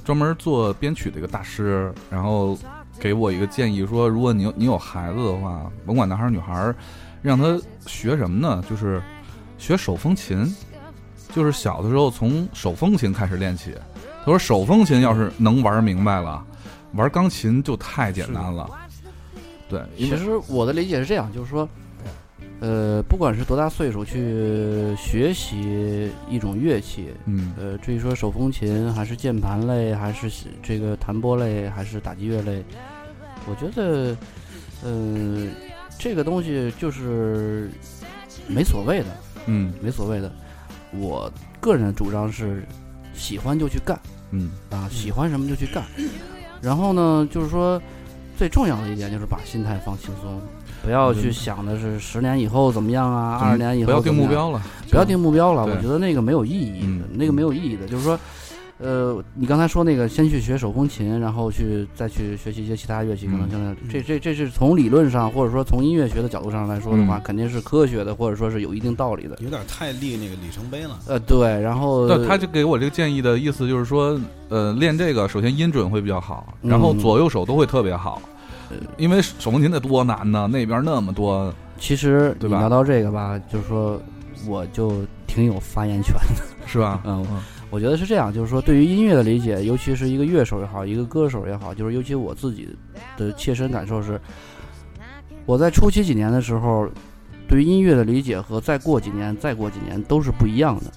[0.03, 2.57] 专门做编曲的一个大师，然后
[2.99, 6.75] 给我一个建议说，如果你有你有孩子的话，甭管男孩儿女孩儿，
[7.21, 8.63] 让他学什么呢？
[8.69, 9.01] 就是
[9.57, 10.55] 学手风琴，
[11.33, 13.73] 就是小的时候从手风琴开始练起。
[14.19, 16.45] 他说手风琴要是能玩明白了，
[16.93, 18.69] 玩钢琴就太简单了。
[19.69, 21.67] 对，其实我的理解是这样，就是说，
[22.59, 30.29] 呃，不管是多大岁数去学习一种乐器，嗯呃，至于说手风琴还是键盘类，还是
[30.61, 32.61] 这个弹拨类，还是打击乐类，
[33.47, 34.15] 我觉得，
[34.83, 35.47] 呃，
[35.97, 37.71] 这个东西就是
[38.47, 39.07] 没所谓的，
[39.45, 40.29] 嗯没所谓的。
[40.93, 41.31] 我
[41.61, 42.67] 个人主张是，
[43.13, 43.97] 喜欢就去干
[44.31, 45.85] 嗯啊，喜欢什么就去干。
[46.61, 47.81] 然后呢，就是说，
[48.37, 50.39] 最重要的一点就是把心态放轻松，
[50.83, 57.01] 不要去嗯想的是十年以后怎么样啊，二十年以后不要定目标了，不要定目标了，我觉得那个没有意义的，嗯。
[57.13, 58.17] 那个没有意义的，就是说，
[58.81, 69.37] 呃，你刚才说那个，先去学手风琴，然后去再去学习一些其他乐器，可能嗯现在这这这是从理论上或者说从音乐学的角度上来说的话，嗯肯定是科学的，或者说是有一定道理的。
[69.39, 70.99] 有点太立那个里程碑了。
[71.05, 78.19] 呃，对，然后那他就给我这个建议的意思就是说，呃，练这个首先音准会比较好，然后嗯左右手都会特别好
[78.71, 84.01] 呃，因为手风琴得多难呢，那边那么多，其实对吧你聊到这个吧，就是说
[84.47, 86.43] 我就挺有发言权的。
[86.67, 87.01] 是吧？
[87.03, 87.25] 嗯，
[87.71, 92.67] 我觉得是这样，就是说对于音乐的理解，尤其是一个乐手也好，一个歌手也好，就是尤其我自己
[93.17, 94.19] 的切身感受是，
[95.45, 96.87] 我在初期几年的时候，
[97.47, 100.91] 对于音乐的理解和再过几年、再过几年都是不一样的。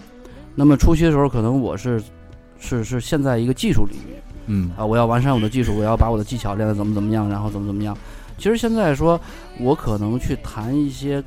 [0.54, 2.02] 那么初期的时候，可能我是
[2.58, 7.96] 是是现在一个技术领域嗯啊，我要完善我的技术，我要把我的技巧练得怎么怎么样，然后怎么怎么样。
[8.36, 9.18] 其实现在说，
[9.60, 11.22] 我可能去谈一些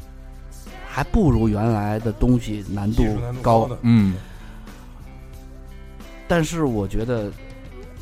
[0.87, 3.03] 还不如原来的东西难度
[3.41, 4.15] 高高的，嗯
[6.27, 7.31] 但是我觉得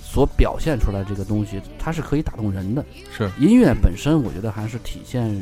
[0.02, 2.84] 所表现出来这个东西，它是可以打动人的。
[3.12, 5.42] 是音乐本身，我觉得还是体现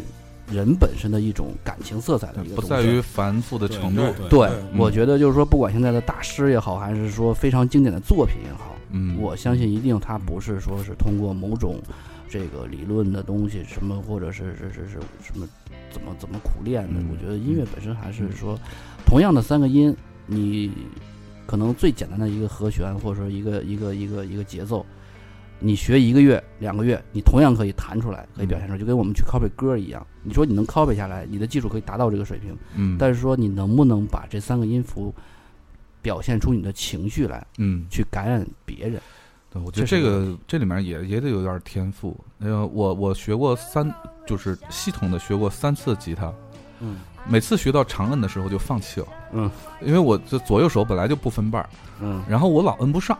[0.51, 2.61] 人本身的一种感情色彩的一个东西。
[2.61, 11.79] 不在于繁复的程度，对对，嗯我觉得就是说，不管现在的大师也好，还是说非常经典的作品也好，嗯，我相信一定它不是说是通过某种
[12.27, 15.47] 这个理论的东西，什么或者是是是是什么
[15.91, 16.99] 怎么怎么苦练的。
[16.99, 18.59] 嗯我觉得音乐本身还是说，
[19.05, 19.95] 同样的三个音，
[20.25, 20.71] 你
[21.45, 24.85] 可能最简单的一个和弦，或者说一个一个一个一个节奏，
[25.59, 30.05] 你学一个月、两个月，你同样可以弹出来，可以表现出来，就跟我们去 copy 歌一样。
[30.23, 35.13] 你说你能 copy 下来，你的技术可以达到这个水平，嗯，但是说你能不能把这三个音符
[36.01, 39.01] 表现出你的情绪来，嗯，去感染别人？
[39.49, 42.19] 对，我觉得这个这里面也也得有点天赋。
[42.39, 43.93] 呃，我我学过三，
[44.25, 46.33] 就是系统的学过三次吉他，
[46.83, 49.49] 嗯每次学到长摁的时候就放弃了，嗯
[49.81, 51.69] 因为我这左右手本来就不分瓣儿，
[52.01, 52.21] 嗯。
[52.27, 53.17] 然后我老摁不上，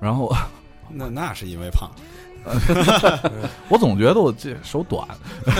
[0.00, 0.34] 然后
[0.90, 1.88] 那那是因为胖，
[3.70, 5.06] 我总觉得我这手短，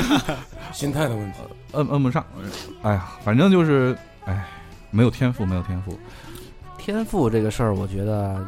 [0.73, 1.39] 心态的问题。
[1.73, 2.25] 摁摁不上。
[2.83, 4.45] 哎呀，反正就是，哎，
[4.91, 5.99] 没有天赋，没有天赋。
[6.77, 8.47] 天赋这个事儿，我觉得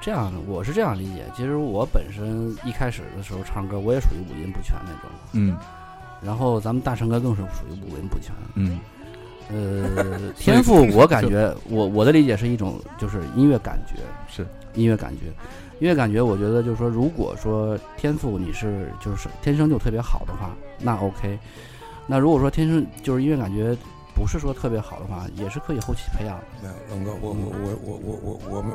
[0.00, 1.24] 这样的，我是这样理解。
[1.36, 5.10] 其实我本身一开始的时候唱歌，我也属于五音不全那种。
[5.32, 5.56] 嗯
[6.22, 8.32] 然后咱们大成哥更是属于五文不全。
[8.54, 8.78] 嗯
[9.48, 13.94] 呃， 天赋我感觉，我我的理解是一种就是音乐感觉，
[14.28, 15.26] 是音乐感觉。
[15.78, 21.38] 音乐感觉，我觉得就是说，如果说天赋你是就是天生就特别好的话，那 OK。
[22.06, 23.76] 那如果说天生就是音乐感觉
[24.14, 26.44] 不是说特别好的话，也是可以后期培养的。
[26.62, 28.72] 没有，龙哥，我我我我我我我们，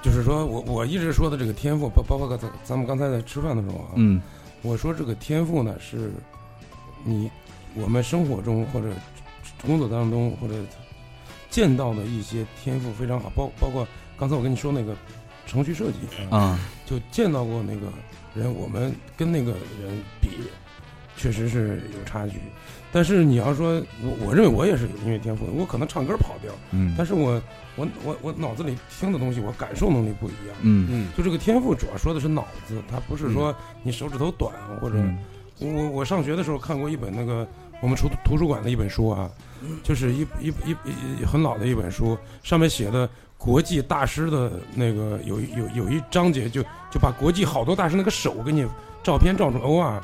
[0.00, 4.22] 就是说我我一直说的这个天赋，包包括咱咱们刚才在吃饭的时候啊，嗯
[4.64, 6.10] 我说这个天赋呢，是
[7.04, 7.30] 你
[7.74, 8.88] 我们生活中或者
[9.64, 10.54] 工作当中或者
[11.50, 13.86] 见到的一些天赋非常好，包包括
[14.18, 14.96] 刚才我跟你说那个
[15.46, 15.98] 程序设计
[16.30, 17.92] 啊，啊就见到过那个
[18.34, 20.30] 人，我们跟那个人比，
[21.16, 22.38] 确实是有差距。
[22.94, 27.42] 但是你要说，我我认为我也是有音乐天赋的，我可能唱歌跑调，嗯但是我
[27.74, 30.56] 我我我脑子里听的东西，我感受能力不一样。
[30.60, 33.52] 嗯嗯，就这个天赋主要说的是脑子，它不是说
[33.82, 35.18] 你手指头短或者嗯
[35.58, 37.44] 我我我上学的时候看过一本那个
[37.82, 39.28] 我们图图书馆的一本书啊，
[39.82, 40.76] 就是一一一
[41.20, 46.62] 一很老的一本书，上面写的国际大师的那个有有有一章节就
[46.92, 48.64] 就把国际好多大师那个手给你
[49.02, 50.00] 照片照出来，哇，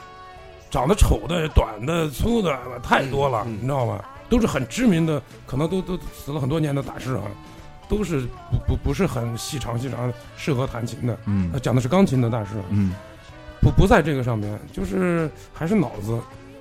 [0.71, 4.01] 长得丑的、短的、粗的太多了，嗯嗯你知道吗？
[4.29, 7.23] 都是很知名的，可能都都死了很多年的大师啊，
[7.89, 8.21] 都是
[8.51, 11.19] 不不不是很细长细长适合弹琴的。
[11.27, 12.95] 嗯呃讲的是钢琴的大师啊，嗯
[13.61, 16.17] 不不在这个上面，就是还是脑子，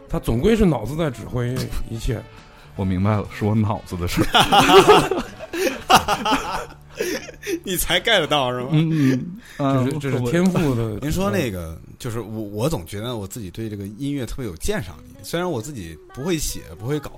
[0.10, 1.56] 他总归是脑子在指挥
[1.90, 2.20] 一切。
[2.76, 5.24] 我明白了，是我脑子的事儿。
[7.64, 8.70] 你才 get 到是吗？
[8.72, 9.12] 嗯
[9.58, 11.00] 嗯，啊这是这是天赋的。
[11.02, 15.16] 您说那个，就是我，我总觉得我自己对这个音乐特别有鉴赏力。
[15.24, 17.12] 虽然我自己不会写，不会搞，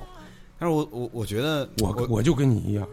[0.60, 2.88] 但是我我我觉得我我我就跟你一样，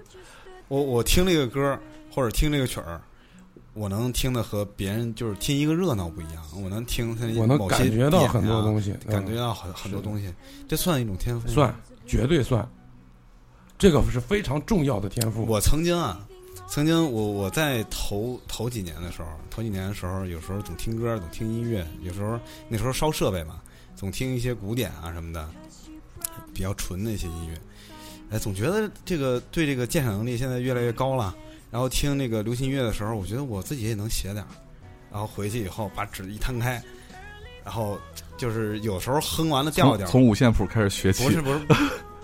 [0.69, 1.79] 我我听这个歌
[2.11, 3.01] 或者听这个曲儿，
[3.75, 6.43] 我能听的和别人就是听一个热闹不一样。
[6.63, 10.33] 我能听它我能感觉到很多啊东西，嗯感觉到很很多东西，
[10.67, 11.47] 这算一种天赋？
[11.49, 11.75] 算
[12.07, 12.69] 绝对算，
[13.79, 15.45] 这个是非常重要的天赋。
[15.47, 16.27] 我曾经啊，
[16.69, 22.39] 曾经我我在头头几年的时候，头几年的时候，有时候总听歌，总听音乐，有时候
[22.69, 23.61] 那时候烧设备嘛，
[23.97, 25.49] 总听一些古典啊什么的，
[26.53, 27.59] 比较纯的一些音乐。
[28.31, 31.35] 哎，总觉得这个对这个鉴赏能力现在越来越高了。
[31.71, 34.49] 然后听那个流行音乐的时候，我觉得我自己也能写点儿。
[35.11, 36.83] 然后回去以后把纸一摊开，
[37.65, 37.99] 然后
[38.37, 41.25] 就是有时候哼完了调调，从从五线谱开始学起。
[41.25, 41.61] 不是不是，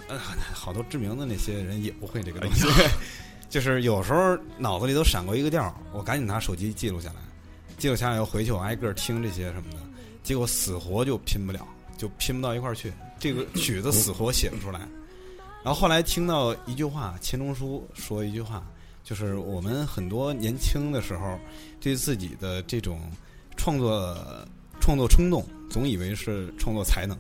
[0.09, 0.19] 呃，
[0.53, 2.67] 好多知名的那些人也不会这个东西，
[3.55, 7.15] 就是有时候脑子里都闪过一个调儿，我赶紧拿手机记录下来，
[7.79, 9.79] 记录下来又回去我挨个儿听这些什么的，
[10.25, 11.65] 结果死活就拼不了，
[11.97, 14.81] 就拼不到一块儿去，这个曲子死活写不出来。
[15.63, 18.61] 然后后来听到一句话，钱钟书说一句话，
[19.05, 21.39] 就是我们很多年轻的时候
[21.81, 22.99] 对自己的这种
[23.57, 24.19] 创作
[24.81, 27.17] 创作冲动，总以为是创作才能，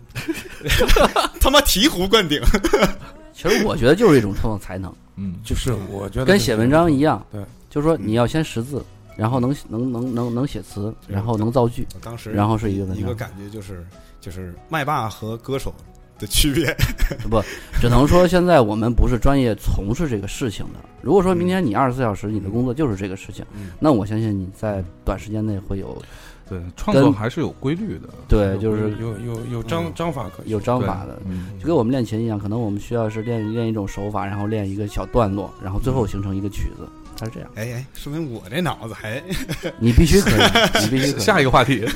[1.40, 2.42] 他妈醍醐灌顶。
[3.32, 7.24] 其实我觉得就是一种创作才能，嗯，就是我觉得跟写文章一样。
[7.30, 8.84] 对，就是说你要先识字，
[9.16, 13.02] 然后能能能能能写词，然后能造句，当时然后是一个文章。
[13.02, 13.84] 一个感觉就是
[14.20, 15.72] 就是麦霸和歌手
[16.18, 16.74] 的区别。
[17.30, 17.42] 不，
[17.80, 20.80] 只能说现在我们不是专业从事这个事情的。
[21.02, 26.00] 如果说明天你二十四小时你的工作就是这个事情，嗯那我相信你在短时间内会有
[26.48, 31.20] 对，创作还是有规律的，对，就是有有有章章法可有章法的。
[31.26, 37.50] 嗯，就跟我们练琴一样，可能我们需要是练练一种手法，然后练一个小段落，然后最后形成一个曲子，它是这样。
[37.54, 39.22] 哎哎，说明我这脑子还
[39.80, 40.42] 你必须可以，
[40.84, 41.20] 你必须可以。
[41.20, 41.84] 下一个话题。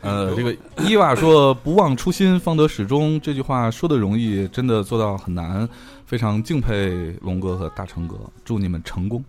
[0.00, 0.54] 呃，这个
[0.86, 5.66] 伊娃说“不忘初心，方得始终”这句话说的容易，真的做到很难。
[6.04, 9.24] 非常敬佩龙哥和大成哥，祝你们成功。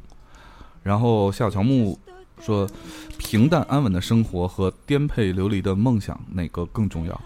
[0.84, 1.98] 然后夏小乔木
[2.42, 2.70] 说
[3.18, 7.22] ：“平淡安稳的生活和颠沛流离的梦想，哪个更重要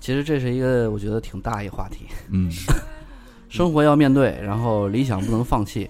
[0.00, 2.06] 其实这是一个我觉得挺大一话题。
[2.30, 2.50] ”嗯
[3.48, 5.88] 生活要面对，然后理想不能放弃。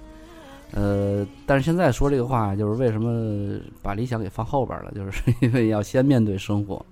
[0.72, 4.90] 呃，但是现在说这个话，就是为什么把理想给放后边了？
[4.92, 6.84] 就是因为要先面对生活。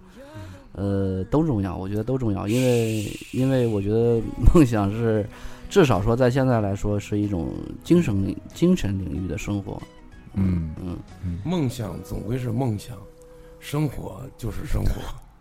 [0.72, 4.20] 呃，都重要，我觉得都重要，因为因为我觉得
[4.54, 5.28] 梦想是，
[5.70, 9.80] 至少说在现在来说是一种精神领精神领域的生活。
[10.34, 10.74] 嗯
[11.24, 12.96] 嗯，梦想总归是梦想，
[13.58, 14.90] 生活就是生活，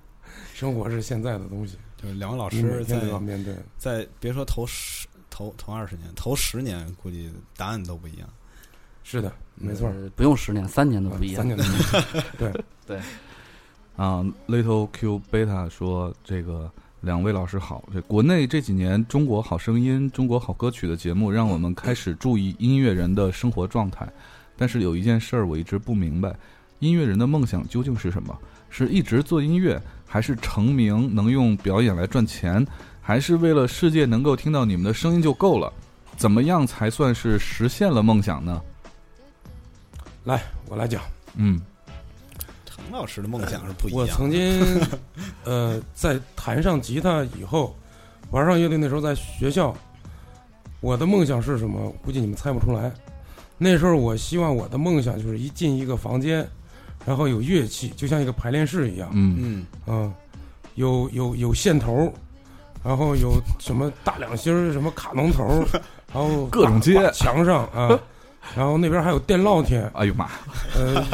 [0.53, 3.55] 生活是现在的东西，就是两位老师在要面对。
[3.77, 8.29] 在别说头十头头二十年，头十年估计答案都不一样。
[9.03, 11.37] 是的，没错，呃不用十年，三年都不一样。
[11.37, 12.99] 三年都不一样 对，
[13.95, 24.07] 啊，Little Q Beta 说：“这个两位老师好，这国内这几年《中国好声音》《中国好歌曲》的节目，让我们开始注意音乐人的生活状态。
[24.57, 26.35] 但是有一件事儿我一直不明白，
[26.79, 28.37] 音乐人的梦想究竟是什么？
[28.69, 32.65] 是一直做音乐，还是成名能用表演来赚钱，
[33.01, 35.71] 还是为了世界能够听到你们的声音就够了？
[36.17, 38.61] 怎么样才算是实现了梦想呢？
[40.25, 41.01] 来，我来讲。
[41.35, 41.61] 嗯
[42.89, 44.07] 程老师的梦想是不一样我。
[44.07, 44.81] 曾经，
[45.45, 47.75] 呃，在弹上吉他以后，
[48.31, 49.75] 玩上乐队那时候在学校，
[50.81, 51.93] 我的梦想是什么？
[52.03, 52.91] 估计你们猜不出来。
[53.57, 56.47] 那时候我希望我的梦想就是一进一个房间，
[57.05, 60.11] 然后有乐器，就像一个排练室一样，嗯嗯，啊，
[60.75, 62.11] 有有有线头，
[62.83, 65.45] 然后有什么大两芯儿，什么卡农头，
[66.13, 67.99] 然后 各种接墙上啊，
[68.55, 70.29] 然后那边还有电烙铁，哎呦妈，
[70.75, 71.05] 呃，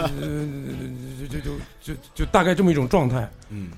[1.19, 3.30] 就就就就就大概这么一种状态。
[3.49, 3.69] 嗯，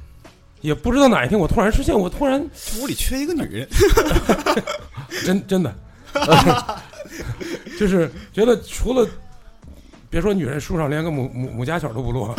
[0.62, 2.40] 也不知道哪一天我突然出现，我突然
[2.80, 3.68] 屋里缺一个女人。
[5.26, 5.74] 真真的，
[7.80, 9.08] 就是觉得除了
[10.10, 12.36] 别说女人，树上连个母母母家雀都不落，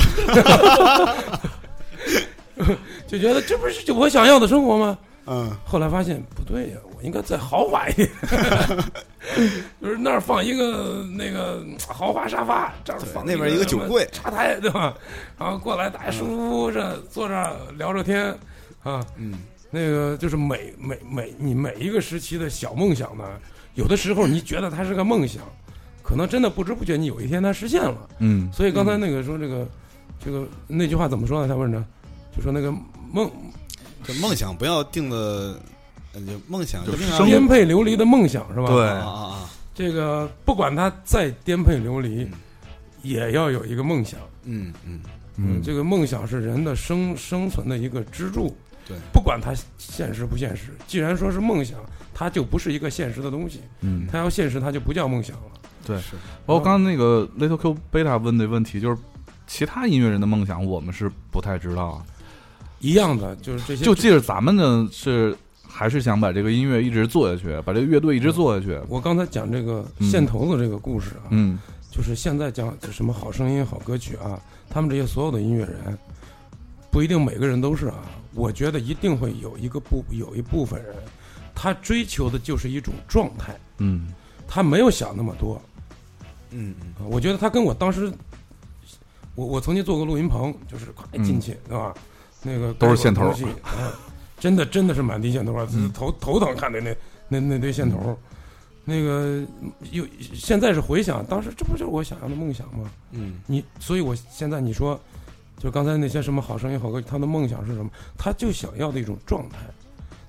[3.06, 4.98] 就觉得这不是我想要的生活吗？
[5.26, 8.10] 嗯，后来发现不对呀，我应该再豪华一点，
[9.80, 14.92] 就是那儿放一个那个豪华沙发，这儿放那边一个酒柜茶台，对吧？
[15.38, 17.34] 然后过来大家舒服服这坐这
[17.76, 18.36] 聊着天，
[18.82, 19.34] 啊，嗯，
[19.70, 23.24] 那个就是每每每你每一个时期的小梦想呢，
[23.74, 25.44] 有的时候你觉得它是个梦想，
[26.02, 28.08] 可能真的不知不觉你有一天它实现了。
[28.18, 29.68] 嗯所以刚才那个说这个
[30.18, 31.46] 这个那句话怎么说呢？
[31.46, 31.80] 他问着，
[32.36, 32.72] 就说那个
[33.12, 33.30] 梦
[34.02, 35.60] 这梦想不要定的，
[36.14, 38.66] 呃，就梦想就一定要生颠沛流离的梦想是吧？
[38.68, 42.32] 对啊啊啊，这个不管他再颠沛流离嗯，
[43.02, 44.18] 也要有一个梦想。
[44.44, 45.00] 嗯嗯，
[45.36, 48.56] 嗯，这个梦想是人的生生存的一个支柱。
[48.86, 51.78] 对，不管它现实不现实，既然说是梦想，
[52.14, 53.60] 它就不是一个现实的东西。
[53.82, 55.52] 嗯它要现实，它就不叫梦想了。
[55.84, 56.16] 对是，
[56.46, 58.96] 包括刚刚那个 Little Q Beta 问的问题，就是
[59.46, 62.02] 其他音乐人的梦想，我们是不太知道。
[62.80, 63.84] 一样的，就是这些。
[63.84, 65.36] 就记着咱们呢是
[65.68, 68.80] 还是想把这个音乐一直做下去，把这个乐队一直做下去。
[68.88, 71.58] 我刚才讲这个嗯线头子这个故事啊，嗯
[71.90, 75.96] 就是现在讲什么好声音、好歌曲啊，他们这些所有的音乐人，
[76.90, 77.96] 不一定每个人都是啊。
[78.34, 80.94] 我觉得一定会有一个部有一部分人，
[81.54, 84.08] 他追求的就是一种状态，嗯
[84.46, 85.60] 他没有想那么多。
[86.50, 88.12] 嗯嗯啊，我觉得他跟我当时，
[89.34, 91.94] 我我曾经做过录音棚，就是快进去，对吧？
[92.42, 93.32] 那个嗯都是线头
[94.38, 96.96] 真的真的是满地线头啊，嗯头头疼看的那
[97.28, 98.18] 那那堆线头。
[98.90, 99.44] 那个
[99.92, 100.02] 又
[100.32, 102.90] 现在是回想，当时这不就是我想要的梦想吗？
[103.12, 104.98] 嗯你，所以我现在你说，
[105.58, 107.90] 就刚才那些什么好声音、好歌，他的梦想是什么？
[108.16, 109.58] 他就想要的一种状态，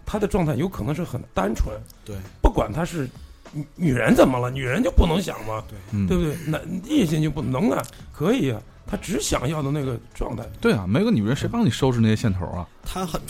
[0.05, 1.73] 他的状态有可能是很单纯，
[2.03, 3.09] 对，不管他是
[3.53, 5.63] 女女人怎么了，女人就不能想吗？
[5.93, 6.35] 嗯，对不对？
[6.45, 7.81] 男异性就不能啊？
[8.11, 10.43] 可以啊，他只想要的那个状态。
[10.59, 12.67] 对啊，没个女人谁帮你收拾那些线头啊？
[12.83, 13.21] 他很，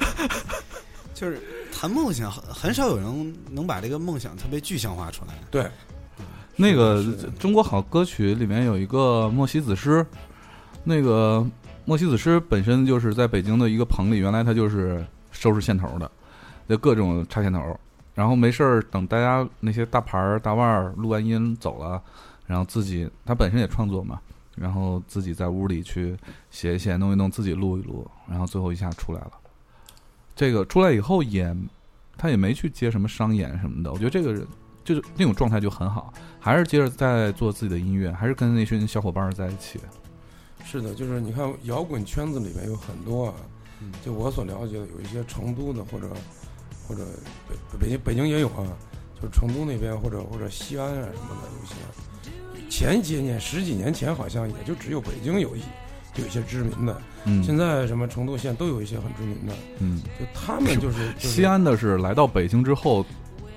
[1.14, 1.40] 就是
[1.72, 5.32] 谈梦想，很很少有人能把这个梦想特别具象化出来。
[5.50, 5.70] 对，
[6.54, 7.02] 那个
[7.38, 10.04] 中国好歌曲里面有一个莫西子诗，
[10.84, 11.46] 那个
[11.86, 16.10] 莫西子诗本身就是在北京的一个棚里，原来他就是收拾线头的，
[16.68, 17.58] 就各种插线头。
[18.14, 22.02] 然后没事儿，等大家那些大牌儿、大腕儿录完音走了，
[22.46, 24.18] 然后自己他本身也创作嘛，
[24.60, 26.16] 然后自己在屋里去
[26.50, 29.32] 写一写、弄一弄，自己录一录，然后最后一下出来了。
[30.34, 31.54] 这个出来以后也，
[32.16, 33.92] 他也没去接什么商演什么的。
[33.92, 34.46] 我觉得这个人
[34.84, 39.80] 就是那种状态就很好，还是接着在做自己的音乐，还是跟那群小伙伴儿在一起。
[40.64, 43.34] 是的，就是你看摇滚圈子里面有很多啊，
[43.80, 46.08] 嗯就我所了解的，有一些成都的或者
[46.86, 47.04] 或者
[47.48, 48.66] 北北京北京也有啊，
[49.20, 51.74] 就是成都那边或者或者西安啊什么的有一些。
[52.68, 55.60] 前些年十几年前好像也就只有北京有一
[56.16, 63.04] 有一些知名的，嗯，现在什么成都县都有一些很知名的，嗯，就他们就是就是西安的是来到北京之后，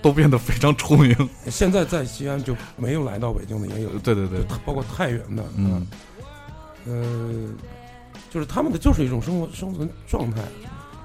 [0.01, 1.15] 都变得非常出名。
[1.49, 5.87] 现在在西安就没有来到北京的也有，对对对，包括太原的，嗯，
[6.85, 7.49] 呃，
[8.29, 10.41] 就是他们的就是一种生活生存状态，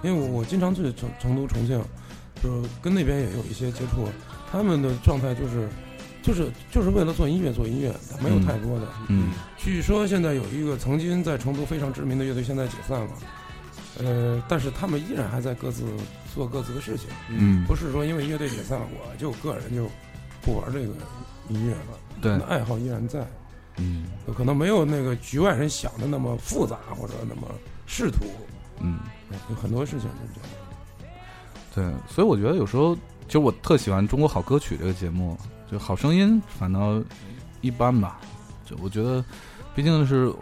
[0.02, 1.82] 因为我我经常去成成都、重庆，
[2.42, 4.06] 就是跟那边也有一些接触，
[4.52, 5.68] 他们的状态就是
[6.26, 8.88] 就是就是为了做音乐做音乐，没有嗯太多的。
[9.08, 13.10] 嗯据说现在有一个曾经在成都非常知名的乐队，现在解散了，
[13.98, 15.84] 呃，但是他们依然还在各自
[16.34, 19.88] 做各自的事情，嗯，不是说因为乐队解散了，我就个人就
[20.42, 20.86] 不玩这个
[21.48, 23.24] 音乐了，对，爱好依然在。
[23.78, 27.42] 嗯可能没有那个局外人想的那么复杂或者那么
[27.86, 28.24] 仕途，
[28.80, 28.98] 嗯，
[29.48, 30.50] 有很多事情是这样。
[31.74, 32.96] 对，所以我觉得有时候，
[33.26, 35.36] 其实我特喜欢《中国好歌曲》这个节目，
[35.70, 37.02] 就好声音反倒
[37.60, 38.18] 一般吧。
[38.64, 39.24] 就我觉得，
[39.74, 40.32] 毕竟是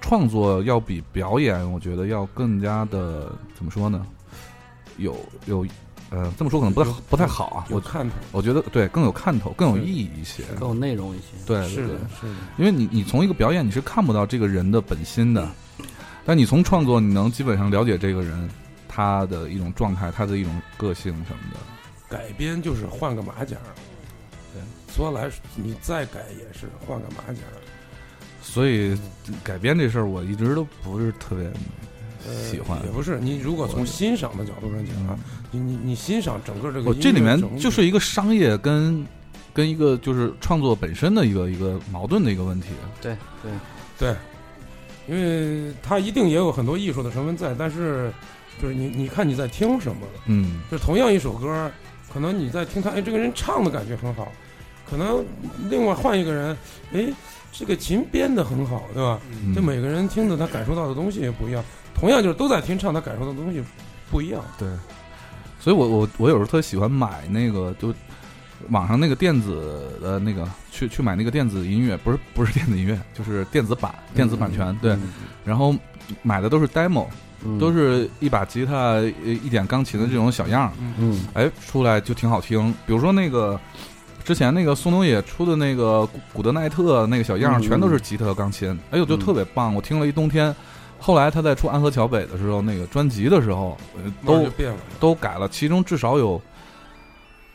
[0.00, 4.06] 创作要比表演，我觉得要更加的怎么说呢？
[4.98, 5.16] 有
[5.46, 5.66] 有
[6.10, 7.66] 呃，这么说可能不太不太好啊。
[7.70, 10.44] 我有看头，我觉得对更有看头，更有意义一些。
[10.58, 11.26] 更有内容一些。
[11.46, 15.48] 对对是的，是的，因为你你从一个表演你是看不到这个人的本心的，
[16.24, 18.48] 但你从创作你能基本上了解这个人
[18.86, 21.58] 他的一种状态，他的一种个性什么的。
[22.08, 23.56] 改编就是换个马甲。
[24.94, 27.40] 对，说来你再改也是换个马甲。
[28.40, 28.96] 所以
[29.42, 31.50] 改编这事儿我一直都不是特别
[32.26, 32.78] 呃喜欢。
[32.84, 35.18] 也不是你如果从欣赏的角度上讲啊，
[35.50, 39.04] 你你你欣赏整个这个这里面就是一个商业跟
[39.52, 42.68] 跟一个就是创作本身的一个一个矛盾的一个问题。
[43.00, 43.50] 对对，
[43.98, 44.16] 对，
[45.08, 48.12] 因为它一定也有很多艺术的成分在，但是
[48.60, 50.60] 就是你你看你在听什么，嗯。
[50.70, 51.70] 就同样一首歌，
[52.12, 54.30] 可能你在听他，哎，这个人唱的感觉很好，
[54.94, 55.24] 可能
[55.68, 56.56] 另外换一个人，
[56.92, 57.12] 哎，
[57.50, 59.18] 这个琴编的很好，对吧？
[59.44, 59.52] 嗯。
[59.52, 61.64] 就每个人听的他感受到的东西也不一样，
[61.96, 63.60] 同样就是都在听唱，他感受到的东西
[64.08, 64.40] 不一样。
[64.56, 64.68] 对，
[65.58, 67.92] 所以我我我有时候特喜欢买那个就
[68.70, 74.96] 网上那个电子的那个去去买那个电子音乐，不是不是电子音乐，就是电子版电子版权，对，
[75.44, 75.74] 然后
[76.22, 77.06] 买的都是 demo，
[77.44, 77.58] 嗯。
[77.58, 79.06] 都是一把吉他呃
[79.42, 82.72] 一点钢琴的这种小样儿，嗯哎，出来就挺好听。
[82.86, 83.58] 比如说那个
[84.24, 90.54] 之前那个宋冬野出的那个古古德奈特那个小样全都是吉他和钢琴，哎呦就特别棒，我听了一冬天。
[90.98, 94.48] 后来他在出《安河桥北》的时候，那个专辑的时候，呃都
[94.98, 96.40] 都改了，其中至少有，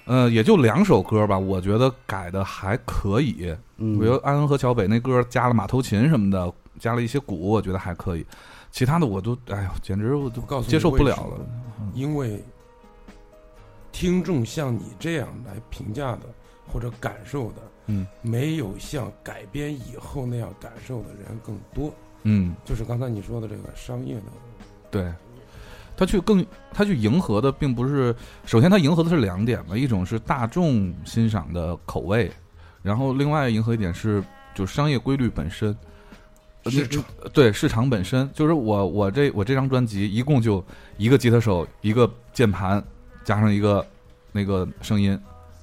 [0.06, 3.52] 呃，也就两首歌吧，我觉得改的还可以。
[3.78, 8.24] 嗯，比如《安河桥北》那歌加了马头琴什么的，加了一些鼓，我觉得还可以。
[8.70, 11.40] 其他的我都，哎呦，简直我都告诉接受不了了。
[11.96, 12.44] 因为
[13.92, 16.22] 听众像你这样来评价的
[16.72, 21.94] 或者感受的，嗯没有像改编以后那样感受的人更多。
[22.24, 24.24] 嗯，就是刚才你说的这个商业的，
[24.92, 25.12] 对，
[25.98, 28.16] 他去更他去迎合的并不是，
[28.46, 32.32] 首先他迎合的是两点嘛，一种是大众欣赏的口味，
[32.82, 34.24] 然后另外迎合一点是
[34.54, 35.76] 就是商业规律本身。
[36.66, 40.62] 呃市场那对市场本身，就是我我这我这张专辑一共就
[40.98, 42.84] 一个吉他手，一个键盘，
[43.24, 43.84] 加上一个
[44.34, 45.18] 那个声音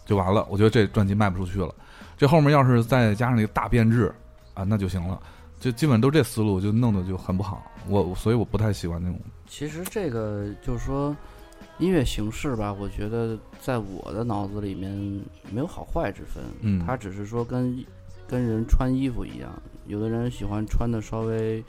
[0.07, 0.47] 就完了。
[0.49, 1.75] 我觉得这专辑卖不出去了。
[2.17, 4.11] 这后面要是再加上一个大变质
[4.55, 5.21] 啊，那就行了。
[5.61, 7.63] 就基本都这思路，就弄得就很不好。
[7.89, 9.19] 我所以我不太喜欢那种。
[9.47, 11.17] 其实这个就是说，
[11.79, 14.91] 音乐形式吧，我觉得在我的脑子里面
[15.51, 17.85] 没有好坏之分，嗯它只是说跟
[18.27, 19.51] 跟人穿衣服一样，
[19.87, 21.65] 有的人喜欢穿的稍微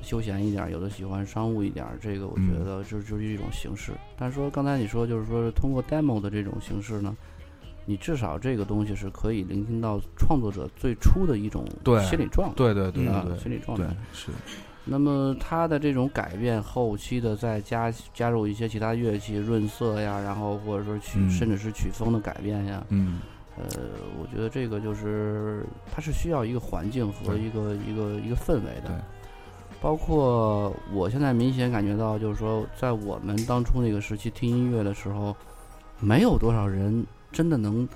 [0.00, 3.92] 休闲一点儿，有的喜欢商务一点儿，这个我觉嗯得就就是一种形式。
[4.16, 7.16] 但是说刚才你说就是说通过 demo 的这种形式呢，
[7.86, 11.64] 你至少这个东西是可以聆听到创作者最初的一种
[12.08, 13.84] 心理状态，对对对啊对，心理状态。
[14.12, 14.30] 是，
[14.84, 23.20] 那么他的这种改变，后期的再加加入一些其他乐器润色呀，然后或者说曲、嗯甚至是曲风的改变呀，嗯
[23.56, 23.64] 呃，
[24.20, 28.90] 我觉得这个就是它是需要一个环境和一个一个一个氛围的。
[29.80, 35.36] 包括我现在明显感觉到，就是说，在我们当初那个时期听音乐的时候，
[36.00, 37.04] 没有多少人
[37.34, 37.86] 真的能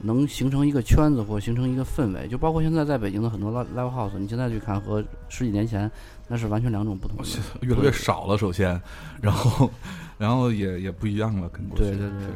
[0.00, 2.26] 能形成一个圈子或形成一个氛围。
[2.28, 5.90] 就包括现在在北京的很多 live live house，你现在去看和十几年前
[6.26, 7.24] 那是完全两种不同的。
[7.66, 8.80] 越来越少了，首先，
[9.20, 9.70] 然后
[10.16, 11.84] 然后也也不一样了，跟过去。
[11.84, 12.28] 对对对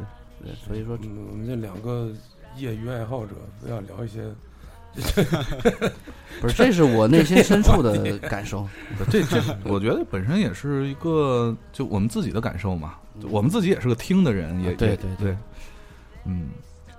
[0.43, 2.11] 对，所以说嗯，我们这两个
[2.59, 4.23] 业余爱好者不要聊一些，
[6.41, 8.69] 不是，这是我内心深处的感受。
[9.11, 12.97] 这这，我觉得本身也是一个就我们自己的感受嘛，
[13.31, 15.29] 我们自己也是个听的人，也啊对也对对。
[15.29, 15.37] 对，
[16.25, 16.49] 嗯，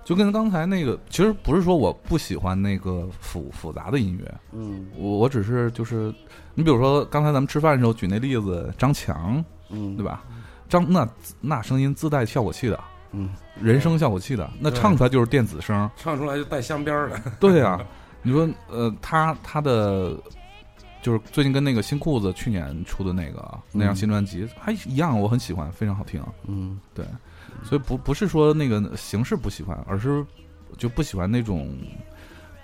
[0.04, 6.14] 就跟刚才那个，其实不是说我不喜欢那个复复杂的音乐，嗯我我只是就是，
[6.54, 10.04] 你比如说刚才咱们吃饭的时候举那例子，张强嗯，对？
[10.04, 10.24] 吧？
[10.68, 11.08] 张那
[11.40, 12.80] 那声音自带效果器的，
[13.12, 13.30] 嗯，
[13.60, 17.20] 人声效果器的，那唱出来就是电子声，唱出来就带镶边儿的。
[17.38, 17.80] 对呀、
[18.22, 20.16] 你说呃，他他的
[21.02, 26.20] 就是最近跟那个新裤子去年出的那个那张新专辑还一样，我很喜欢，非常好听。
[26.48, 27.06] 嗯对，
[27.64, 30.24] 所以不不是说那个形式不喜欢，而是
[30.76, 31.76] 就不喜欢那种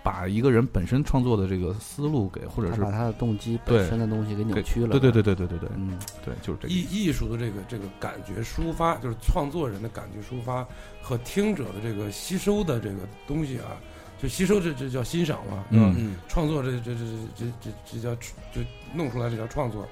[0.03, 4.89] 把一个人本身创作的这个思路给，或者是他把他的动机本身的东西给扭曲了。
[4.89, 6.75] 对对对对对对对嗯对，就是这个。
[6.75, 10.67] 艺艺术的这个这个感觉抒发，就是创作人的感觉抒发
[11.01, 13.79] 和听者的这个吸收的这个东西啊，
[14.21, 17.01] 就吸收这这叫欣赏嘛，嗯嗯创作这这这
[17.37, 18.15] 这这这叫
[18.53, 18.61] 就
[18.93, 19.87] 弄出来这叫创作，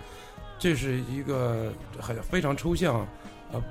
[0.58, 3.06] 这是一个很非常抽象，
[3.52, 3.62] 呃，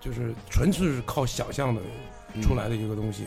[0.00, 1.80] 就是纯粹是靠想象的
[2.42, 3.24] 出来的一个东西，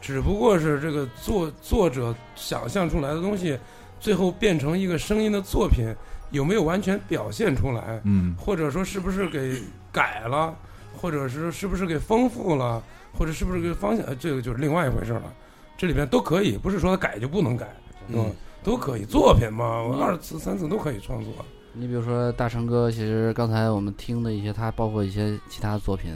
[0.00, 3.58] 只不过是这个作作者想象出来的东西，
[4.00, 5.94] 最后变成一个声音的作品，
[6.30, 8.00] 有没有完全表现出来？
[8.04, 8.34] 嗯。
[8.38, 9.60] 或者说是不是给
[9.92, 10.56] 改了，
[10.96, 12.82] 或者是是不是给丰富了，
[13.16, 15.32] 或者是不是给方向，呃这个就是另外一回事了。
[15.76, 17.68] 这里边都可以，不是说改就不能改，
[18.08, 18.32] 嗯。
[18.62, 21.32] 都可以，作品嘛，我二次、三次都可以创作。
[21.72, 26.12] 你比如说大成哥，其实刚才我们听的一些，他包括一些其他作品，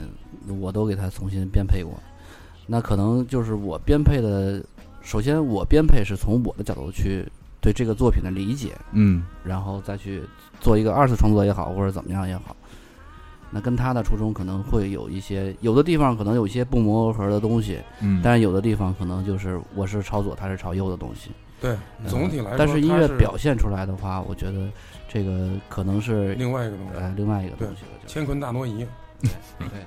[0.59, 1.93] 我都给他重新编配过。
[2.67, 4.63] 那可能就是我编配的，
[5.01, 7.25] 首先我编配是从我的角度去
[7.61, 10.23] 对这个作品的理解，嗯然后再去
[10.59, 12.55] 做一个二次创作也好，或者怎么样也好。
[13.51, 21.29] 那跟他的初衷可能会有一些，有的地方可能有一些不谋而合的东西，嗯，但是有的地方可能就是我是朝左，他是朝右的东西。
[21.61, 24.67] 对，嗯总体来说，但是音乐表现出来的话，我觉得
[25.15, 27.83] 这个可能是另外一个东西，呃另外一个东对西。
[27.85, 28.85] 我觉得乾坤大挪移。
[29.21, 29.29] 对，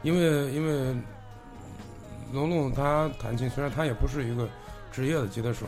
[0.03, 0.97] 因为因为
[2.33, 4.49] 龙龙他弹琴，虽然他也不是一个
[4.91, 5.67] 职业的吉他手，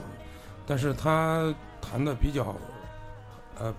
[0.66, 2.56] 但是他弹的比较，
[3.58, 3.74] 呃，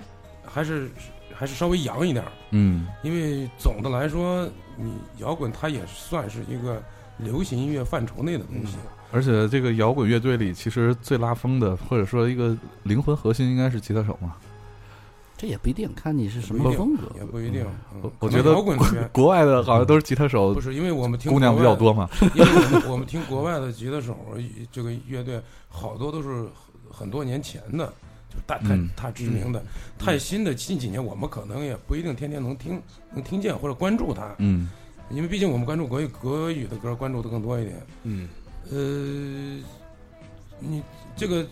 [0.45, 0.88] 还是
[1.34, 2.32] 还是稍微洋一点儿。
[2.52, 4.48] 嗯因为总的来说，
[4.78, 6.80] 你摇滚它也算是一个
[7.18, 8.78] 流行音乐范畴内的东西。
[9.12, 14.36] 而且这个摇滚乐队里，其实最拉风的，或者说一个灵魂核心，应该是吉他手嘛。
[15.42, 17.12] 这也不一定，看你是什么风格。
[17.18, 17.66] 也不一定。
[17.96, 18.78] 嗯我觉得摇滚
[19.12, 22.08] 国外的好像都是吉他手不，是，因为我们听姑娘比较多嘛。
[22.36, 24.16] 因为我们我们听国外的吉他手，
[24.72, 26.48] 这个乐队好多都是很
[26.92, 27.88] 很多年前的，
[28.30, 29.64] 就是大太嗯太知名的，
[29.98, 32.80] 太新的近几年我们可能也不一定天天能听
[33.12, 34.70] 能听见或者关注他，嗯
[35.10, 37.82] 因为毕竟我们关注国语国语的歌关注的更多一点。
[38.04, 38.30] 嗯
[38.70, 39.60] 呃，
[40.60, 40.84] 你
[41.16, 41.44] 这个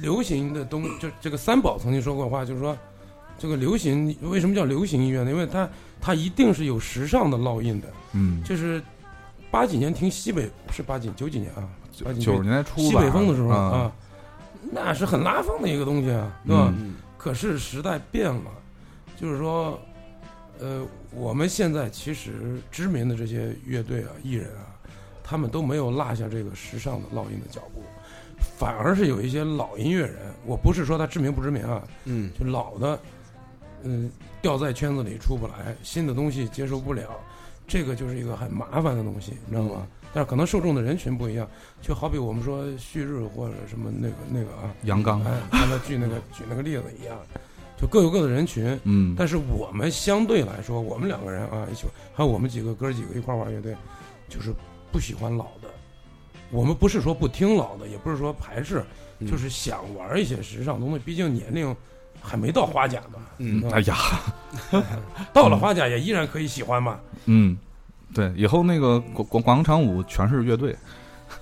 [0.00, 2.76] 流行的东，就这个三宝曾经说过话，就是说，
[3.38, 5.30] 这个流行为什么叫流行音乐呢？
[5.30, 5.68] 因为它
[6.00, 7.88] 它一定是有时尚的烙印的。
[8.12, 8.82] 嗯，就是
[9.50, 11.68] 八几年听西北是八几九几年啊，
[12.04, 13.92] 八几九十年代初西北风的时候啊，啊，
[14.72, 16.72] 那是很拉风的一个东西啊，对吧？
[16.76, 18.50] 嗯可是时代变了，
[19.20, 19.78] 就是说，
[20.60, 24.70] 呃，我们现在其实知名的这些乐队啊、艺人啊，
[25.24, 27.82] 他们都没有落下这个时尚的烙印的脚步，
[28.38, 32.98] 反而是有一些老音乐人，我不是说他知名不知名啊，嗯就老的，
[33.82, 34.10] 嗯，
[34.40, 37.08] 掉在圈子里出不来，新的东西接受不了，
[37.66, 39.86] 这个就是一个很麻烦的东西，你知道吗？
[40.12, 41.46] 但是可能受众的人群不一样，
[41.82, 47.16] 就好比我们说旭日或者什么那个那个啊，阳刚哎，刚才举那个举那个例子一样，
[47.76, 48.78] 就各有各的人群。
[48.84, 51.84] 嗯，但是我们相对来说，我们两个人啊，一起
[52.14, 53.76] 还有我们几个哥几个一块玩乐队，
[54.30, 54.50] 就是
[54.90, 55.68] 不喜欢老的。
[56.50, 58.84] 我们不是说不听老的，也不是说排斥，
[59.18, 59.26] 嗯。
[59.30, 60.98] 就是想玩一些时尚东西。
[60.98, 61.74] 毕竟年龄
[62.20, 63.70] 还没到花甲嘛，嗯嗯。
[63.72, 63.96] 哎呀，
[65.32, 66.98] 到了花甲也依然可以喜欢嘛。
[67.26, 67.56] 嗯，
[68.14, 70.76] 对，以后那个广广广场舞全是乐队，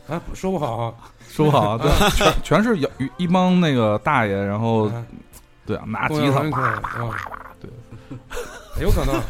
[0.09, 0.95] 啊，说不好啊，
[1.28, 5.05] 说不好啊， 对，全全是有一帮那个大爷，然后啊。
[5.66, 6.43] 对啊，拿吉他
[7.61, 7.69] 对，
[8.81, 9.20] 有可能。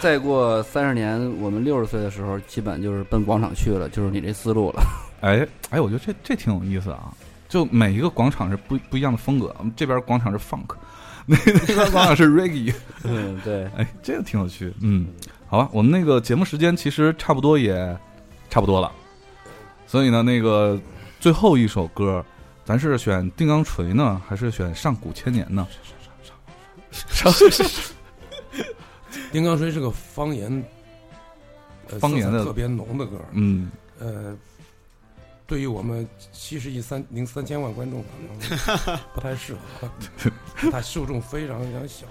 [0.00, 4.82] 再过三十年，我们六十岁的时候，基本就是奔广场去了，就是你这思路了。
[5.20, 7.12] 哎哎，我觉得这这挺有意思啊！
[7.48, 10.74] 就每一个广场是不不一样的风格，这边广场是 funk，
[11.26, 12.72] 那 那边广场是 reggae，
[13.04, 14.72] 嗯，对，哎，这个挺有趣。
[14.80, 15.08] 嗯，
[15.46, 17.76] 好吧，我们那个节目时间其实差不多也
[18.48, 18.90] 差不多了，
[19.86, 20.80] 所以呢，那个
[21.18, 22.24] 最后一首歌，
[22.64, 25.66] 咱是选《定钢锤》呢，还是选《上古千年》呢？
[26.92, 27.94] 上上上上上
[29.32, 30.64] 丁刚锤是个方言，
[31.88, 33.16] 呃方言的特别浓的歌。
[33.32, 34.36] 嗯呃，
[35.46, 38.08] 对于我们七十亿三零三千万观众可
[38.88, 39.90] 能 不太适合，
[40.70, 42.06] 它受众非常非常小，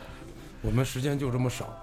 [0.61, 1.73] 我们时间就这么少。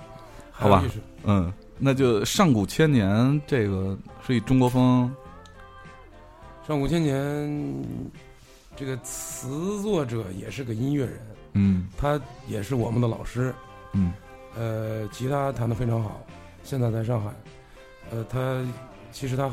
[0.59, 0.83] 好吧
[1.25, 3.11] 嗯，那就《上古千年》
[3.47, 5.15] 这个是以中国风，
[6.67, 7.85] 上古千年
[8.75, 11.21] 这个词作者也是个音乐人，
[11.53, 12.19] 嗯他
[12.49, 13.55] 也是我们的老师，
[13.93, 14.15] 嗯
[14.57, 16.21] 呃，吉他弹得非常好，
[16.63, 17.31] 现在在上海，
[18.11, 18.65] 呃，他
[19.13, 19.51] 其实他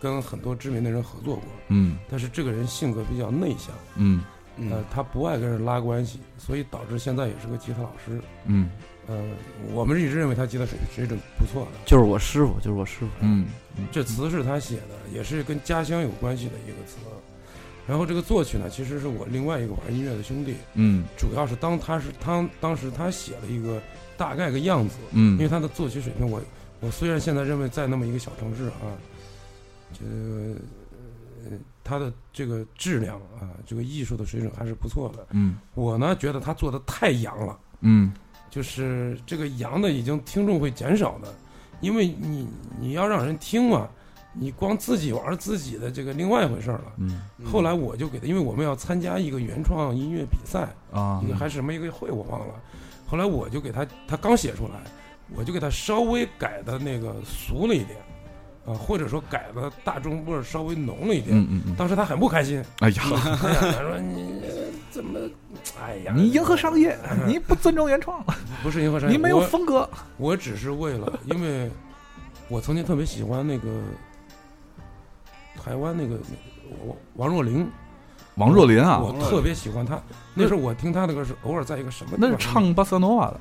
[0.00, 1.96] 跟很多知名的人合作过，嗯。
[2.10, 4.22] 但是这个人性格比较内向，嗯。
[4.70, 8.20] 呃，他不爱跟人拉关系，所以导致现在也是个吉他老师。
[8.46, 8.70] 嗯。
[9.06, 9.22] 呃，
[9.72, 11.78] 我们一直认为他吉他水水准不错的。
[11.84, 13.08] 就是我师傅，就是我师傅。
[13.20, 13.46] 嗯。
[13.92, 16.96] 这词是他写的，也是跟家乡有关系的一个词。
[17.86, 21.04] 然后这个作曲呢，其实是我另外一个玩音乐的兄弟，嗯。
[21.16, 23.80] 主要是当他是他当时他写了一个
[24.16, 25.32] 大概个样子，嗯。
[25.32, 26.40] 因为嗯他的作曲水平我，
[26.80, 28.94] 我虽然现在认为在那么一个小城市啊，
[29.92, 30.54] 这个
[31.44, 35.26] 呃他的这个质量啊，这个艺术的水准还是不错的。
[35.30, 35.56] 嗯。
[35.74, 38.12] 我呢觉得他做的太洋了，嗯。
[38.48, 41.28] 就是这个洋的已经听众会减少的，
[41.80, 42.48] 因为你
[42.80, 43.86] 你要让人听嘛，
[44.32, 46.92] 你光自己玩自己的这个另外一回事儿了。
[46.96, 47.20] 嗯。
[47.44, 51.20] 后来我就给他，因为我们要参加一个原创音乐比赛，啊。
[51.22, 52.54] 一个还是什么一个会我忘了。
[53.06, 54.74] 后来我就给他，他刚写出来，
[55.34, 57.98] 我就给他稍微改的那个俗了一点，
[58.66, 61.36] 啊，或者说改的大众味儿稍微浓了一点。
[61.36, 64.48] 嗯嗯嗯，当时他很不开心，哎呀，哎呀，他说你呃
[64.90, 65.20] 怎么，
[65.80, 68.24] 哎呀，你迎合商业，你不尊重原创，
[68.62, 69.88] 不是迎合商业，你没有风格。
[70.16, 71.70] 我只是为了，因为
[72.48, 73.68] 我曾经特别喜欢那个
[75.62, 76.18] 台湾那个
[76.86, 77.68] 王王若琳，
[78.36, 80.00] 王若琳啊，我特别喜欢她。
[80.34, 83.40] 那时候我听她的歌是偶尔在一个什么地那是唱巴塞诺瓦的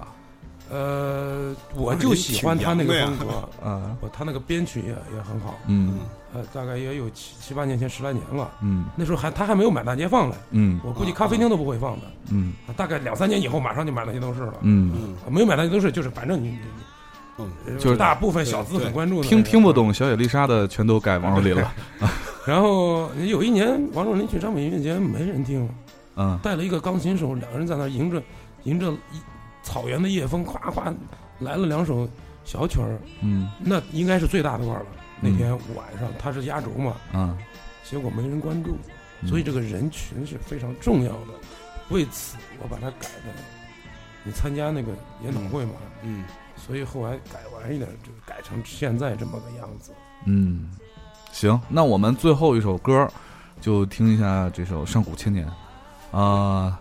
[0.72, 3.28] 呃，我就喜欢她那个风格，
[3.64, 5.54] 啊，我她那个编曲也也很好。
[5.68, 6.00] 嗯
[6.34, 8.50] 呃，大概也有七七八年前，十来年了。
[8.62, 12.06] 嗯那时候还她还没有满大街放呢，嗯我估计咖啡厅都不会放的。
[12.32, 14.54] 嗯大概两三年以后，马上就满大街都是了。
[14.62, 14.92] 嗯，
[15.28, 16.58] 嗯没有满大街都是，就是反正你
[17.80, 21.72] 就是大部分小资很关注的听听不懂小野丽莎的，全都改王若琳了。
[22.46, 25.68] 然后有一年，王若琳去张北音乐节，没人听，
[26.16, 28.22] 嗯带了一个钢琴手，两个人在那迎着
[28.64, 29.20] 迎着一
[29.64, 30.94] 草原的夜风，夸夸
[31.40, 32.08] 来了两首
[32.44, 34.88] 小曲儿，嗯那应该是最大的腕儿了。
[35.22, 37.36] 那天晚上他是压轴嘛，啊，
[37.84, 38.78] 结果没人关注，
[39.22, 41.34] 嗯所以这个人群是非常重要的。
[41.90, 43.34] 为此，我把它改的，
[44.24, 44.92] 你参加那个
[45.24, 45.74] 研讨会嘛，
[46.04, 46.24] 嗯，
[46.56, 49.92] 所以后来改完一点，就改成现在这么个样子。
[50.26, 50.72] 嗯，
[51.36, 53.06] 行，那我们最后一首歌
[53.60, 55.46] 就听一下这首《上古千年》
[56.18, 56.80] 啊。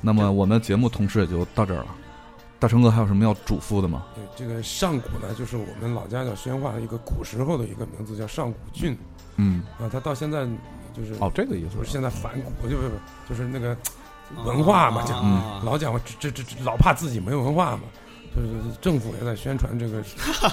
[0.00, 1.86] 那么我们节目同时也就到这儿了。
[2.58, 4.06] 大成哥还有什么要嘱咐的吗？
[4.14, 8.96] 对，这个上古呢，就是我们老家叫宣化的一个古时候的一个名字，叫上古郡
[9.36, 9.84] 嗯，啊。
[9.92, 10.46] 他到现在
[10.96, 12.90] 就是哦，这个意思就是现在反古，就不是
[13.28, 13.76] 就是那个
[14.46, 17.82] 文化嘛，就啊老讲这这这老怕自己没有文化嘛。
[18.34, 18.48] 就是
[18.80, 20.02] 政府也在宣传这个，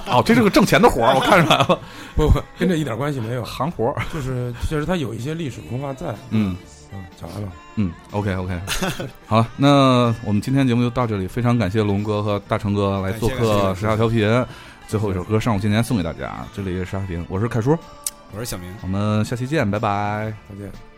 [0.08, 1.80] 哦，这是个挣钱的活儿，我看出来了，
[2.16, 4.02] 不不，跟这一点关系没有，行活儿。
[4.14, 6.16] 就是确实它有一些历史文化在。
[6.30, 6.56] 嗯
[6.94, 8.60] 嗯，讲完了，嗯，OK OK，
[9.26, 14.46] 好了，那我们今天节目就到这里，非常感谢龙哥和大成哥来做客感谢时下调频。
[14.90, 17.78] 最后一首歌《上午今年》送给大家，这里是时下调频，我是凯叔，
[18.34, 18.70] 我是小明。
[18.82, 20.34] 我们下期见，拜拜。
[20.50, 20.91] 再见。